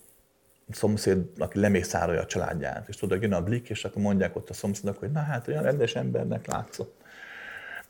[0.71, 2.89] szomszéd, aki lemészárolja a családját.
[2.89, 5.63] És tudod, jön a blik, és akkor mondják ott a szomszédok, hogy na hát olyan
[5.63, 7.02] rendes embernek látszott.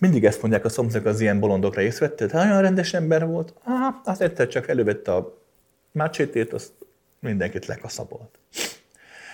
[0.03, 2.31] Mindig ezt mondják a szomszédok az ilyen bolondokra, észvetted?
[2.31, 3.55] Hát olyan rendes ember volt.
[3.65, 5.39] Ah, az egyszer csak elővette a
[5.93, 6.70] mácsétét, azt
[7.20, 8.39] mindenkit lekaszabolt.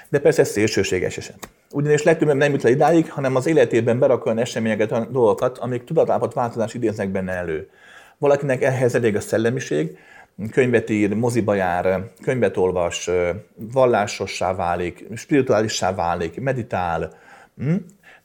[0.08, 1.48] De persze ez szélsőséges eset.
[1.70, 5.84] Ugyanis legtöbben nem jut le idáig, hanem az életében berak olyan eseményeket, olyan dolgokat, amik
[5.84, 7.70] tudatállapot változás idéznek benne elő.
[8.18, 9.98] Valakinek ehhez elég a szellemiség,
[10.50, 13.10] könyvet ír, moziba jár, könyvet olvas,
[13.54, 17.12] vallásossá válik, spirituálissá válik, meditál.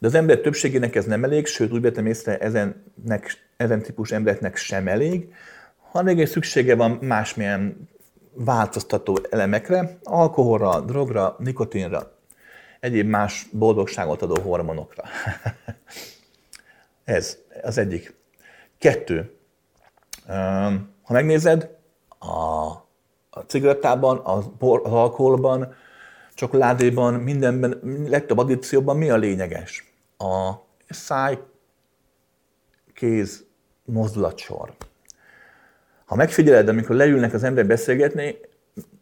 [0.04, 4.56] De az ember többségének ez nem elég, sőt úgy vettem észre, ezennek, ezen típus embereknek
[4.56, 5.34] sem elég,
[5.92, 7.90] hanem még szüksége van másmilyen
[8.34, 12.18] változtató elemekre, alkoholra, drogra, nikotinra,
[12.80, 15.04] egyéb más boldogságot adó hormonokra.
[17.04, 18.16] Ez az egyik.
[18.78, 19.34] Kettő.
[21.04, 21.70] Ha megnézed,
[22.20, 22.68] a,
[23.30, 25.74] a cigarettában, az, az alkoholban,
[26.34, 29.92] csokoládéban, mindenben, legtöbb addícióban mi a lényeges?
[30.24, 31.40] A száj,
[32.94, 33.46] kéz,
[33.86, 34.74] mozdulatsor.
[36.06, 38.36] Ha megfigyeled, amikor leülnek az ember beszélgetni,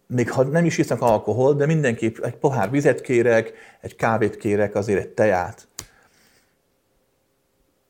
[0.07, 4.75] még ha nem is isznak alkohol, de mindenképp egy pohár vizet kérek, egy kávét kérek,
[4.75, 5.67] azért egy teját.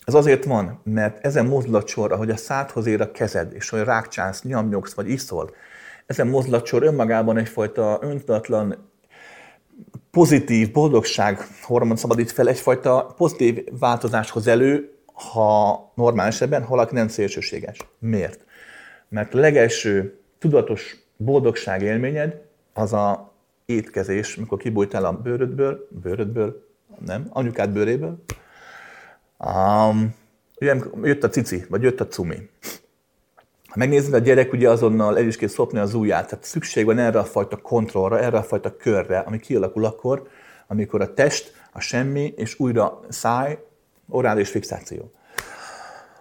[0.06, 4.44] Ez azért van, mert ezen mozdulatsor, ahogy a szádhoz ér a kezed, és hogy rákcsánsz,
[4.44, 5.56] nyomnyogsz vagy iszol,
[6.06, 8.91] ezen mozdulatsor önmagában egyfajta öntudatlan,
[10.12, 17.08] pozitív boldogság hormon szabadít fel, egyfajta pozitív változáshoz elő, ha normál esetben, ha valaki nem
[17.08, 17.78] szélsőséges.
[18.00, 18.46] Miért?
[19.10, 22.42] Mert legelső tudatos boldogság élményed
[22.74, 23.34] az a
[23.66, 26.68] étkezés, mikor kibújtál a bőrödből, bőrödből,
[27.06, 28.24] nem, anyukád bőréből,
[29.38, 30.16] um,
[31.04, 32.50] jött a cici, vagy jött a cumi.
[33.72, 36.98] Ha megnézed, a gyerek ugye azonnal el is kell szopni az ujját, tehát szükség van
[36.98, 40.28] erre a fajta kontrollra, erre a fajta körre, ami kialakul akkor,
[40.68, 43.60] amikor a test, a semmi, és újra száj,
[44.10, 45.12] orális fixáció.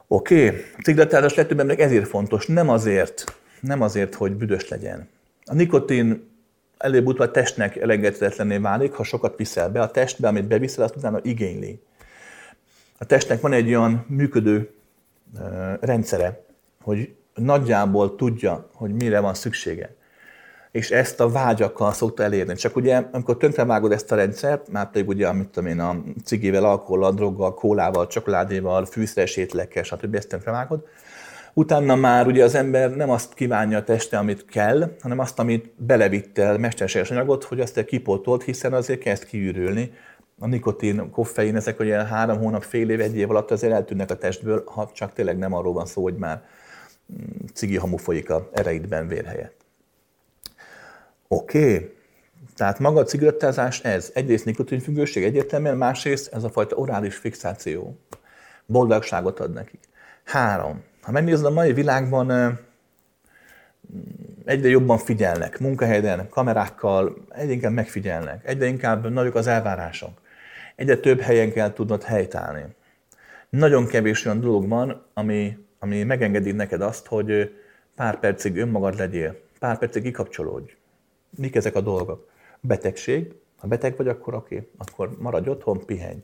[0.06, 0.60] Oké, okay.
[0.78, 3.24] a cigletárás legtöbb ezért fontos, nem azért,
[3.60, 5.08] nem azért, hogy büdös legyen.
[5.44, 6.30] A nikotin
[6.78, 9.80] előbb-utóbb a testnek elengedhetetlenné válik, ha sokat viszel be.
[9.80, 11.82] A testbe, amit beviszel, azt utána igényli.
[12.98, 14.74] A testnek van egy olyan működő
[15.80, 16.44] rendszere,
[16.82, 19.94] hogy nagyjából tudja, hogy mire van szüksége.
[20.72, 22.54] És ezt a vágyakkal szokta elérni.
[22.54, 26.64] Csak ugye, amikor tönkrevágod ezt a rendszert, már pedig ugye, amit tudom én, a cigével,
[26.64, 30.14] alkohollal, droggal, kólával, csokoládéval, fűszeres ételekkel, stb.
[30.14, 30.84] ezt tönkrevágod,
[31.54, 35.72] Utána már ugye az ember nem azt kívánja a teste, amit kell, hanem azt, amit
[35.76, 39.92] belevittel mesterséges anyagot, hogy azt kipótolt, hiszen azért kezd kiürülni.
[40.38, 44.16] A nikotin, koffein, ezek ugye három hónap, fél év, egy év alatt azért eltűnnek a
[44.16, 46.42] testből, ha csak tényleg nem arról van szó, hogy már
[47.52, 49.50] cigi hamu folyik a ereidben vér.
[51.28, 51.94] Oké, okay.
[52.56, 54.10] tehát maga a cigarettázás ez.
[54.14, 57.98] Egyrészt nikotinfüggőség egyértelműen, másrészt ez a fajta orális fixáció.
[58.66, 59.80] Boldogságot ad nekik.
[60.24, 60.82] Három.
[61.02, 62.58] Ha megnézed a mai világban,
[64.44, 70.20] egyre jobban figyelnek, munkahelyen, kamerákkal, egyre inkább megfigyelnek, egyre inkább nagyok az elvárások,
[70.76, 72.64] egyre több helyen kell tudnod helytállni.
[73.50, 77.54] Nagyon kevés olyan dolog van, ami, ami megengedi neked azt, hogy
[77.94, 80.72] pár percig önmagad legyél, pár percig kikapcsolódj.
[81.36, 82.28] Mik ezek a dolgok?
[82.60, 86.22] Betegség, ha beteg vagy, akkor oké, okay, akkor maradj otthon, pihenj.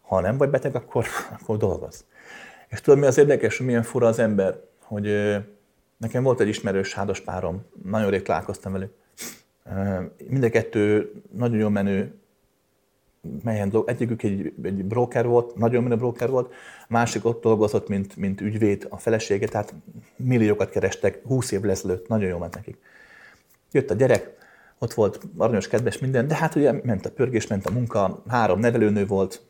[0.00, 1.06] Ha nem vagy beteg, akkor,
[1.40, 2.00] akkor dolgozz.
[2.68, 5.36] És tudod, mi az érdekes, hogy milyen fura az ember, hogy
[5.96, 8.92] nekem volt egy ismerős házas párom, nagyon rég találkoztam velük.
[10.28, 12.19] Mind a kettő nagyon jó menő
[13.42, 16.52] melyen egyikük egy, egy broker volt, nagyon menő broker volt,
[16.88, 19.74] másik ott dolgozott, mint, mint ügyvéd a felesége, tehát
[20.16, 22.78] milliókat kerestek, 20 év ezelőtt, nagyon jó ment nekik.
[23.70, 24.36] Jött a gyerek,
[24.78, 28.60] ott volt aranyos, kedves minden, de hát ugye ment a pörgés, ment a munka, három
[28.60, 29.42] nevelőnő volt,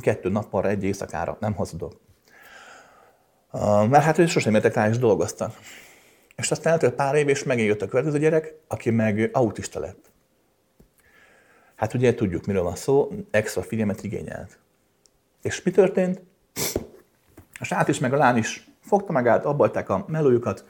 [0.00, 2.00] kettő nappalra, egy éjszakára, nem hazudok.
[3.88, 5.54] Mert hát ő sosem értek rá, és dolgoztak.
[6.36, 10.10] És aztán eltelt pár év, és megint jött a következő gyerek, aki meg autista lett.
[11.76, 14.58] Hát ugye tudjuk, miről van szó, extra figyelmet igényelt.
[15.42, 16.20] És mi történt?
[17.58, 20.64] A srác is, meg a lány is fogta magát, abbalták a melójukat,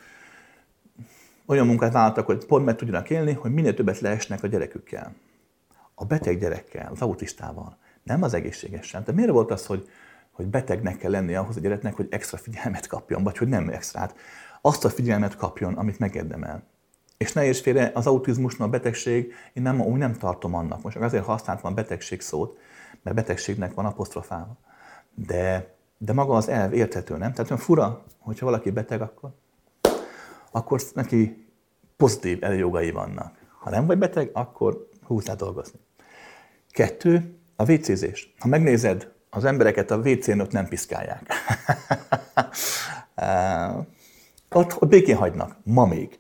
[1.47, 5.15] olyan munkát vállaltak, hogy pont meg tudjanak élni, hogy minél többet leesnek a gyerekükkel.
[5.95, 9.01] A beteg gyerekkel, az autistával, nem az egészségesen.
[9.01, 9.89] Tehát miért volt az, hogy,
[10.31, 14.15] hogy betegnek kell lenni ahhoz a gyereknek, hogy extra figyelmet kapjon, vagy hogy nem extrát,
[14.61, 16.63] azt a figyelmet kapjon, amit megérdemel.
[17.17, 20.83] És ne érts félre, az autizmusnak a betegség, én nem, úgy nem tartom annak.
[20.83, 22.59] Most azért használtam a betegség szót,
[23.03, 24.57] mert betegségnek van apostrofálva.
[25.15, 27.33] De, de maga az elv érthető, nem?
[27.33, 29.31] Tehát olyan fura, hogyha valaki beteg, akkor,
[30.51, 31.47] akkor neki
[31.97, 33.39] pozitív előjogai vannak.
[33.59, 35.79] Ha nem vagy beteg, akkor húzzál dolgozni.
[36.71, 38.35] Kettő, a WC-zés.
[38.39, 41.33] Ha megnézed, az embereket a WC-n ott nem piszkálják.
[44.51, 46.19] ott békén hagynak, ma még.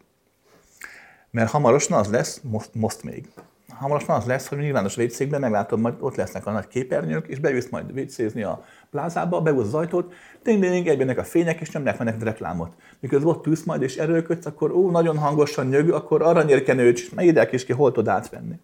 [1.37, 3.29] Mert hamarosan az lesz, most, most még,
[3.69, 7.69] hamarosan az lesz, hogy nyilvános vécékben meglátod, majd ott lesznek a nagy képernyők, és beülsz
[7.69, 12.73] majd vécézni a plázába, beúsz az ajtót, tényleg egybenek a fények, és meg neked reklámot.
[13.01, 17.53] Miközben ott ülsz majd, és erőködsz, akkor ó, nagyon hangosan nyög, akkor arra nyérkenőt, megírják
[17.53, 18.59] is ki, hol tud átvenni.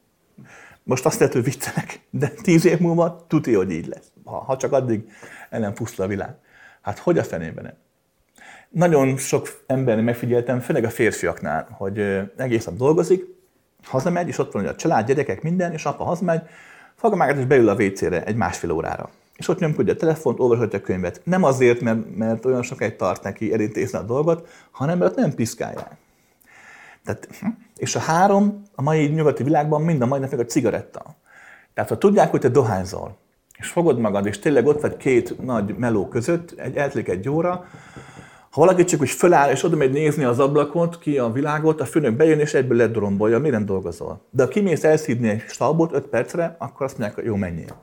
[0.82, 4.11] Most azt lehet, hogy viccelek, de tíz év múlva tuti, hogy így lesz.
[4.24, 5.09] Ha, ha csak addig
[5.51, 6.35] el nem pusztul a világ.
[6.82, 7.74] Hát hogy a fenében nem?
[8.73, 13.24] Nagyon sok embernél megfigyeltem, főleg a férfiaknál, hogy egész nap dolgozik,
[13.85, 16.43] hazamegy, és ott van a család, gyerekek, minden, és apa hazamegy,
[16.94, 19.11] fogja magát, és beül a WC-re egy másfél órára.
[19.36, 21.20] És ott nyomkodja a telefont, olvashatja a könyvet.
[21.24, 25.97] Nem azért, mert, mert olyan sokáig tart neki elintézni a dolgot, hanem mert nem piszkálják.
[27.05, 27.47] Tehát, hm?
[27.77, 31.16] és a három a mai nyugati világban mind a mai napig a cigaretta.
[31.74, 33.16] Tehát ha tudják, hogy te dohányzol,
[33.59, 37.65] és fogod magad, és tényleg ott vagy két nagy meló között, egy eltlik egy óra,
[38.53, 41.85] ha valaki csak úgy föláll, és oda megy nézni az ablakot, ki a világot, a
[41.85, 44.20] főnök bejön, és egyből ledorombolja, miért nem dolgozol.
[44.31, 47.83] De ha kimész elszídni egy stalbot 5 percre, akkor azt mondják, jó, menjél.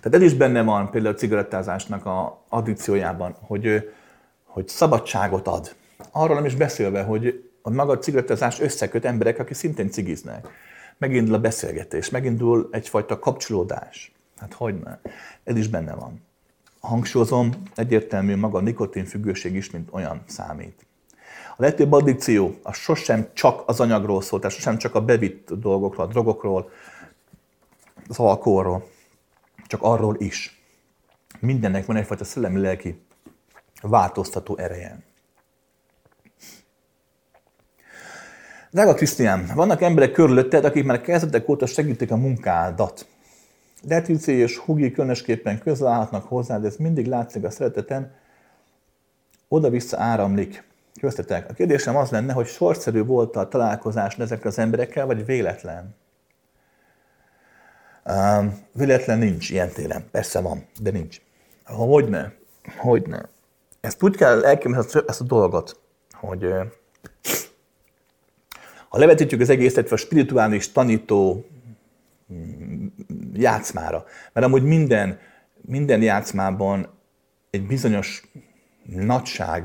[0.00, 3.90] Tehát ez is benne van például a cigarettázásnak a addikciójában, hogy,
[4.44, 5.74] hogy szabadságot ad.
[6.12, 10.48] Arról nem is beszélve, hogy a maga cigarettázás összeköt emberek, akik szintén cigiznek.
[10.98, 14.12] Megindul a beszélgetés, megindul egyfajta kapcsolódás.
[14.36, 14.98] Hát hogy ne?
[15.44, 16.25] Ez is benne van
[16.86, 20.86] hangsúlyozom, egyértelmű maga a nikotinfüggőség is, mint olyan számít.
[21.56, 26.06] A legtöbb addikció az sosem csak az anyagról szól, tehát sosem csak a bevitt dolgokról,
[26.06, 26.70] a drogokról,
[28.08, 28.88] az alkoholról,
[29.66, 30.62] csak arról is.
[31.40, 33.02] Mindennek van egyfajta szellemi-lelki
[33.82, 34.98] változtató ereje.
[38.70, 43.06] Drága Krisztián, vannak emberek körülötted, akik már kezdetek óta segítik a munkádat.
[43.82, 48.14] Letici és Hugi különösképpen közel állhatnak hozzá, de ez mindig látszik a szereteten,
[49.48, 50.64] oda-vissza áramlik.
[51.00, 51.50] Köztetek.
[51.50, 55.94] A kérdésem az lenne, hogy sorszerű volt a találkozás ezekkel az emberekkel, vagy véletlen?
[58.04, 60.04] Uh, véletlen nincs ilyen télen.
[60.10, 61.20] Persze van, de nincs.
[61.64, 62.32] Hogyne?
[62.76, 63.28] Hogyne?
[63.80, 65.80] Ezt úgy kell elképzelni ezt a dolgot,
[66.12, 66.66] hogy uh,
[68.88, 71.46] ha levetítjük az egészet a spirituális tanító
[73.32, 74.04] játszmára.
[74.32, 75.18] Mert amúgy minden,
[75.60, 76.88] minden játszmában
[77.50, 78.30] egy bizonyos
[78.84, 79.64] nagyság,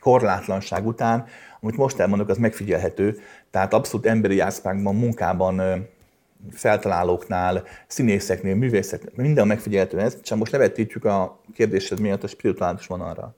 [0.00, 1.26] korlátlanság után,
[1.60, 3.18] amit most elmondok, az megfigyelhető.
[3.50, 5.86] Tehát abszolút emberi játszmákban, munkában,
[6.50, 13.34] feltalálóknál, színészeknél, művészeknél, minden megfigyelhető ez, csak most levetítjük a kérdésed miatt a spirituális vonalra.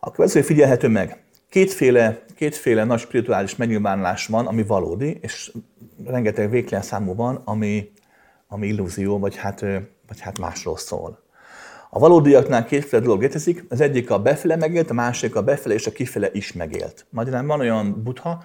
[0.00, 1.24] A következő figyelhető meg.
[1.56, 5.52] Kétféle, kétféle nagy spirituális megnyilvánulás van, ami valódi, és
[6.04, 7.92] rengeteg végtelen számú van, ami,
[8.48, 9.60] ami illúzió, vagy hát,
[10.08, 11.22] vagy hát másról szól.
[11.90, 15.86] A valódiaknál kétféle dolog létezik, az egyik a befele megélt, a másik a befele és
[15.86, 17.06] a kifele is megélt.
[17.10, 18.44] Magyarán van olyan butha,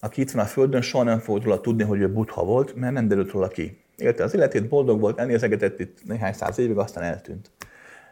[0.00, 2.92] aki itt van a Földön, soha nem fogod róla tudni, hogy ő butha volt, mert
[2.92, 3.80] nem derült róla ki.
[3.96, 7.50] Élte az életét, boldog volt, elnézegetett itt néhány száz évig, aztán eltűnt.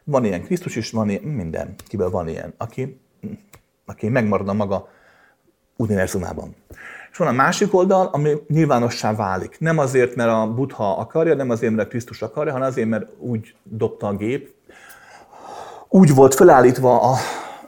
[0.04, 3.00] Van ilyen Krisztus is, van ilyen, minden, kiből van ilyen, aki,
[3.86, 4.88] aki megmarad a maga
[5.76, 6.54] univerzumában.
[7.10, 9.56] És van a másik oldal, ami nyilvánossá válik.
[9.60, 13.54] Nem azért, mert a Buddha akarja, nem azért, mert Krisztus akarja, hanem azért, mert úgy
[13.62, 14.54] dobta a gép,
[15.88, 17.16] úgy volt felállítva a,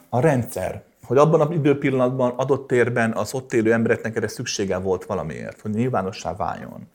[0.09, 5.05] a rendszer, hogy abban az időpillanatban, adott térben az ott élő embereknek erre szüksége volt
[5.05, 6.89] valamiért, hogy nyilvánossá váljon.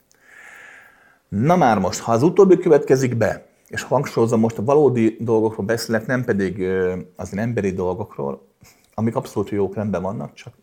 [1.28, 6.06] Na már most, ha az utóbbi következik be, és hangsúlyozom most a valódi dolgokról beszélek,
[6.06, 6.68] nem pedig
[7.16, 8.48] az emberi dolgokról,
[9.00, 10.54] amik abszolút jók rendben vannak, csak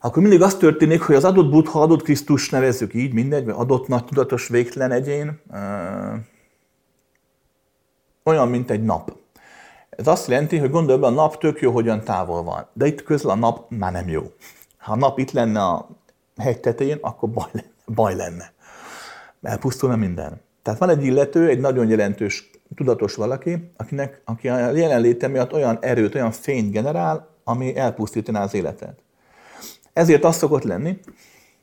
[0.00, 3.88] akkor mindig az történik, hogy az adott Buddha, adott Krisztus nevezzük így, mindegy, vagy adott
[3.88, 5.40] nagy tudatos végtelen egyén,
[8.22, 9.16] olyan, mint egy nap.
[9.90, 12.66] Ez azt jelenti, hogy gondolj be, a nap tök jó, hogyan távol van.
[12.72, 14.22] De itt közül a nap már nem jó.
[14.78, 15.88] Ha a nap itt lenne a
[16.36, 17.66] hegy tetején, akkor baj lenne.
[17.94, 18.52] Baj lenne.
[19.42, 20.40] Elpusztulna minden.
[20.62, 25.78] Tehát van egy illető, egy nagyon jelentős, tudatos valaki, akinek, aki a jelenléte miatt olyan
[25.80, 28.98] erőt, olyan fényt generál, ami elpusztítaná az életet.
[29.92, 30.98] Ezért az szokott lenni,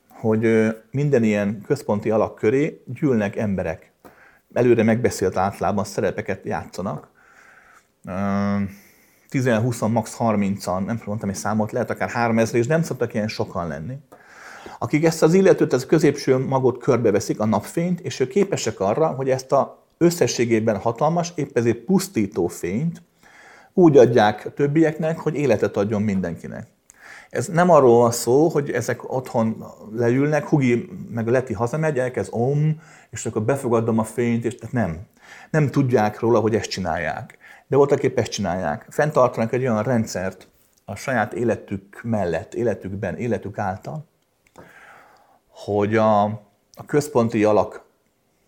[0.09, 3.91] hogy minden ilyen központi alak köré gyűlnek emberek.
[4.53, 7.09] Előre megbeszélt általában szerepeket játszanak.
[8.05, 10.15] 10-20, max.
[10.19, 13.97] 30-an, nem mondtam egy számot, lehet akár 3000, és nem szoktak ilyen sokan lenni.
[14.79, 19.07] Akik ezt az illetőt, ez a középső magot körbeveszik, a napfényt, és ők képesek arra,
[19.07, 23.01] hogy ezt a összességében hatalmas, épp ezért pusztító fényt
[23.73, 26.67] úgy adják a többieknek, hogy életet adjon mindenkinek.
[27.29, 29.65] Ez nem arról van szó, hogy ezek otthon
[29.95, 34.73] leülnek, Hugi meg a Leti hazamegy, elkezd om, és akkor befogadom a fényt, és tehát
[34.73, 34.99] nem.
[35.49, 37.37] Nem tudják róla, hogy ezt csinálják.
[37.67, 38.85] De voltak épp ezt csinálják.
[38.89, 40.47] Fentartanak egy olyan rendszert
[40.85, 44.05] a saját életük mellett, életükben, életük által,
[45.49, 46.23] hogy a,
[46.73, 47.85] a központi alak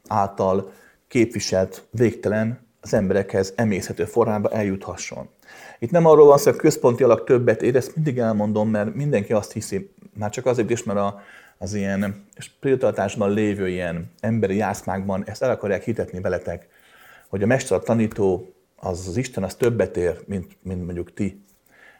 [0.07, 0.72] által
[1.07, 5.29] képviselt végtelen az emberekhez emészhető formába eljuthasson.
[5.79, 8.95] Itt nem arról van szó, hogy a központi alak többet ér, ezt mindig elmondom, mert
[8.95, 11.21] mindenki azt hiszi, már csak azért is, mert a,
[11.57, 16.67] az ilyen spiritualitásban lévő ilyen emberi jászmákban ezt el akarják hitetni veletek,
[17.27, 21.43] hogy a mester, a tanító, az, az Isten, az többet ér, mint, mint mondjuk ti.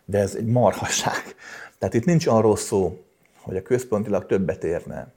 [0.06, 1.36] De ez egy marhasság.
[1.78, 3.04] Tehát itt nincs arról szó,
[3.42, 5.14] hogy a központilag többet érne.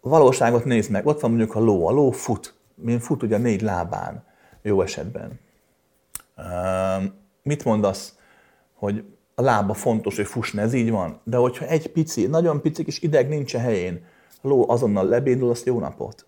[0.00, 3.62] Valóságot nézd meg, ott van mondjuk a ló, a ló fut, mint fut ugye négy
[3.62, 4.24] lábán,
[4.62, 5.40] jó esetben.
[7.42, 8.18] Mit mondasz,
[8.74, 9.04] hogy
[9.34, 13.00] a lába fontos, hogy fussna, ez így van, de hogyha egy pici, nagyon pici kis
[13.00, 14.04] ideg nincs a helyén,
[14.42, 16.26] a ló azonnal lebédul, azt jó napot.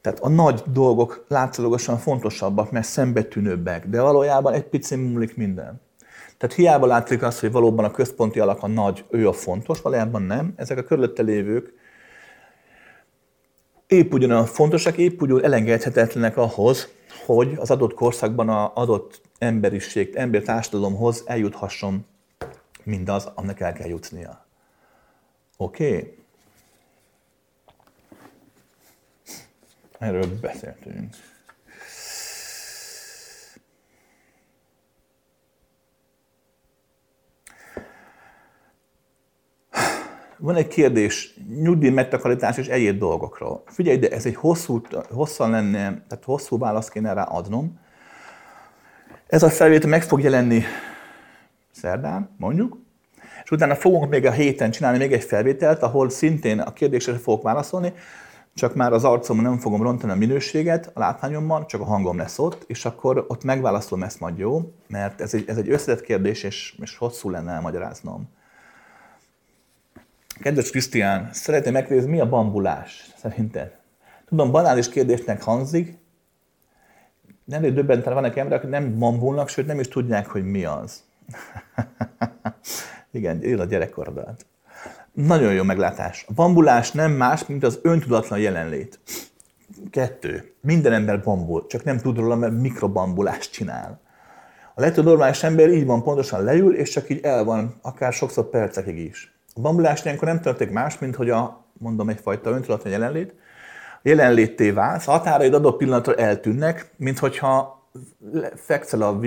[0.00, 5.80] Tehát a nagy dolgok látszólagosan fontosabbak, mert szembetűnőbbek, de valójában egy pici múlik minden.
[6.38, 10.22] Tehát hiába látszik az, hogy valóban a központi alak a nagy, ő a fontos, valójában
[10.22, 10.52] nem.
[10.56, 11.74] Ezek a körülötte lévők
[13.86, 16.88] épp ugyanolyan fontosak, épp ugyanúgy elengedhetetlenek ahhoz,
[17.26, 22.06] hogy az adott korszakban az adott emberiség, társadalomhoz eljuthasson
[22.82, 24.46] mindaz, aminek el kell jutnia.
[25.56, 25.96] Oké?
[25.96, 26.16] Okay?
[29.98, 31.14] Erről beszéltünk.
[40.44, 43.62] Van egy kérdés, nyugdíj megtakarítás és egyéb dolgokról.
[43.66, 44.80] Figyelj, de ez egy hosszú,
[45.10, 47.78] hosszan lenne, tehát hosszú választ kéne rá adnom.
[49.26, 50.62] Ez a felvétel meg fog jelenni
[51.70, 52.78] szerdán, mondjuk,
[53.44, 57.42] és utána fogunk még a héten csinálni még egy felvételt, ahol szintén a kérdésre fogok
[57.42, 57.92] válaszolni,
[58.54, 62.38] csak már az arcomon nem fogom rontani a minőséget a látványomban, csak a hangom lesz
[62.38, 66.42] ott, és akkor ott megválaszolom ezt majd jó, mert ez egy, ez egy összetett kérdés,
[66.42, 68.28] és, és hosszú lenne elmagyaráznom.
[70.40, 73.76] Kedves Krisztián, szeretném megkérdezni, mi a bambulás szerinted?
[74.28, 75.98] Tudom, banális kérdésnek hangzik,
[77.44, 81.02] nem döbbenten vannak emberek, akik nem bambulnak, sőt nem is tudják, hogy mi az.
[83.10, 84.46] Igen, él a gyerekkorodat.
[85.12, 86.24] Nagyon jó meglátás.
[86.28, 89.00] A bambulás nem más, mint az öntudatlan jelenlét.
[89.90, 90.52] Kettő.
[90.60, 94.00] Minden ember bambul, csak nem tud róla, mert mikrobambulást csinál.
[94.74, 98.50] A legtöbb normális ember így van, pontosan leül, és csak így el van, akár sokszor
[98.50, 99.33] percekig is.
[99.54, 103.34] A bambulás ilyenkor nem történik más, mint hogy a, mondom, egyfajta öntudatlan jelenlét,
[104.02, 107.82] jelenlétté válsz, a határaid adott pillanatra eltűnnek, mint hogyha
[108.54, 109.20] fekszel a,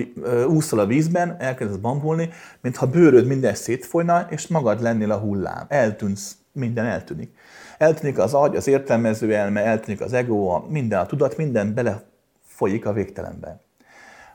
[0.48, 2.30] úszol a vízben, elkezdesz bambulni,
[2.62, 5.66] mintha bőröd minden szétfolyna, és magad lennél a hullám.
[5.68, 7.36] Eltűnsz, minden eltűnik.
[7.78, 12.86] Eltűnik az agy, az értelmező elme, eltűnik az ego, a minden, a tudat, minden belefolyik
[12.86, 13.60] a végtelenbe.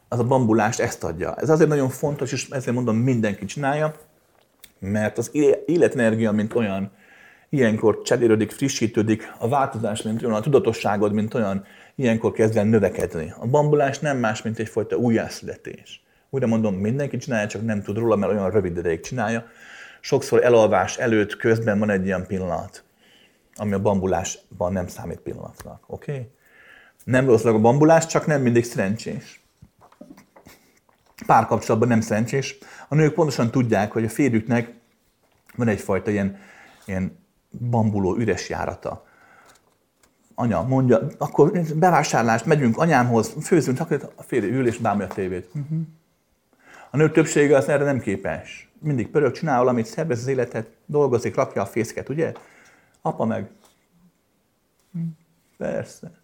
[0.09, 1.35] Az a bambulást ezt adja.
[1.35, 3.95] Ez azért nagyon fontos, és ezért mondom, mindenki csinálja,
[4.83, 5.31] mert az
[5.67, 6.93] életenergia, mint olyan,
[7.49, 11.65] ilyenkor cserélődik, frissítődik, a változás, mint olyan, a tudatosságod, mint olyan,
[11.95, 13.33] ilyenkor kezd el növekedni.
[13.39, 16.03] A bambulás nem más, mint egyfajta újjászületés.
[16.31, 19.47] Újra mondom, mindenki csinálja, csak nem tud róla, mert olyan rövid ideig csinálja.
[20.01, 22.85] Sokszor elalvás előtt, közben van egy ilyen pillanat,
[23.55, 25.85] ami a bambulásban nem számít pillanatnak.
[25.87, 26.13] Oké?
[26.13, 26.31] Okay?
[27.05, 29.41] Nem rossz a bambulás, csak nem mindig szerencsés.
[31.27, 32.59] Párkapcsolatban nem szerencsés.
[32.93, 34.73] A nők pontosan tudják, hogy a férjüknek
[35.57, 36.39] van egyfajta ilyen,
[36.85, 37.19] ilyen
[37.71, 39.07] bambuló üres járata.
[40.35, 45.49] Anya mondja, akkor bevásárlást, megyünk anyámhoz, főzünk, akkor a férj ül és bámja a tévét.
[45.55, 45.81] Uh-huh.
[46.91, 48.71] A nő többsége az erre nem képes.
[48.79, 52.33] Mindig pörög, csinál valamit, szervez az életet, dolgozik, rakja a fészket, ugye?
[53.03, 53.51] Apa meg.
[54.93, 55.01] Hm,
[55.57, 56.22] persze.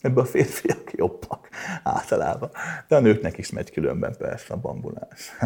[0.00, 1.48] Ebben a férfiak jobbak
[1.82, 2.50] általában.
[2.88, 5.30] De a nőknek is megy különben persze a bambulás.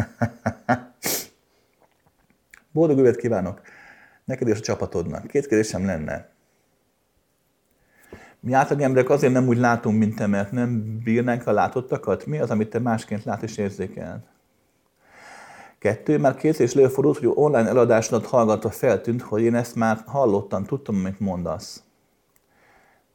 [2.71, 3.61] Boldog üvet kívánok!
[4.25, 5.27] Neked és a csapatodnak.
[5.27, 6.29] Két kérdésem lenne.
[8.39, 12.25] Mi átlag emberek azért nem úgy látunk, mint te, mert nem bírnánk a látottakat?
[12.25, 14.23] Mi az, amit te másként lát és érzékel?
[15.77, 20.63] Kettő, már két és előfordult, hogy online eladásodat hallgatva feltűnt, hogy én ezt már hallottam,
[20.63, 21.84] tudtam, amit mondasz.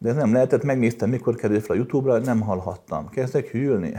[0.03, 3.09] De ez nem lehetett, megnéztem, mikor került fel a Youtube-ra, nem hallhattam.
[3.09, 3.93] Kezdek hűlni?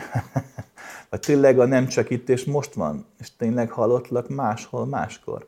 [1.10, 5.48] Vagy tényleg a nem csak itt és most van, és tényleg hallottlak máshol, máskor?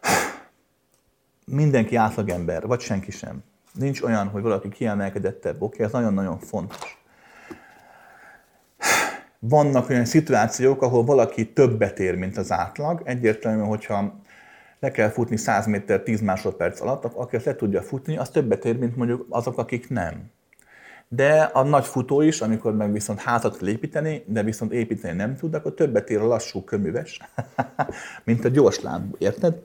[1.60, 3.42] Mindenki átlagember, vagy senki sem.
[3.72, 5.62] Nincs olyan, hogy valaki kiemelkedettebb.
[5.62, 7.02] Oké, ez nagyon-nagyon fontos.
[9.38, 13.02] Vannak olyan szituációk, ahol valaki többet ér, mint az átlag.
[13.04, 14.20] Egyértelmű, hogyha
[14.80, 18.64] le kell futni 100 méter 10 másodperc alatt, aki ezt le tudja futni, az többet
[18.64, 20.30] ér, mint mondjuk azok, akik nem.
[21.08, 25.36] De a nagy futó is, amikor meg viszont házat kell építeni, de viszont építeni nem
[25.36, 27.20] tud, akkor többet ér a lassú köműves,
[28.24, 29.62] mint a gyors lábú, érted?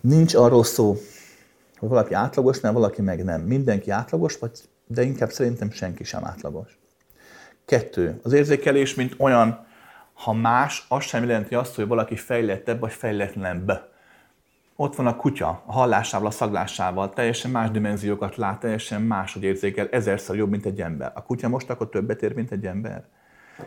[0.00, 0.96] Nincs arról szó,
[1.78, 3.40] hogy valaki átlagos, mert valaki meg nem.
[3.40, 4.50] Mindenki átlagos, vagy,
[4.86, 6.78] de inkább szerintem senki sem átlagos.
[7.64, 8.20] Kettő.
[8.22, 9.66] Az érzékelés, mint olyan,
[10.12, 13.91] ha más, az sem jelenti azt, hogy valaki fejlettebb vagy fejletlenebb.
[14.82, 19.88] Ott van a kutya, a hallásával, a szaglásával, teljesen más dimenziókat lát, teljesen máshogy érzékel,
[19.90, 21.12] ezerszer jobb, mint egy ember.
[21.14, 23.04] A kutya most akkor többet ér, mint egy ember?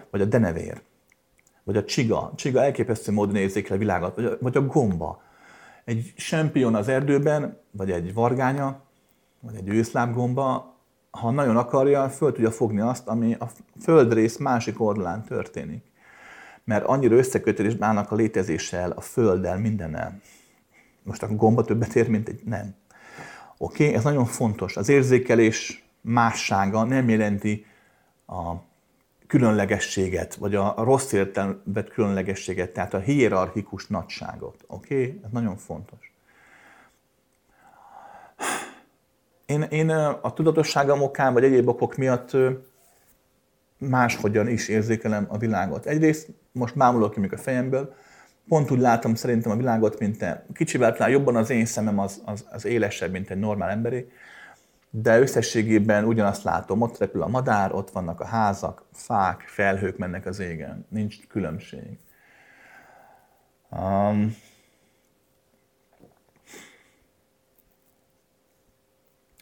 [0.10, 0.82] Vagy a denevér?
[1.64, 2.32] Vagy a csiga?
[2.36, 4.16] Csiga elképesztő módon érzékel a világot.
[4.16, 5.22] Vagy a, vagy a gomba?
[5.86, 8.80] Egy sempion az erdőben, vagy egy vargánya,
[9.40, 10.76] vagy egy őszlábgomba,
[11.12, 13.50] ha nagyon akarja, föl tudja fogni azt, ami a
[13.82, 15.84] földrész másik oldalán történik.
[16.64, 20.20] Mert annyira összekötődésben állnak a létezéssel, a földdel, mindennel.
[21.06, 22.76] Most a gomba többet ér, mint egy nem.
[23.57, 23.95] Oké, okay?
[23.95, 24.77] ez nagyon fontos.
[24.77, 27.65] Az érzékelés mássága nem jelenti
[28.27, 28.53] a
[29.27, 34.64] különlegességet, vagy a rossz értelmet különlegességet, tehát a hierarchikus nagyságot.
[34.68, 34.95] Oké?
[34.95, 35.19] Okay?
[35.23, 36.14] Ez nagyon fontos.
[39.45, 39.90] Én, én
[40.22, 42.32] a tudatosságom okán, vagy egyéb okok miatt
[43.77, 45.86] máshogyan is érzékelem a világot.
[45.86, 47.95] Egyrészt most mámulok ki a fejemből,
[48.47, 50.45] pont úgy látom szerintem a világot, mint te.
[50.53, 54.07] Kicsivel talán jobban az én szemem az, az, az élesebb, mint egy normál emberi
[55.01, 60.26] de összességében ugyanazt látom, ott repül a madár, ott vannak a házak, fák, felhők mennek
[60.26, 61.97] az égen, nincs különbség.
[63.69, 64.35] Um,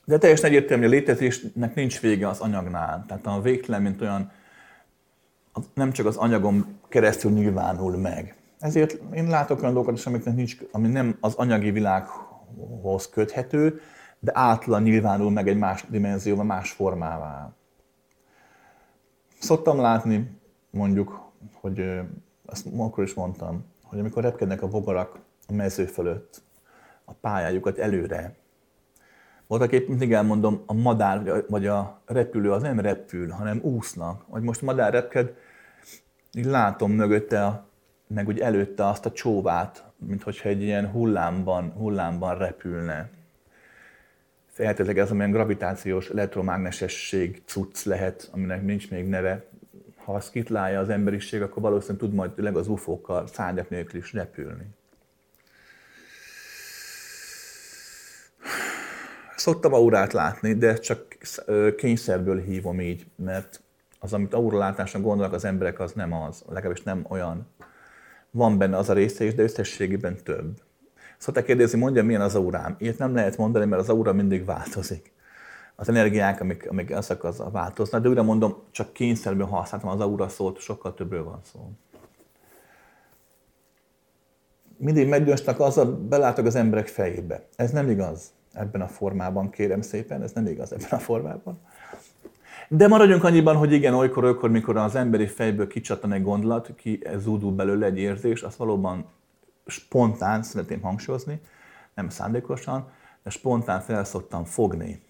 [0.05, 3.03] de teljesen egyértelmű, hogy a létezésnek nincs vége az anyagnál.
[3.07, 4.31] Tehát a végtelen, mint olyan,
[5.73, 8.35] nem csak az anyagom keresztül nyilvánul meg.
[8.64, 13.80] Ezért én látok olyan dolgokat is, amiknek nincs, ami nem az anyagi világhoz köthető,
[14.19, 17.53] de átlan nyilvánul meg egy más dimenzióban, más formává.
[19.40, 22.02] Szoktam látni, mondjuk, hogy
[22.45, 26.41] ezt akkor is mondtam, hogy amikor repkednek a bogarak a mező fölött,
[27.06, 28.35] a pályájukat előre,
[29.48, 34.26] voltak épp mindig elmondom, a madár vagy a repülő az nem repül, hanem úsznak.
[34.30, 35.34] Hogy most madár repked,
[36.31, 37.72] így látom mögötte, a,
[38.14, 43.10] meg úgy előtte azt a csóvát, mint hogyha egy ilyen hullámban, hullámban repülne
[44.53, 49.45] feltétleg ez amilyen gravitációs elektromágnesesség cucc lehet, aminek nincs még neve.
[49.95, 54.14] Ha azt kitlálja az emberiség, akkor valószínűleg tud majd tényleg az UFO-kkal szárnyak nélkül is
[54.14, 54.65] repülni.
[59.35, 61.18] Szoktam aurát látni, de csak
[61.77, 63.61] kényszerből hívom így, mert
[63.99, 67.48] az, amit auralátásnak gondolnak az emberek, az nem az, legalábbis nem olyan.
[68.35, 70.61] Van benne az a része is, de összességében több.
[71.18, 72.76] Szokták kérdezni, mondja, milyen az aurám.
[72.80, 75.14] Ilyet nem lehet mondani, mert az aura mindig változik.
[75.76, 80.30] Az energiák, amik, amik ezek az változnak, de újra mondom, csak kényszerből használtam az aura
[80.30, 81.72] szót, sokkal többről van szó.
[84.77, 87.47] Mindig meggyőztek azzal, belátok az emberek fejébe.
[87.55, 91.60] Ez nem igaz ebben a formában, kérem szépen, ez nem igaz ebben a formában.
[92.76, 97.04] De maradjunk annyiban, hogy igen, olykor, olykor, mikor az emberi fejből kicsattan egy gondolat, ki
[97.18, 99.06] zúdul belőle egy érzés, az valóban
[99.66, 101.41] spontán, szeretném hangsúlyozni,
[101.94, 102.91] nem szándékosan,
[103.24, 105.02] de spontán fel szoktam fogni.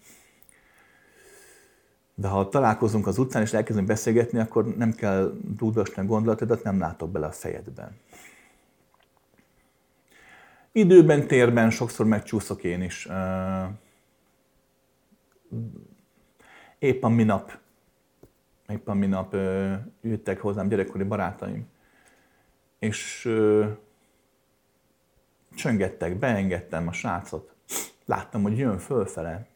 [2.14, 6.78] De ha találkozunk az utcán és elkezdünk beszélgetni, akkor nem kell dúdosni a gondolatodat, nem
[6.78, 7.96] látok bele a fejedben.
[10.72, 13.08] Időben, térben sokszor megcsúszok én is.
[16.78, 17.62] Épp a minap
[18.68, 19.36] éppen minap
[20.00, 21.66] jöttek hozzám gyerekkori barátaim,
[22.78, 23.66] és ö,
[25.54, 27.54] csöngettek, beengedtem a srácot.
[28.04, 29.46] Láttam, hogy jön fölfele,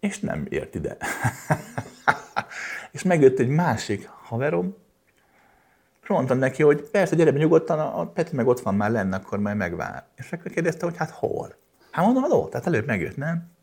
[0.00, 0.96] és nem ért ide.
[2.92, 4.76] és megjött egy másik haverom,
[6.02, 9.16] és mondtam neki, hogy persze, gyere be nyugodtan, a Peti meg ott van már lenne,
[9.16, 10.06] akkor majd megvár.
[10.16, 11.54] És akkor kérdezte, hogy hát hol?
[11.90, 13.55] Hát mondom, hát ott, tehát előbb megjött, nem?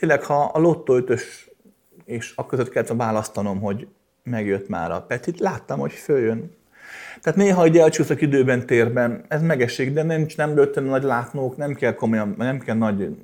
[0.00, 1.50] Tényleg, ha a lottó ötös,
[2.04, 3.88] és a között kellett választanom, hogy
[4.22, 6.56] megjött már a Petit, láttam, hogy följön.
[7.20, 11.74] Tehát néha egy elcsúszok időben, térben, ez megesség, de nem, nem rögtön nagy látnók, nem
[11.74, 13.16] kell komolyan, nem kell nagy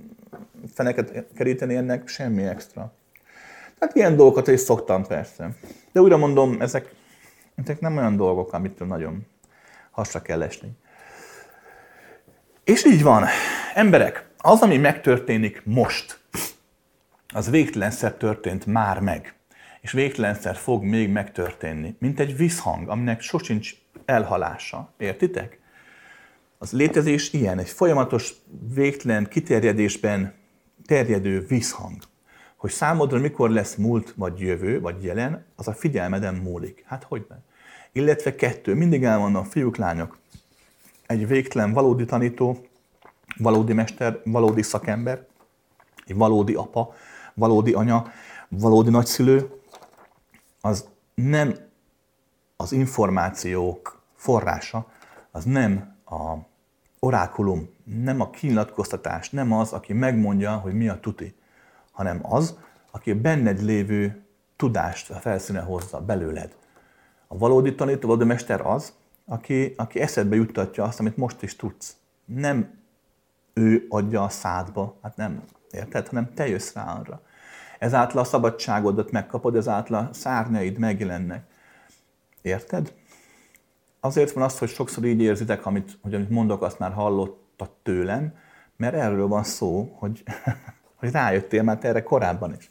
[0.75, 2.93] feneket keríteni ennek, semmi extra.
[3.79, 5.51] Tehát ilyen dolgokat is szoktam persze.
[5.93, 6.95] De újra mondom, ezek,
[7.55, 9.27] ezek nem olyan dolgok, amit nagyon
[9.91, 10.71] hasra kell esni.
[12.65, 13.25] És így van.
[13.75, 16.25] Emberek, az, ami megtörténik most,
[17.37, 19.35] az végtelenszer történt már meg.
[19.81, 21.97] És végtelenszer fog még megtörténni.
[21.99, 24.93] Mint egy visszhang, aminek sosincs elhalása.
[24.97, 25.61] Értitek?
[26.59, 28.33] Az létezés ilyen, egy folyamatos,
[28.75, 30.35] végtelen kiterjedésben
[30.87, 32.03] terjedő visszhang.
[32.57, 36.85] Hogy számodra mikor lesz múlt, vagy jövő, vagy jelen, az a figyelmeden múlik.
[36.87, 37.39] Hát hogy nem?
[37.93, 40.19] Illetve kettő, mindig elmondom, fiúk, lányok,
[41.07, 42.67] egy végtelen valódi tanító,
[43.37, 45.27] valódi mester, valódi szakember,
[46.07, 46.95] egy valódi apa,
[47.37, 48.05] valódi anya,
[48.49, 49.61] valódi nagyszülő,
[50.61, 51.55] az nem
[52.57, 54.87] az információk forrása,
[55.31, 56.35] az nem a
[56.99, 61.35] orákulum, nem a kinyilatkoztatás, nem az, aki megmondja, hogy mi a tuti,
[61.93, 62.59] hanem az,
[62.91, 64.25] aki benned lévő
[64.57, 66.57] tudást a felszíne hozza belőled.
[67.27, 68.93] A valódi tanító, valódi mester az,
[69.25, 71.97] aki, aki eszedbe juttatja azt, amit most is tudsz.
[72.25, 72.75] Nem
[73.53, 75.43] ő adja a szádba, hát nem,
[75.77, 77.21] érted, hanem te jössz rá arra.
[77.79, 81.45] Ezáltal a szabadságodat megkapod, ezáltal a szárnyaid megjelennek.
[82.43, 82.93] Érted?
[84.01, 88.35] Azért van az, hogy sokszor így érzitek, amit, hogy amit mondok, azt már hallottad tőlem,
[88.77, 90.23] mert erről van szó, hogy,
[91.01, 92.71] hogy rájöttél már erre korábban is.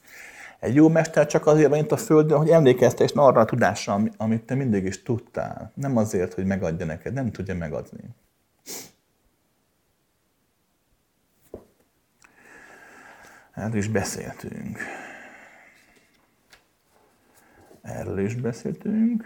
[0.60, 4.44] Egy jó mester csak azért van itt a Földön, hogy emlékeztes arra a tudásra, amit
[4.44, 5.72] te mindig is tudtál.
[5.76, 8.00] Nem azért, hogy megadja neked, nem tudja megadni.
[13.56, 14.80] Erről is beszéltünk.
[17.82, 19.24] Erről is beszéltünk.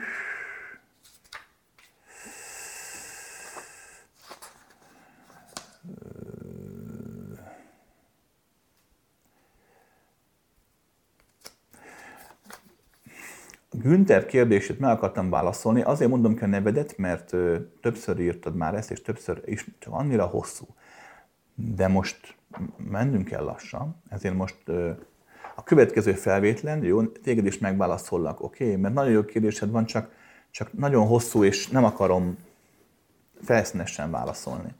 [13.71, 17.35] Günther kérdését meg akartam válaszolni, azért mondom ki a nevedet, mert
[17.81, 20.65] többször írtad már ezt, és többször is, csak annyira hosszú.
[21.55, 22.38] De most
[22.77, 24.57] mennünk el lassan, ezért most
[25.55, 28.63] a következő felvétlen, jó, téged is megválaszollak, oké?
[28.63, 28.75] Okay?
[28.75, 30.11] Mert nagyon jó kérdésed van, csak,
[30.51, 32.37] csak nagyon hosszú, és nem akarom
[33.43, 34.73] felszínesen válaszolni.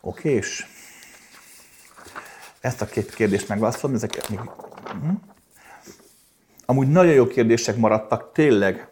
[0.00, 0.32] Oké, okay?
[0.32, 0.66] és
[2.60, 4.40] ezt a két kérdést megválaszolom, ezek még...
[4.84, 5.10] Hm?
[6.66, 8.88] Amúgy nagyon jó kérdések maradtak, tényleg.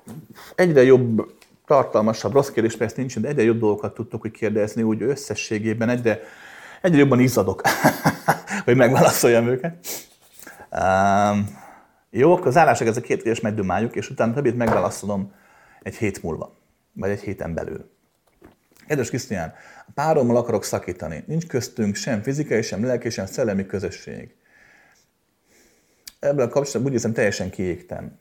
[0.55, 1.33] Egyre jobb,
[1.67, 6.21] tartalmasabb, rossz kérdés persze nincs, de egyre jobb dolgokat tudtok hogy kérdezni, úgy összességében egyre,
[6.83, 7.63] egyre jobban izzadok,
[8.65, 9.87] hogy megválaszoljam őket.
[10.71, 11.59] Um,
[12.11, 15.33] jó, akkor az állások ez a két kérdés megdomáljuk, és utána többit megválaszolom
[15.83, 16.55] egy hét múlva,
[16.93, 17.91] vagy egy héten belül.
[18.87, 19.53] Kedves Krisztián,
[19.87, 21.25] a párommal akarok szakítani.
[21.27, 24.37] Nincs köztünk sem fizikai, sem lelki, sem szellemi közösség
[26.19, 28.19] ebből a kapcsolatban úgy hiszem teljesen kiégtem.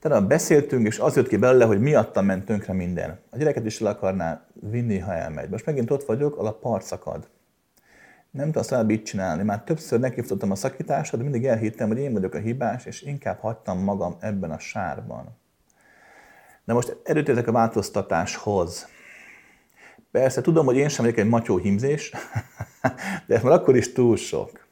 [0.00, 3.20] Tehát beszéltünk, és az jött ki belőle, hogy miattam ment tönkre minden.
[3.30, 5.48] A gyereket is el akarná vinni, ha elmegy.
[5.48, 7.28] Most megint ott vagyok, a part szakad.
[8.32, 9.42] Nem tudom azt így csinálni.
[9.42, 13.38] Már többször nekifutottam a szakításra, de mindig elhittem, hogy én vagyok a hibás, és inkább
[13.40, 15.38] hagytam magam ebben a sárban.
[16.64, 18.88] De most erőtérzek a változtatáshoz.
[20.10, 22.10] Persze tudom, hogy én sem vagyok egy matyó himzés,
[23.26, 24.66] de ez már akkor is túl sok.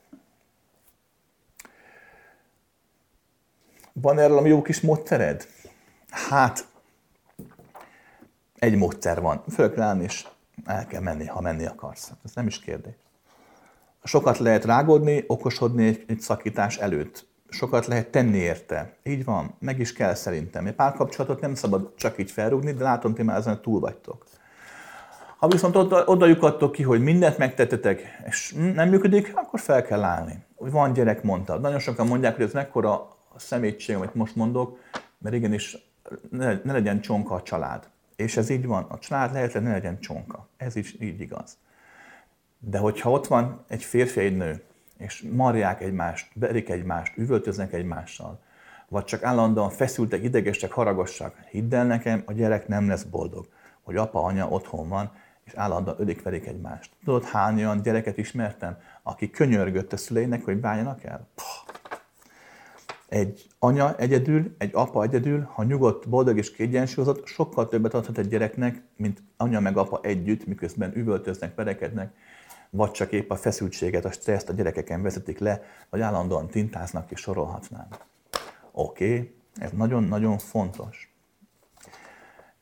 [3.93, 5.47] Van erről a jó kis módszered?
[6.11, 6.66] Hát,
[8.59, 9.45] egy módszer van.
[9.49, 10.27] Föl kell és
[10.65, 12.12] el kell menni, ha menni akarsz.
[12.24, 12.95] Ez nem is kérdés.
[14.02, 17.28] Sokat lehet rágódni, okosodni egy, szakítás előtt.
[17.48, 18.97] Sokat lehet tenni érte.
[19.02, 20.66] Így van, meg is kell szerintem.
[20.66, 24.24] Egy párkapcsolatot nem szabad csak így felrúgni, de látom, ti már ezen túl vagytok.
[25.36, 30.02] Ha viszont oda, oda lyukadtok ki, hogy mindent megtettetek, és nem működik, akkor fel kell
[30.02, 30.44] állni.
[30.56, 31.59] Van gyerek, mondta.
[31.59, 32.93] Nagyon sokan mondják, hogy ez mekkora
[33.35, 34.78] a szemétség, amit most mondok,
[35.18, 35.77] mert igenis
[36.31, 37.89] ne, ne legyen csonka a család.
[38.16, 38.82] És ez így van.
[38.89, 40.48] A család lehet, hogy ne legyen csonka.
[40.56, 41.59] Ez is így igaz.
[42.62, 44.62] De hogyha ott van egy férfi, egy nő,
[44.99, 48.41] és marják egymást, berik egymást, üvöltöznek egymással,
[48.89, 51.37] vagy csak állandóan feszültek, idegesek, haragossak.
[51.51, 53.49] Hidd el nekem, a gyerek nem lesz boldog,
[53.82, 55.12] hogy apa, anya otthon van,
[55.45, 56.91] és állandóan ölik verik egymást.
[57.05, 61.28] Tudod, hány olyan gyereket ismertem, aki könyörgött a szüleinek, hogy váljanak el?
[63.09, 68.28] Egy anya egyedül, egy apa egyedül, ha nyugodt, boldog és kiegyensúlyozott, sokkal többet adhat egy
[68.28, 72.12] gyereknek, mint anya meg apa együtt, miközben üvöltöznek, verekednek,
[72.71, 77.21] vagy csak épp a feszültséget, a stresszt a gyerekeken vezetik le, vagy állandóan tintáznak és
[77.21, 77.97] sorolhatnánk.
[78.73, 81.15] Oké, okay, ez nagyon-nagyon fontos.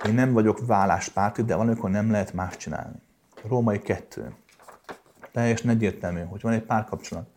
[0.06, 2.96] Én nem vagyok válláspárti, de van, amikor nem lehet más csinálni.
[3.48, 4.34] Római kettő.
[5.32, 7.28] Teljesen egyértelmű, hogy van egy párkapcsolat,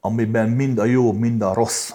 [0.00, 1.92] amiben mind a jó, mind a rossz,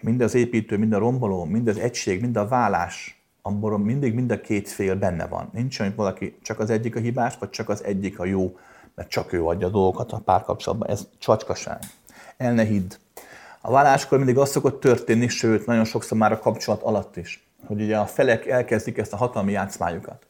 [0.00, 3.15] mind az építő, mind a romboló, mind az egység, mind a vállás,
[3.46, 5.50] abból mindig mind a két fél benne van.
[5.52, 8.56] Nincs olyan, hogy valaki csak az egyik a hibás, vagy csak az egyik a jó,
[8.94, 10.88] mert csak ő adja a dolgokat a párkapcsolatban.
[10.88, 11.78] Ez csacskaság.
[12.36, 12.94] El ne hidd.
[13.60, 17.82] A válláskor mindig az szokott történni, sőt, nagyon sokszor már a kapcsolat alatt is, hogy
[17.82, 20.26] ugye a felek elkezdik ezt a hatalmi játszmájukat.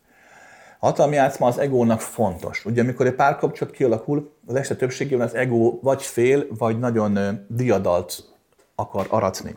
[0.78, 2.64] A hatalmi játszma az egónak fontos.
[2.64, 8.24] Ugye amikor egy párkapcsolat kialakul, az este többségében az ego vagy fél, vagy nagyon diadalt
[8.74, 9.56] akar aratni.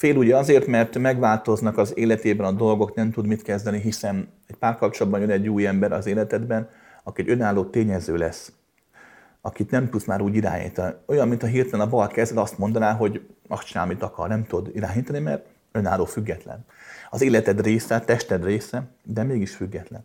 [0.00, 4.56] Fél ugye azért, mert megváltoznak az életében a dolgok, nem tud mit kezdeni, hiszen egy
[4.56, 6.68] párkapcsolatban jön egy új ember az életedben,
[7.04, 8.52] aki egy önálló tényező lesz,
[9.40, 10.94] akit nem tudsz már úgy irányítani.
[11.06, 14.46] Olyan, mint a hirtelen a bal kezed azt mondaná, hogy azt csinál, amit akar, nem
[14.46, 16.64] tud irányítani, mert önálló független.
[17.10, 20.04] Az életed része, tested része, de mégis független.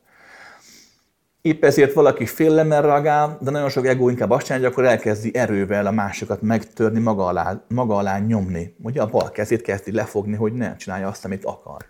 [1.46, 5.36] Épp ezért valaki félelemmel reagál, de nagyon sok ego inkább azt csinálja, hogy akkor elkezdi
[5.36, 8.76] erővel a másikat megtörni, maga alá, maga alá nyomni.
[8.84, 11.86] Ugye a bal kezét kezdi lefogni, hogy ne csinálja azt, amit akar.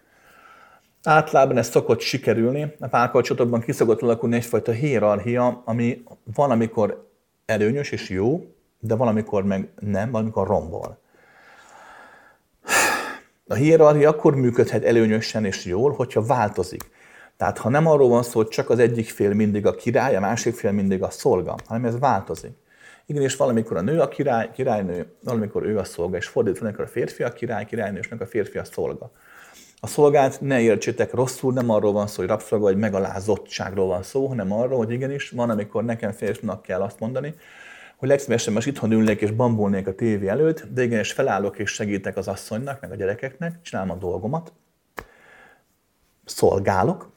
[1.04, 2.76] Általában ez szokott sikerülni.
[2.80, 6.04] A párkapcsolatokban kiszokott alakulni egyfajta hierarchia, ami
[6.36, 7.10] van, amikor
[7.46, 8.46] előnyös és jó,
[8.80, 11.00] de valamikor meg nem, valamikor rombol.
[13.48, 16.94] A hierarchia akkor működhet előnyösen és jól, hogyha változik.
[17.38, 20.20] Tehát ha nem arról van szó, hogy csak az egyik fél mindig a király, a
[20.20, 22.52] másik fél mindig a szolga, hanem ez változik.
[23.06, 26.86] Igen, és valamikor a nő a király, királynő, valamikor ő a szolga, és fordítva, valamikor
[26.86, 29.12] a férfi a király, királynő, és a férfi a szolga.
[29.80, 34.28] A szolgát ne értsétek rosszul, nem arról van szó, hogy rabszolga vagy megalázottságról van szó,
[34.28, 37.34] hanem arról, hogy igenis van, amikor nekem férfinak kell azt mondani,
[37.96, 42.18] hogy legszívesebben most itthon ülnék és bambulnék a tévé előtt, de igenis felállok és segítek
[42.18, 44.54] az asszonynak, meg a gyerekeknek, csinálom a dolgomat,
[46.26, 47.12] szolgálok,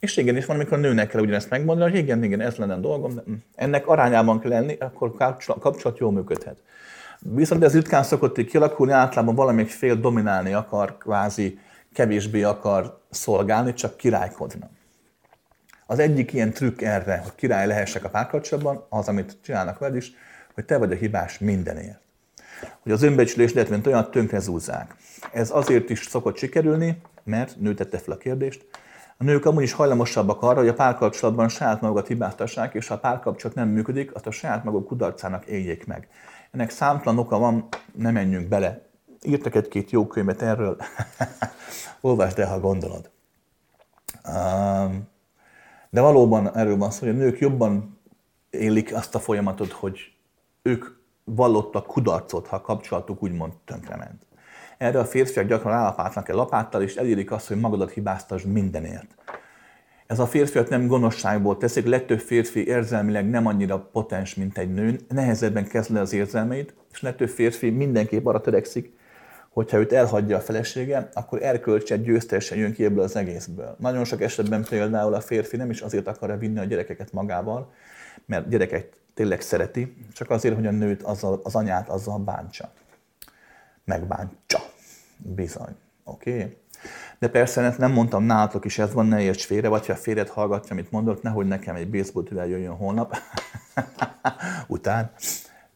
[0.00, 2.74] és igen, és van, amikor a nőnek kell ugyanezt megmondani, hogy igen, igen, ez lenne
[2.74, 3.22] a dolgom, de
[3.54, 6.62] ennek arányában kell lenni, akkor kapcsolat, kapcsolat jól működhet.
[7.20, 11.58] Viszont ez ritkán szokott így kialakulni, általában valamelyik fél dominálni akar, kvázi
[11.92, 14.68] kevésbé akar szolgálni, csak királykodna.
[15.86, 20.12] Az egyik ilyen trükk erre, hogy király lehessek a párkapcsolatban, az, amit csinálnak veled is,
[20.54, 22.00] hogy te vagy a hibás mindenért.
[22.82, 24.94] Hogy az önbecsülés lehet, mint olyan tönkre zúzzák.
[25.32, 28.66] Ez azért is szokott sikerülni, mert nő tette fel a kérdést,
[29.20, 32.98] a nők amúgy is hajlamosabbak arra, hogy a párkapcsolatban saját magukat hibáztassák, és ha a
[32.98, 36.08] párkapcsolat nem működik, azt a saját maguk kudarcának éljék meg.
[36.50, 38.86] Ennek számtalan oka van, nem menjünk bele.
[39.22, 40.76] Írtak egy-két jó könyvet erről,
[42.00, 43.10] olvasd el, ha gondolod.
[45.90, 47.98] De valóban erről van szó, hogy a nők jobban
[48.50, 49.98] élik azt a folyamatot, hogy
[50.62, 50.86] ők
[51.24, 54.27] vallottak kudarcot, ha a kapcsolatuk úgymond tönkrement.
[54.78, 59.14] Erre a férfiak gyakran állapátnak egy lapáttal, és elérik azt, hogy magadat hibáztasd mindenért.
[60.06, 65.00] Ez a férfiak nem gonoszságból teszik, legtöbb férfi érzelmileg nem annyira potens, mint egy nő,
[65.08, 68.96] nehezebben kezd le az érzelmeit, és legtöbb férfi mindenképp arra törekszik,
[69.48, 73.76] hogyha őt elhagyja a felesége, akkor erkölcse győztesen jön ki ebből az egészből.
[73.78, 77.72] Nagyon sok esetben például a férfi nem is azért akarja vinni a gyerekeket magával,
[78.26, 82.72] mert gyereket tényleg szereti, csak azért, hogy a nőt azzal, az anyát azzal bántsa
[83.88, 84.67] megbántsa.
[85.18, 85.76] Bizony.
[86.04, 86.34] Oké?
[86.34, 86.56] Okay?
[87.18, 90.72] De persze nem mondtam nálatok is, ez van, ne érts félre, vagy ha félret hallgatja,
[90.72, 93.16] amit mondott, nehogy nekem egy baseball jöjjön holnap
[94.66, 95.12] után,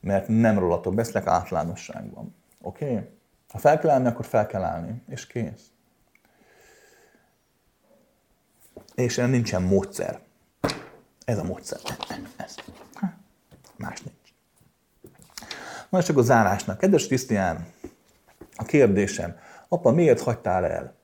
[0.00, 2.34] mert nem rólatok beszélek általánosságban.
[2.60, 2.84] Oké?
[2.84, 3.08] Okay?
[3.48, 5.70] Ha fel kell állni, akkor fel kell állni, és kész.
[8.94, 10.20] És ennek nincsen módszer.
[11.24, 11.80] Ez a módszer.
[12.36, 12.54] Ez.
[13.76, 14.16] Más nincs.
[15.88, 16.78] Na, csak a zárásnak.
[16.78, 17.66] Kedves Krisztián,
[18.56, 19.36] a kérdésem,
[19.68, 20.94] apa, miért hagytál el?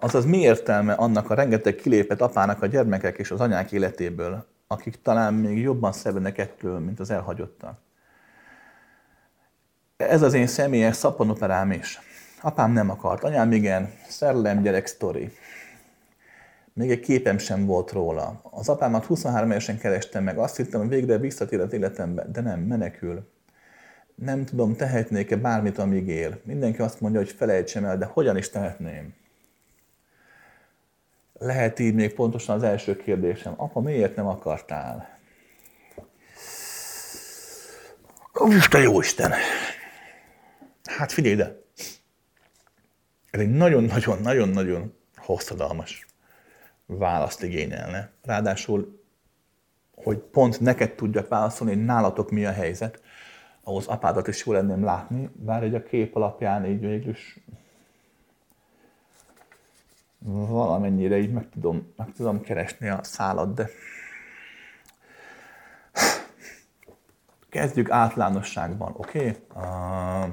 [0.00, 5.02] Azaz mi értelme annak a rengeteg kilépett apának a gyermekek és az anyák életéből, akik
[5.02, 7.78] talán még jobban szenvednek ettől, mint az elhagyottak?
[9.96, 12.00] Ez az én személyes szappanoperám is.
[12.40, 15.32] Apám nem akart, anyám igen, szerelem gyerek sztori.
[16.72, 18.40] Még egy képem sem volt róla.
[18.42, 22.60] Az apámat 23 évesen kerestem meg, azt hittem, hogy végre visszatér az életembe, de nem,
[22.60, 23.28] menekül
[24.16, 26.40] nem tudom, tehetnék-e bármit, amíg él.
[26.44, 29.14] Mindenki azt mondja, hogy felejtsem el, de hogyan is tehetném?
[31.38, 33.54] Lehet így még pontosan az első kérdésem.
[33.56, 35.18] Apa, miért nem akartál?
[38.34, 39.32] Úristen, jó Isten!
[40.84, 41.60] Hát figyelj ide!
[43.30, 46.06] Ez egy nagyon-nagyon-nagyon-nagyon hosszadalmas
[46.86, 48.10] választ igényelne.
[48.22, 49.04] Ráadásul,
[49.94, 53.00] hogy pont neked tudjak válaszolni, hogy nálatok mi a helyzet,
[53.66, 57.40] ahhoz apádat is jó lenném látni, bár egy a kép alapján így végül is
[60.18, 63.68] valamennyire így meg tudom, meg tudom keresni a szálat, de
[67.48, 69.18] kezdjük általánosságban, oké?
[69.18, 69.36] Okay?
[69.54, 70.30] Uh,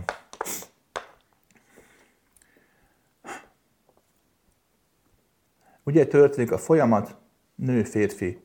[5.84, 7.16] ugye történik a folyamat,
[7.56, 8.44] nő, férfi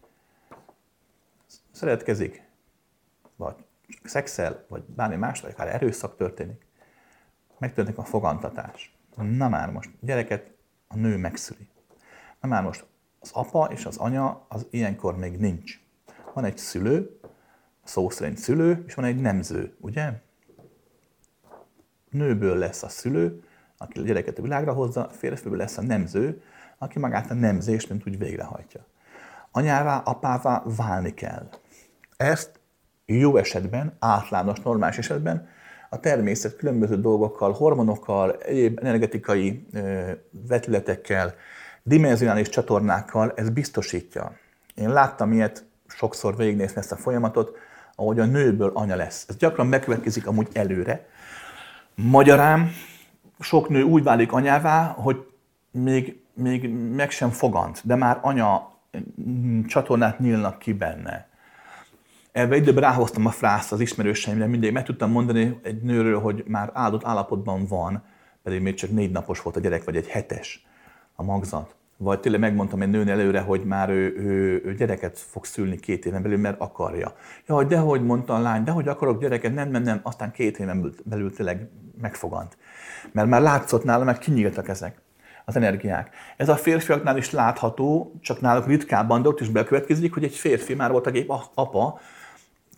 [1.70, 2.47] szeretkezik,
[4.04, 6.66] szexel, vagy bármi más, vagy akár erőszak történik,
[7.58, 8.96] megtörténik a fogantatás.
[9.16, 10.50] Na már most, gyereket
[10.88, 11.68] a nő megszüli.
[12.40, 12.86] Na már most,
[13.20, 15.80] az apa és az anya az ilyenkor még nincs.
[16.34, 17.20] Van egy szülő,
[17.84, 20.12] szó szerint szülő, és van egy nemző, ugye?
[22.10, 23.42] Nőből lesz a szülő,
[23.76, 26.42] aki a gyereket a világra hozza, férfiből lesz a nemző,
[26.78, 28.86] aki magát a nemzést, mint úgy végrehajtja.
[29.50, 31.48] Anyává, apává válni kell.
[32.16, 32.57] Ezt
[33.16, 35.48] jó esetben, általános, normális esetben
[35.88, 39.66] a természet különböző dolgokkal, hormonokkal, egyéb energetikai
[40.48, 41.34] vetületekkel,
[41.82, 44.32] dimenzionális csatornákkal ez biztosítja.
[44.74, 47.56] Én láttam ilyet, sokszor végignézni ezt a folyamatot,
[47.94, 49.24] ahogy a nőből anya lesz.
[49.28, 51.06] Ez gyakran megkövetkezik amúgy előre.
[51.94, 52.70] Magyarán
[53.40, 55.26] sok nő úgy válik anyává, hogy
[55.70, 58.72] még, még meg sem fogant, de már anya
[59.66, 61.27] csatornát nyílnak ki benne.
[62.32, 66.70] Ebbe időben ráhoztam a frászt az ismerőseimre, mindig meg tudtam mondani egy nőről, hogy már
[66.74, 68.02] áldott állapotban van,
[68.42, 70.66] pedig még csak négy napos volt a gyerek, vagy egy hetes
[71.14, 71.76] a magzat.
[71.96, 76.06] Vagy tényleg megmondtam egy nőn előre, hogy már ő, ő, ő gyereket fog szülni két
[76.06, 77.12] éven belül, mert akarja.
[77.46, 80.94] Ja, hogy mondta a lány, de hogy akarok gyereket, nem, nem, nem, aztán két éven
[81.04, 81.68] belül tényleg
[82.00, 82.56] megfogant.
[83.12, 85.00] Mert már látszott nála, mert kinyíltak ezek
[85.44, 86.10] az energiák.
[86.36, 90.74] Ez a férfiaknál is látható, csak náluk ritkábban, de ott is bekövetkezik, hogy egy férfi
[90.74, 92.00] már volt a gép apa,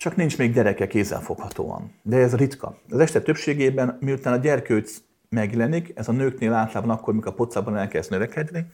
[0.00, 1.92] csak nincs még gyereke kézzelfoghatóan.
[2.02, 2.78] De ez ritka.
[2.90, 4.96] Az este többségében, miután a gyerkőc
[5.28, 8.66] megjelenik, ez a nőknél általában akkor, mikor a pocában elkezd növekedni,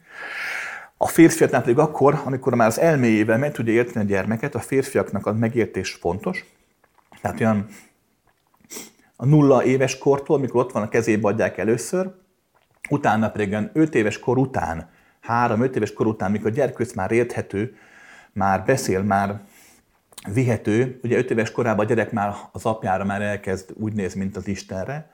[0.97, 5.27] a férfiaknál pedig akkor, amikor már az elméjével meg tudja érteni a gyermeket, a férfiaknak
[5.27, 6.45] a megértés fontos.
[7.21, 7.67] Tehát olyan
[9.17, 12.15] a nulla éves kortól, mikor ott van a kezébe adják először,
[12.91, 14.91] utána pedig 5 éves kor után,
[15.29, 17.77] 3-5 éves kor után, mikor a gyerkőc már érthető,
[18.33, 19.41] már beszél, már
[20.33, 21.01] vihető.
[21.03, 24.49] Ugye 5 éves korában a gyerek már az apjára már elkezd úgy néz, mint az
[24.49, 25.11] Istenre.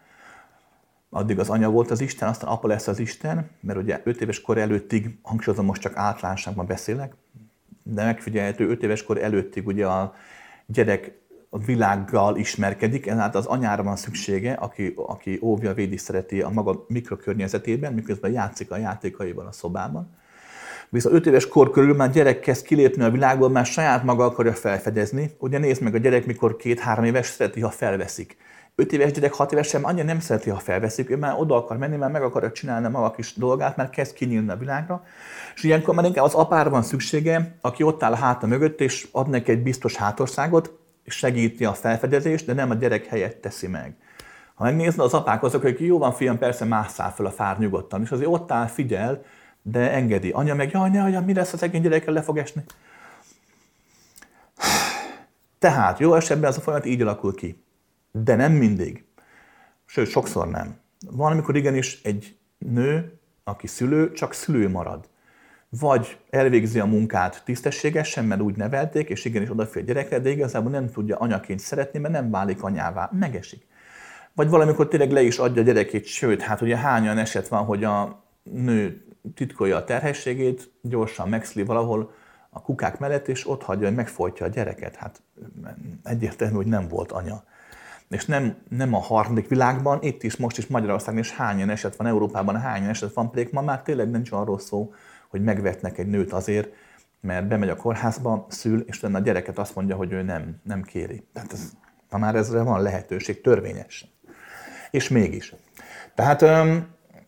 [1.11, 4.41] Addig az anya volt az Isten, aztán apa lesz az Isten, mert ugye 5 éves
[4.41, 7.15] kor előttig, hangsúlyozom, most csak általánosságban beszélek,
[7.83, 10.15] de megfigyelhető 5 éves kor előttig ugye a
[10.67, 11.21] gyerek
[11.55, 16.85] a világgal ismerkedik, ezáltal az anyára van szüksége, aki, aki óvja, védi, szereti a maga
[16.89, 20.17] mikrokörnyezetében, miközben játszik a játékaival a szobában.
[20.93, 24.53] Viszont 5 éves kor körül már gyerek kezd kilépni a világból, már saját maga akarja
[24.53, 25.31] felfedezni.
[25.39, 28.37] Ugye nézd meg a gyerek, mikor két-három éves szereti, ha felveszik.
[28.75, 31.77] 5 éves gyerek, 6 éves sem annyira nem szereti, ha felveszik, ő már oda akar
[31.77, 35.05] menni, már meg akarja csinálni a kis dolgát, már kezd kinyílni a világra.
[35.55, 39.09] És ilyenkor már inkább az apára van szüksége, aki ott áll a háta mögött, és
[39.13, 43.67] ad neki egy biztos hátországot, és segíti a felfedezést, de nem a gyerek helyett teszi
[43.67, 43.97] meg.
[44.55, 48.03] Ha megnézed, az apák azok, akik jó van fiam, persze másszál fel a fár nyugodtan,
[48.03, 49.23] és azért ott áll, figyel,
[49.63, 50.31] de engedi.
[50.31, 52.63] Anya meg, jaj, ne, anya, mi lesz az egény gyerekkel, le fog esni.
[55.59, 57.65] Tehát jó esetben ez a folyamat így alakul ki.
[58.13, 59.05] De nem mindig.
[59.87, 60.77] Sőt, sokszor nem.
[61.11, 65.09] Van, amikor igenis egy nő, aki szülő, csak szülő marad.
[65.69, 70.91] Vagy elvégzi a munkát tisztességesen, mert úgy nevelték, és igenis a gyerekre, de igazából nem
[70.91, 73.67] tudja anyaként szeretni, mert nem válik anyává, megesik.
[74.35, 77.85] Vagy valamikor tényleg le is adja a gyerekét, sőt, hát ugye hányan eset van, hogy
[77.85, 82.13] a nő titkolja a terhességét, gyorsan megszli valahol
[82.51, 84.97] a kukák mellett, és ott hagyja, hogy megfojtja a gyereket.
[84.97, 85.23] Hát
[86.05, 87.45] egyértelmű, hogy nem volt anya.
[88.09, 92.07] És nem, nem a harmadik világban, itt is, most is Magyarországon is hányan eset van,
[92.07, 94.93] Európában hányan eset van, pedig ma már tényleg nincs arról szó,
[95.29, 96.69] hogy megvetnek egy nőt azért,
[97.21, 100.83] mert bemegy a kórházba, szül, és utána a gyereket azt mondja, hogy ő nem, nem
[100.83, 101.27] kéri.
[101.33, 101.73] Tehát ez,
[102.11, 104.07] ma már ezre van lehetőség törvényes.
[104.91, 105.55] És mégis.
[106.15, 106.41] Tehát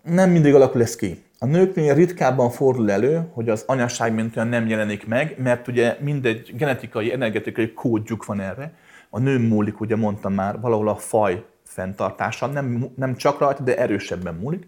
[0.02, 1.24] nem mindig alakul ez ki.
[1.44, 5.96] A nőknél ritkábban fordul elő, hogy az anyaság mint olyan nem jelenik meg, mert ugye
[6.00, 8.72] mindegy genetikai, energetikai kódjuk van erre.
[9.10, 13.78] a nőm múlik, ugye mondtam már, valahol a faj fenntartása, nem, nem csak rajta, de
[13.78, 14.66] erősebben múlik.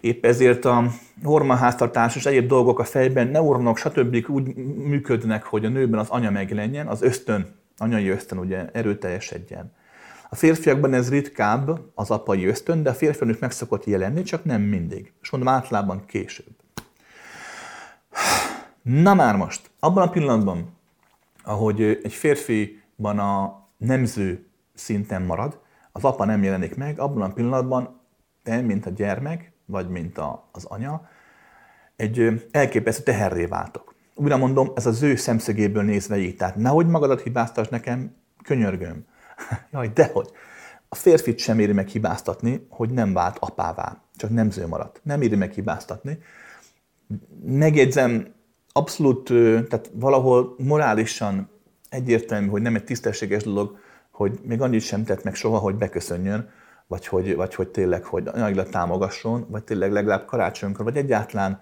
[0.00, 0.84] Épp ezért a
[1.22, 4.24] hormonháztartás és egyéb dolgok a fejben, neuronok, stb.
[4.28, 7.46] úgy működnek, hogy a nőben az anya megjelenjen, az ösztön,
[7.78, 9.72] anyai ösztön ugye erőteljesedjen.
[10.32, 14.44] A férfiakban ez ritkább, az apai ösztön, de a férfiakban is meg szokott jelenni, csak
[14.44, 15.12] nem mindig.
[15.22, 16.56] És mondom, általában később.
[18.82, 20.76] Na már most, abban a pillanatban,
[21.44, 25.60] ahogy egy férfiban a nemző szinten marad,
[25.92, 28.00] az apa nem jelenik meg, abban a pillanatban
[28.42, 31.08] te, mint a gyermek, vagy mint a, az anya,
[31.96, 33.94] egy elképesztő teherré váltok.
[34.14, 36.36] Újra mondom, ez az ő szemszögéből nézve így.
[36.36, 39.04] Tehát nehogy magadat hibáztass nekem, könyörgöm.
[39.72, 40.30] Jaj, dehogy.
[40.88, 45.00] A férfit sem éri meg hibáztatni, hogy nem vált apává, csak nemző maradt.
[45.02, 46.18] Nem éri meg hibáztatni.
[47.44, 48.34] Megjegyzem,
[48.72, 49.24] abszolút,
[49.68, 51.50] tehát valahol morálisan
[51.88, 53.78] egyértelmű, hogy nem egy tisztességes dolog,
[54.10, 56.48] hogy még annyit sem tett meg soha, hogy beköszönjön,
[56.86, 61.60] vagy hogy, vagy hogy tényleg, hogy anyagilag támogasson, vagy tényleg legalább karácsonykor, vagy egyáltalán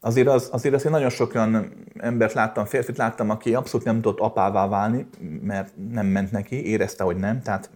[0.00, 4.20] azért, az, azért azért nagyon sok olyan embert láttam, férfit láttam, aki abszolút nem tudott
[4.20, 5.08] apává válni,
[5.42, 7.70] mert nem ment neki, érezte, hogy nem, tehát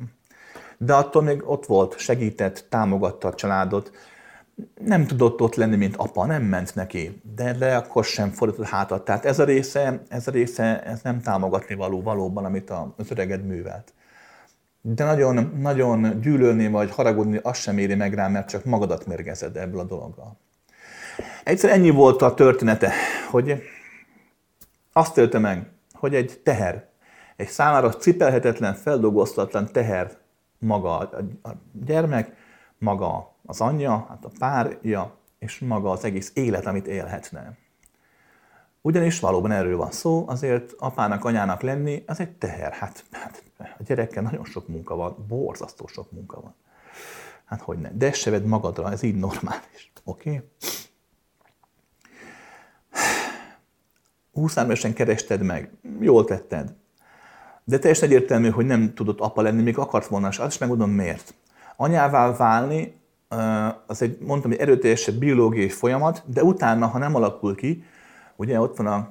[0.79, 3.91] de attól még ott volt, segített, támogatta a családot,
[4.85, 9.05] nem tudott ott lenni, mint apa, nem ment neki, de, de akkor sem fordított hátat.
[9.05, 13.47] Tehát ez a része, ez a része, ez nem támogatni való valóban, amit az öreged
[13.47, 13.93] művelt.
[14.81, 19.57] De nagyon, nagyon gyűlölni vagy haragudni, azt sem éri meg rá, mert csak magadat mérgezed
[19.57, 20.39] ebből a dologgal.
[21.45, 22.93] Egyszer ennyi volt a története,
[23.31, 23.63] hogy
[24.93, 26.89] azt élte meg, hogy egy teher,
[27.37, 30.17] egy számára cipelhetetlen, feldolgoztatlan teher
[30.59, 30.97] maga
[31.43, 31.51] a
[31.85, 32.37] gyermek,
[32.79, 37.57] maga az anyja, hát a párja, és maga az egész élet, amit élhetne.
[38.81, 42.73] Ugyanis valóban erről van szó, azért apának, anyának lenni, az egy teher.
[42.73, 46.55] Hát, hát a gyerekkel nagyon sok munka van, borzasztó sok munka van.
[47.45, 47.91] Hát hogy ne.
[47.93, 49.93] De se vedd magadra, ez így normális.
[50.05, 50.31] Oké?
[50.31, 50.49] Okay?
[54.33, 56.75] 23 évesen kerested meg, jól tetted.
[57.65, 60.91] De teljesen egyértelmű, hogy nem tudott apa lenni, még akart volna, és azt is megmondom
[60.91, 61.35] miért.
[61.77, 63.01] Anyává válni,
[63.87, 67.85] az egy, mondtam, egy erőteljesebb biológiai folyamat, de utána, ha nem alakul ki,
[68.37, 69.09] ugye ott van a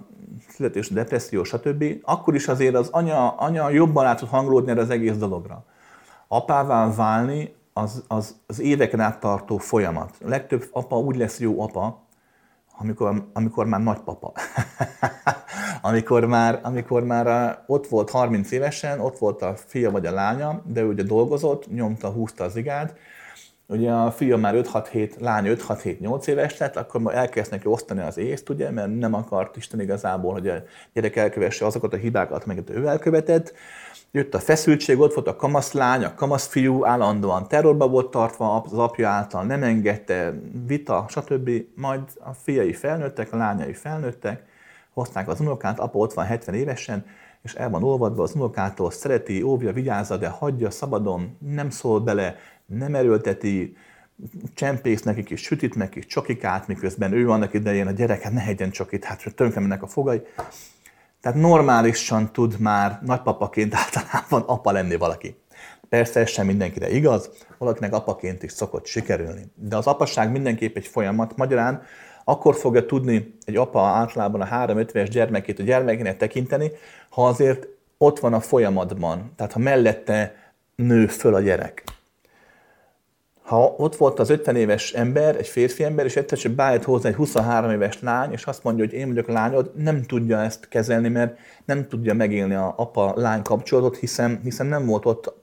[0.49, 4.89] születés, depresszió, stb., akkor is azért az anya, anya jobban át tud hangolódni erre az
[4.89, 5.65] egész dologra.
[6.27, 10.15] Apává válni az, az, az éveken át tartó folyamat.
[10.25, 12.00] A legtöbb apa úgy lesz jó apa,
[12.81, 14.31] amikor, amikor már nagypapa.
[15.81, 20.61] amikor, már, amikor már ott volt 30 évesen, ott volt a fia vagy a lánya,
[20.65, 22.95] de ő ugye dolgozott, nyomta, húzta az igát,
[23.71, 28.49] ugye a fia már 5-6-7, lány 5-6-7-8 éves lett, akkor elkezd neki osztani az észt,
[28.49, 30.63] ugye, mert nem akart Isten igazából, hogy a
[30.93, 33.53] gyerek elkövesse azokat a hibákat, amiket ő elkövetett.
[34.13, 38.61] Jött a feszültség, ott volt a kamasz lány, a kamasz fiú, állandóan terrorba volt tartva
[38.61, 40.33] az apja által, nem engedte,
[40.67, 41.49] vita, stb.
[41.75, 44.43] Majd a fiai felnőttek, a lányai felnőttek,
[44.93, 47.05] hozták az unokát, apa ott van 70 évesen,
[47.41, 52.35] és el van olvadva az unokától, szereti, óvja, vigyázza, de hagyja szabadon, nem szól bele,
[52.65, 53.77] nem erőlteti,
[54.53, 58.69] csempész nekik is, sütit nekik csokikát, miközben ő annak idején a gyerek, hát ne hegyen
[58.69, 60.21] csokit, hát tönkre mennek a fogai.
[61.21, 65.35] Tehát normálisan tud már nagypapaként általában apa lenni valaki.
[65.89, 69.51] Persze ez sem mindenkire igaz, valakinek apaként is szokott sikerülni.
[69.55, 71.37] De az apasság mindenképp egy folyamat.
[71.37, 71.83] Magyarán
[72.23, 76.71] akkor fogja tudni egy apa általában a 3-5 éves gyermekét a gyermekének tekinteni,
[77.09, 77.67] ha azért
[77.97, 80.35] ott van a folyamatban, tehát ha mellette
[80.75, 81.83] nő föl a gyerek.
[83.51, 87.15] Ha ott volt az 50 éves ember, egy férfi ember, és egyszer bejött hozzá egy
[87.15, 91.37] 23 éves lány, és azt mondja, hogy én vagyok lányod, nem tudja ezt kezelni, mert
[91.65, 95.33] nem tudja megélni a apa-lány kapcsolatot, hiszen, hiszen nem volt ott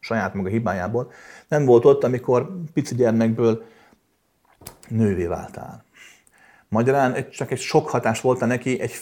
[0.00, 1.12] saját maga hibájából,
[1.48, 3.64] nem volt ott, amikor pici gyermekből
[4.88, 5.84] nővé váltál.
[6.68, 8.92] Magyarán csak egy sok hatás volt neki, egy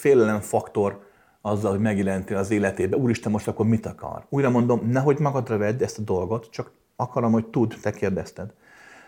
[0.41, 1.07] faktor
[1.41, 2.97] azzal, hogy megjelenti az életébe.
[2.97, 4.27] Úristen, most akkor mit akar?
[4.29, 8.53] Újra mondom, nehogy magadra vedd ezt a dolgot, csak akarom, hogy tud, te kérdezted,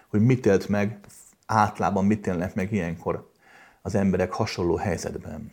[0.08, 0.98] hogy mit élt meg,
[1.46, 3.30] általában mit élnek meg ilyenkor
[3.82, 5.50] az emberek hasonló helyzetben.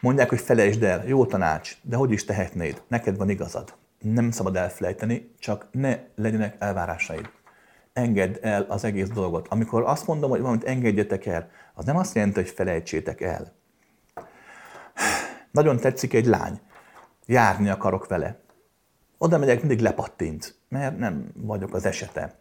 [0.00, 2.82] Mondják, hogy felejtsd el, jó tanács, de hogy is tehetnéd?
[2.88, 3.74] Neked van igazad.
[3.98, 7.30] Nem szabad elfelejteni, csak ne legyenek elvárásaid.
[7.92, 9.48] Engedd el az egész dolgot.
[9.48, 13.52] Amikor azt mondom, hogy valamit engedjetek el, az nem azt jelenti, hogy felejtsétek el.
[15.50, 16.60] Nagyon tetszik egy lány.
[17.26, 18.40] Járni akarok vele.
[19.18, 22.34] Oda megyek, mindig lepattint, mert nem vagyok az esete.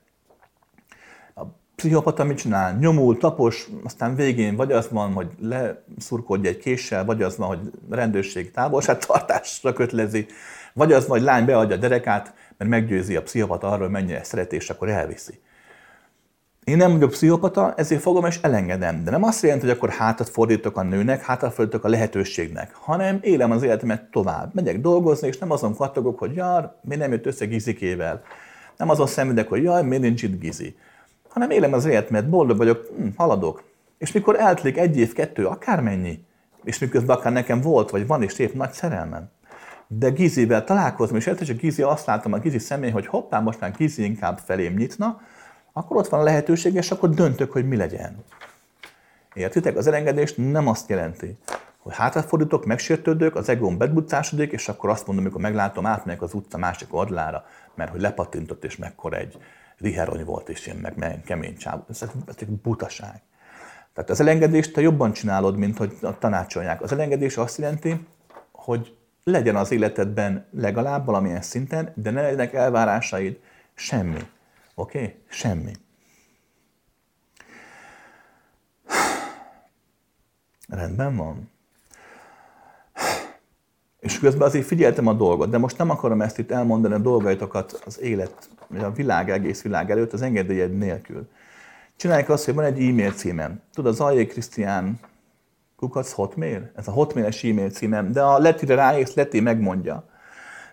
[1.35, 1.43] A
[1.75, 2.77] pszichopata mit csinál?
[2.77, 7.59] Nyomul, tapos, aztán végén vagy az van, hogy leszurkodja egy késsel, vagy az van, hogy
[7.89, 10.25] rendőrség távolságtartásra kötlezi,
[10.73, 14.55] Vagy az, vagy lány beadja a derekát, mert meggyőzi a pszichopata arról, hogy mennyire szereti,
[14.55, 15.39] és akkor elviszi.
[16.67, 19.03] Én nem vagyok pszichopata, ezért fogom és elengedem.
[19.03, 23.19] De nem azt jelenti, hogy akkor hátat fordítok a nőnek, hátat fordítok a lehetőségnek, hanem
[23.21, 24.53] élem az életemet tovább.
[24.53, 28.21] Megyek dolgozni, és nem azon kattogok, hogy jár, mi nem jött össze Gizikével.
[28.77, 30.75] Nem azon szenvedek, hogy jaj, miért nincs itt Gizi.
[31.29, 33.63] Hanem élem az életemet, boldog vagyok, hm, haladok.
[33.97, 36.25] És mikor eltelik egy év, kettő, akármennyi,
[36.63, 39.29] és miközben akár nekem volt, vagy van is épp nagy szerelmem,
[39.87, 43.71] de Gizivel találkozom, és hogy Gizi azt látom a Gizi személy, hogy hoppá, most már
[43.71, 45.21] Gizi inkább felém nyitna,
[45.77, 48.23] akkor ott van a lehetőség, és akkor döntök, hogy mi legyen.
[49.33, 49.77] Értitek?
[49.77, 51.37] Az elengedés nem azt jelenti,
[51.77, 56.57] hogy hátrafordítok, megsértődök, az egóm bedbucásodik, és akkor azt mondom, amikor meglátom, átmegyek az utca
[56.57, 57.45] másik oldalára,
[57.75, 59.37] mert hogy lepattintott, és mekkor egy
[59.77, 61.79] riherony volt, és én meg kemény csáv.
[61.89, 63.21] Ez, ez egy butaság.
[63.93, 66.81] Tehát az elengedést te jobban csinálod, mint hogy tanácsolják.
[66.81, 68.07] Az elengedés azt jelenti,
[68.51, 73.39] hogy legyen az életedben legalább valamilyen szinten, de ne legyenek elvárásaid,
[73.73, 74.27] semmi.
[74.79, 74.97] Oké?
[74.97, 75.15] Okay?
[75.29, 75.71] Semmi.
[80.67, 81.49] Rendben van.
[83.99, 87.81] És közben azért figyeltem a dolgot, de most nem akarom ezt itt elmondani a dolgaitokat
[87.85, 91.29] az élet, vagy a világ, egész világ előtt, az engedélyed nélkül.
[91.95, 93.61] Csinálják azt, hogy van egy e-mail címem.
[93.73, 94.99] Tudod, az Aljé Krisztián
[95.75, 96.71] kukac hotmail?
[96.75, 100.16] Ez a hotmailes e-mail címem, de a letire ráérsz, leti megmondja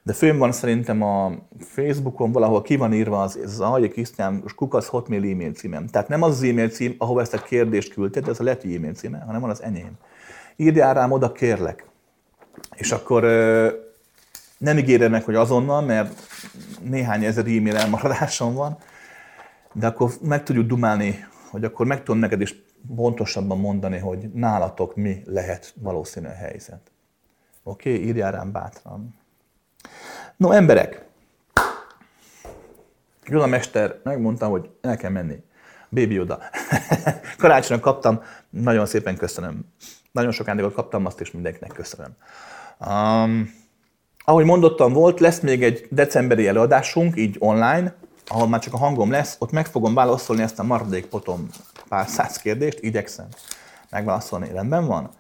[0.07, 5.33] de fönn van szerintem a Facebookon valahol ki van írva az, Alja Krisztián kukasz hotmail
[5.33, 5.87] e-mail címem.
[5.87, 8.95] Tehát nem az az e-mail cím, ahova ezt a kérdést küldted, ez a leti e-mail
[8.95, 9.93] címe, hanem van az enyém.
[10.57, 11.87] Írjál rám oda, kérlek.
[12.75, 13.23] És akkor
[14.59, 16.21] nem ígérem meg, hogy azonnal, mert
[16.83, 18.79] néhány ezer e-mail elmaradásom van,
[19.73, 22.63] de akkor meg tudjuk dumálni, hogy akkor meg tudom neked is
[22.97, 26.91] pontosabban mondani, hogy nálatok mi lehet valószínű a helyzet.
[27.63, 28.07] Oké, okay?
[28.07, 29.23] írjál rám bátran.
[30.37, 31.05] No, emberek,
[33.27, 35.43] Gyula Mester megmondta, hogy el kell menni.
[35.89, 36.39] Baby oda.
[37.39, 39.73] Karácsonyra kaptam, nagyon szépen köszönöm.
[40.13, 42.17] Nagyon sok ajándékot kaptam, azt is mindenkinek köszönöm.
[42.89, 43.55] Um,
[44.25, 47.95] ahogy mondottam, volt, lesz még egy decemberi előadásunk, így online,
[48.27, 51.49] ahol már csak a hangom lesz, ott meg fogom válaszolni ezt a maradék potom
[51.89, 53.27] pár száz kérdést, igyekszem
[53.91, 54.49] megválaszolni.
[54.53, 55.11] Rendben van?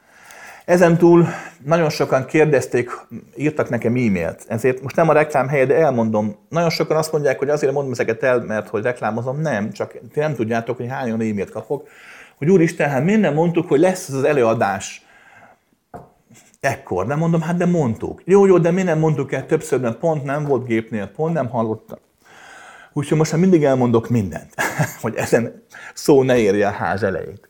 [0.65, 1.27] Ezen túl
[1.65, 2.91] nagyon sokan kérdezték,
[3.37, 6.37] írtak nekem e-mailt, ezért most nem a reklám helye, de elmondom.
[6.49, 9.41] Nagyon sokan azt mondják, hogy azért mondom ezeket el, mert hogy reklámozom.
[9.41, 11.89] Nem, csak ti nem tudjátok, hogy hány e-mailt kapok.
[12.37, 15.07] Hogy úristen, hát miért nem mondtuk, hogy lesz az előadás
[16.61, 17.07] ekkor?
[17.07, 18.23] Nem mondom, hát de mondtuk.
[18.25, 21.49] Jó, jó, de mi nem mondtuk el többször, mert pont nem volt gépnél, pont nem
[21.49, 21.99] hallottam.
[22.93, 24.55] Úgyhogy most már mindig elmondok mindent,
[25.03, 25.63] hogy ezen
[25.95, 27.49] szó ne érje a ház elejét.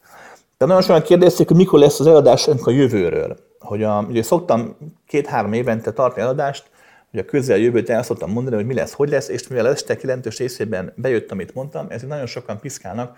[0.58, 3.36] De nagyon sokan kérdezték, hogy mikor lesz az eladásunk a jövőről.
[3.58, 4.76] Hogy a, ugye szoktam
[5.06, 6.70] két-három évente tartani eladást,
[7.10, 9.96] hogy a közel jövőt el szoktam mondani, hogy mi lesz, hogy lesz, és mivel este
[10.00, 13.16] jelentős részében bejött, amit mondtam, ezért nagyon sokan piszkálnak,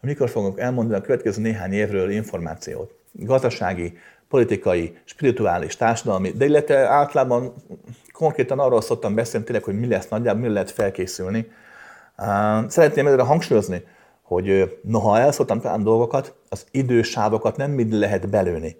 [0.00, 2.94] hogy mikor fogok elmondani a következő néhány évről információt.
[3.12, 3.98] Gazdasági,
[4.28, 7.54] politikai, spirituális, társadalmi, de illetve általában
[8.12, 11.50] konkrétan arról szoktam beszélni tényleg, hogy mi lesz nagyjából, mi lehet felkészülni.
[12.66, 13.84] Szeretném ezzel hangsúlyozni,
[14.28, 18.76] hogy noha elszóltam talán dolgokat, az idősávokat nem mind lehet belőni.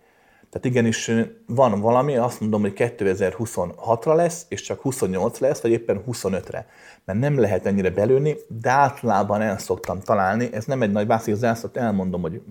[0.50, 1.10] Tehát igenis
[1.46, 6.66] van valami, azt mondom, hogy 2026-ra lesz, és csak 28 lesz, vagy éppen 25-re.
[7.04, 10.48] Mert nem lehet ennyire belőni, de általában el szoktam találni.
[10.52, 12.42] Ez nem egy nagy bászik, az elszokt elmondom, hogy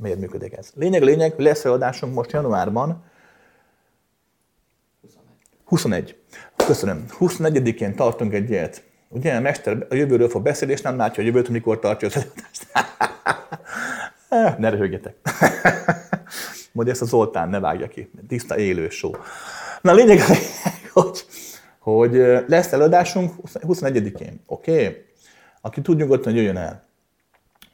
[0.00, 0.70] miért működik ez.
[0.74, 3.04] Lényeg, lényeg, lesz adásunk most januárban.
[5.64, 6.16] 21.
[6.56, 7.04] Köszönöm.
[7.20, 8.90] 21-én tartunk egy ilyet.
[9.14, 12.16] Ugye a mester a jövőről fog beszélni, és nem látja a jövőt, mikor tartja az
[12.16, 12.66] előadást.
[14.60, 15.14] ne röhögjetek.
[16.72, 18.10] Majd ezt a Zoltán ne vágja ki.
[18.28, 19.12] Tiszta élő show.
[19.80, 20.20] Na a lényeg,
[20.92, 21.24] hogy,
[21.78, 22.12] hogy
[22.46, 24.42] lesz előadásunk 21-én.
[24.46, 24.72] Oké?
[24.72, 25.04] Okay?
[25.60, 26.84] Aki tud nyugodtan, jöjjön el.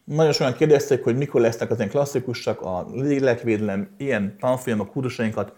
[0.05, 5.53] Nagyon sokan kérdezték, hogy mikor lesznek az ilyen klasszikusak, a lélekvédelem, ilyen tanfolyamok, kurzusainkat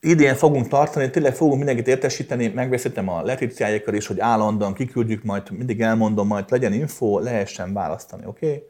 [0.00, 5.50] idén fogunk tartani, tényleg fogunk mindenkit értesíteni, megbeszéltem a letíciáikkal is, hogy állandóan kiküldjük, majd
[5.50, 8.46] mindig elmondom, majd legyen info, lehessen választani, oké?
[8.46, 8.62] Okay?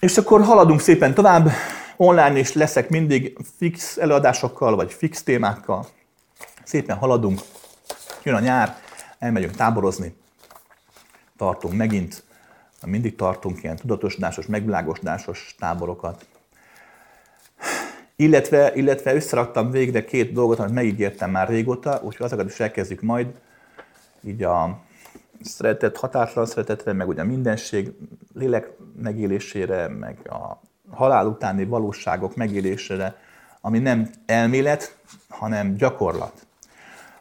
[0.00, 1.50] És akkor haladunk szépen tovább,
[1.96, 5.86] online is leszek mindig fix előadásokkal, vagy fix témákkal.
[6.64, 7.40] Szépen haladunk,
[8.22, 8.76] jön a nyár,
[9.18, 10.14] elmegyünk táborozni,
[11.36, 12.24] tartunk megint,
[12.86, 16.26] mindig tartunk ilyen tudatosodásos, megvilágosodásos táborokat.
[18.22, 23.26] Illetve, illetve összeraktam végre két dolgot, amit megígértem már régóta, úgyhogy azokat is elkezdjük majd.
[24.20, 24.78] Így a
[25.40, 27.92] szeretet, határtalan szeretetre, meg ugye a mindenség
[28.34, 28.70] lélek
[29.02, 33.16] megélésére, meg a halál utáni valóságok megélésére,
[33.60, 34.96] ami nem elmélet,
[35.28, 36.46] hanem gyakorlat.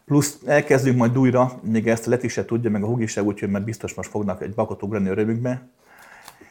[0.06, 3.50] Plusz elkezdünk majd újra, még ezt a Leti se tudja, meg a Hugi se úgyhogy
[3.50, 5.68] mert biztos most fognak egy bakot ugrani a rövükbe.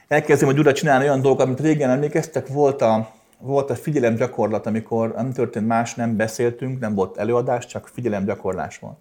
[0.09, 4.67] Elkezdünk majd újra csinálni olyan dolgokat, amit régen emlékeztek, volt a, volt a figyelem gyakorlat,
[4.67, 8.97] amikor nem történt más, nem beszéltünk, nem volt előadás, csak figyelem gyakorlás volt.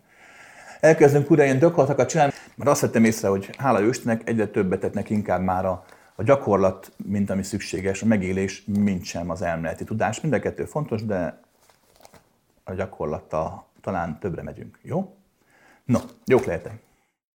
[0.79, 5.09] Elkezdünk újra ilyen gyakorlatokat csinálni, mert azt vettem észre, hogy hála Istennek egyre többet tettnek
[5.09, 5.85] inkább már a,
[6.15, 10.21] a gyakorlat, mint ami szükséges, a megélés, mint sem az elméleti tudás.
[10.21, 11.39] Mind a kettő fontos, de
[12.63, 14.79] a gyakorlattal talán többre megyünk.
[14.81, 15.15] Jó?
[15.85, 16.88] No, jók lehetek.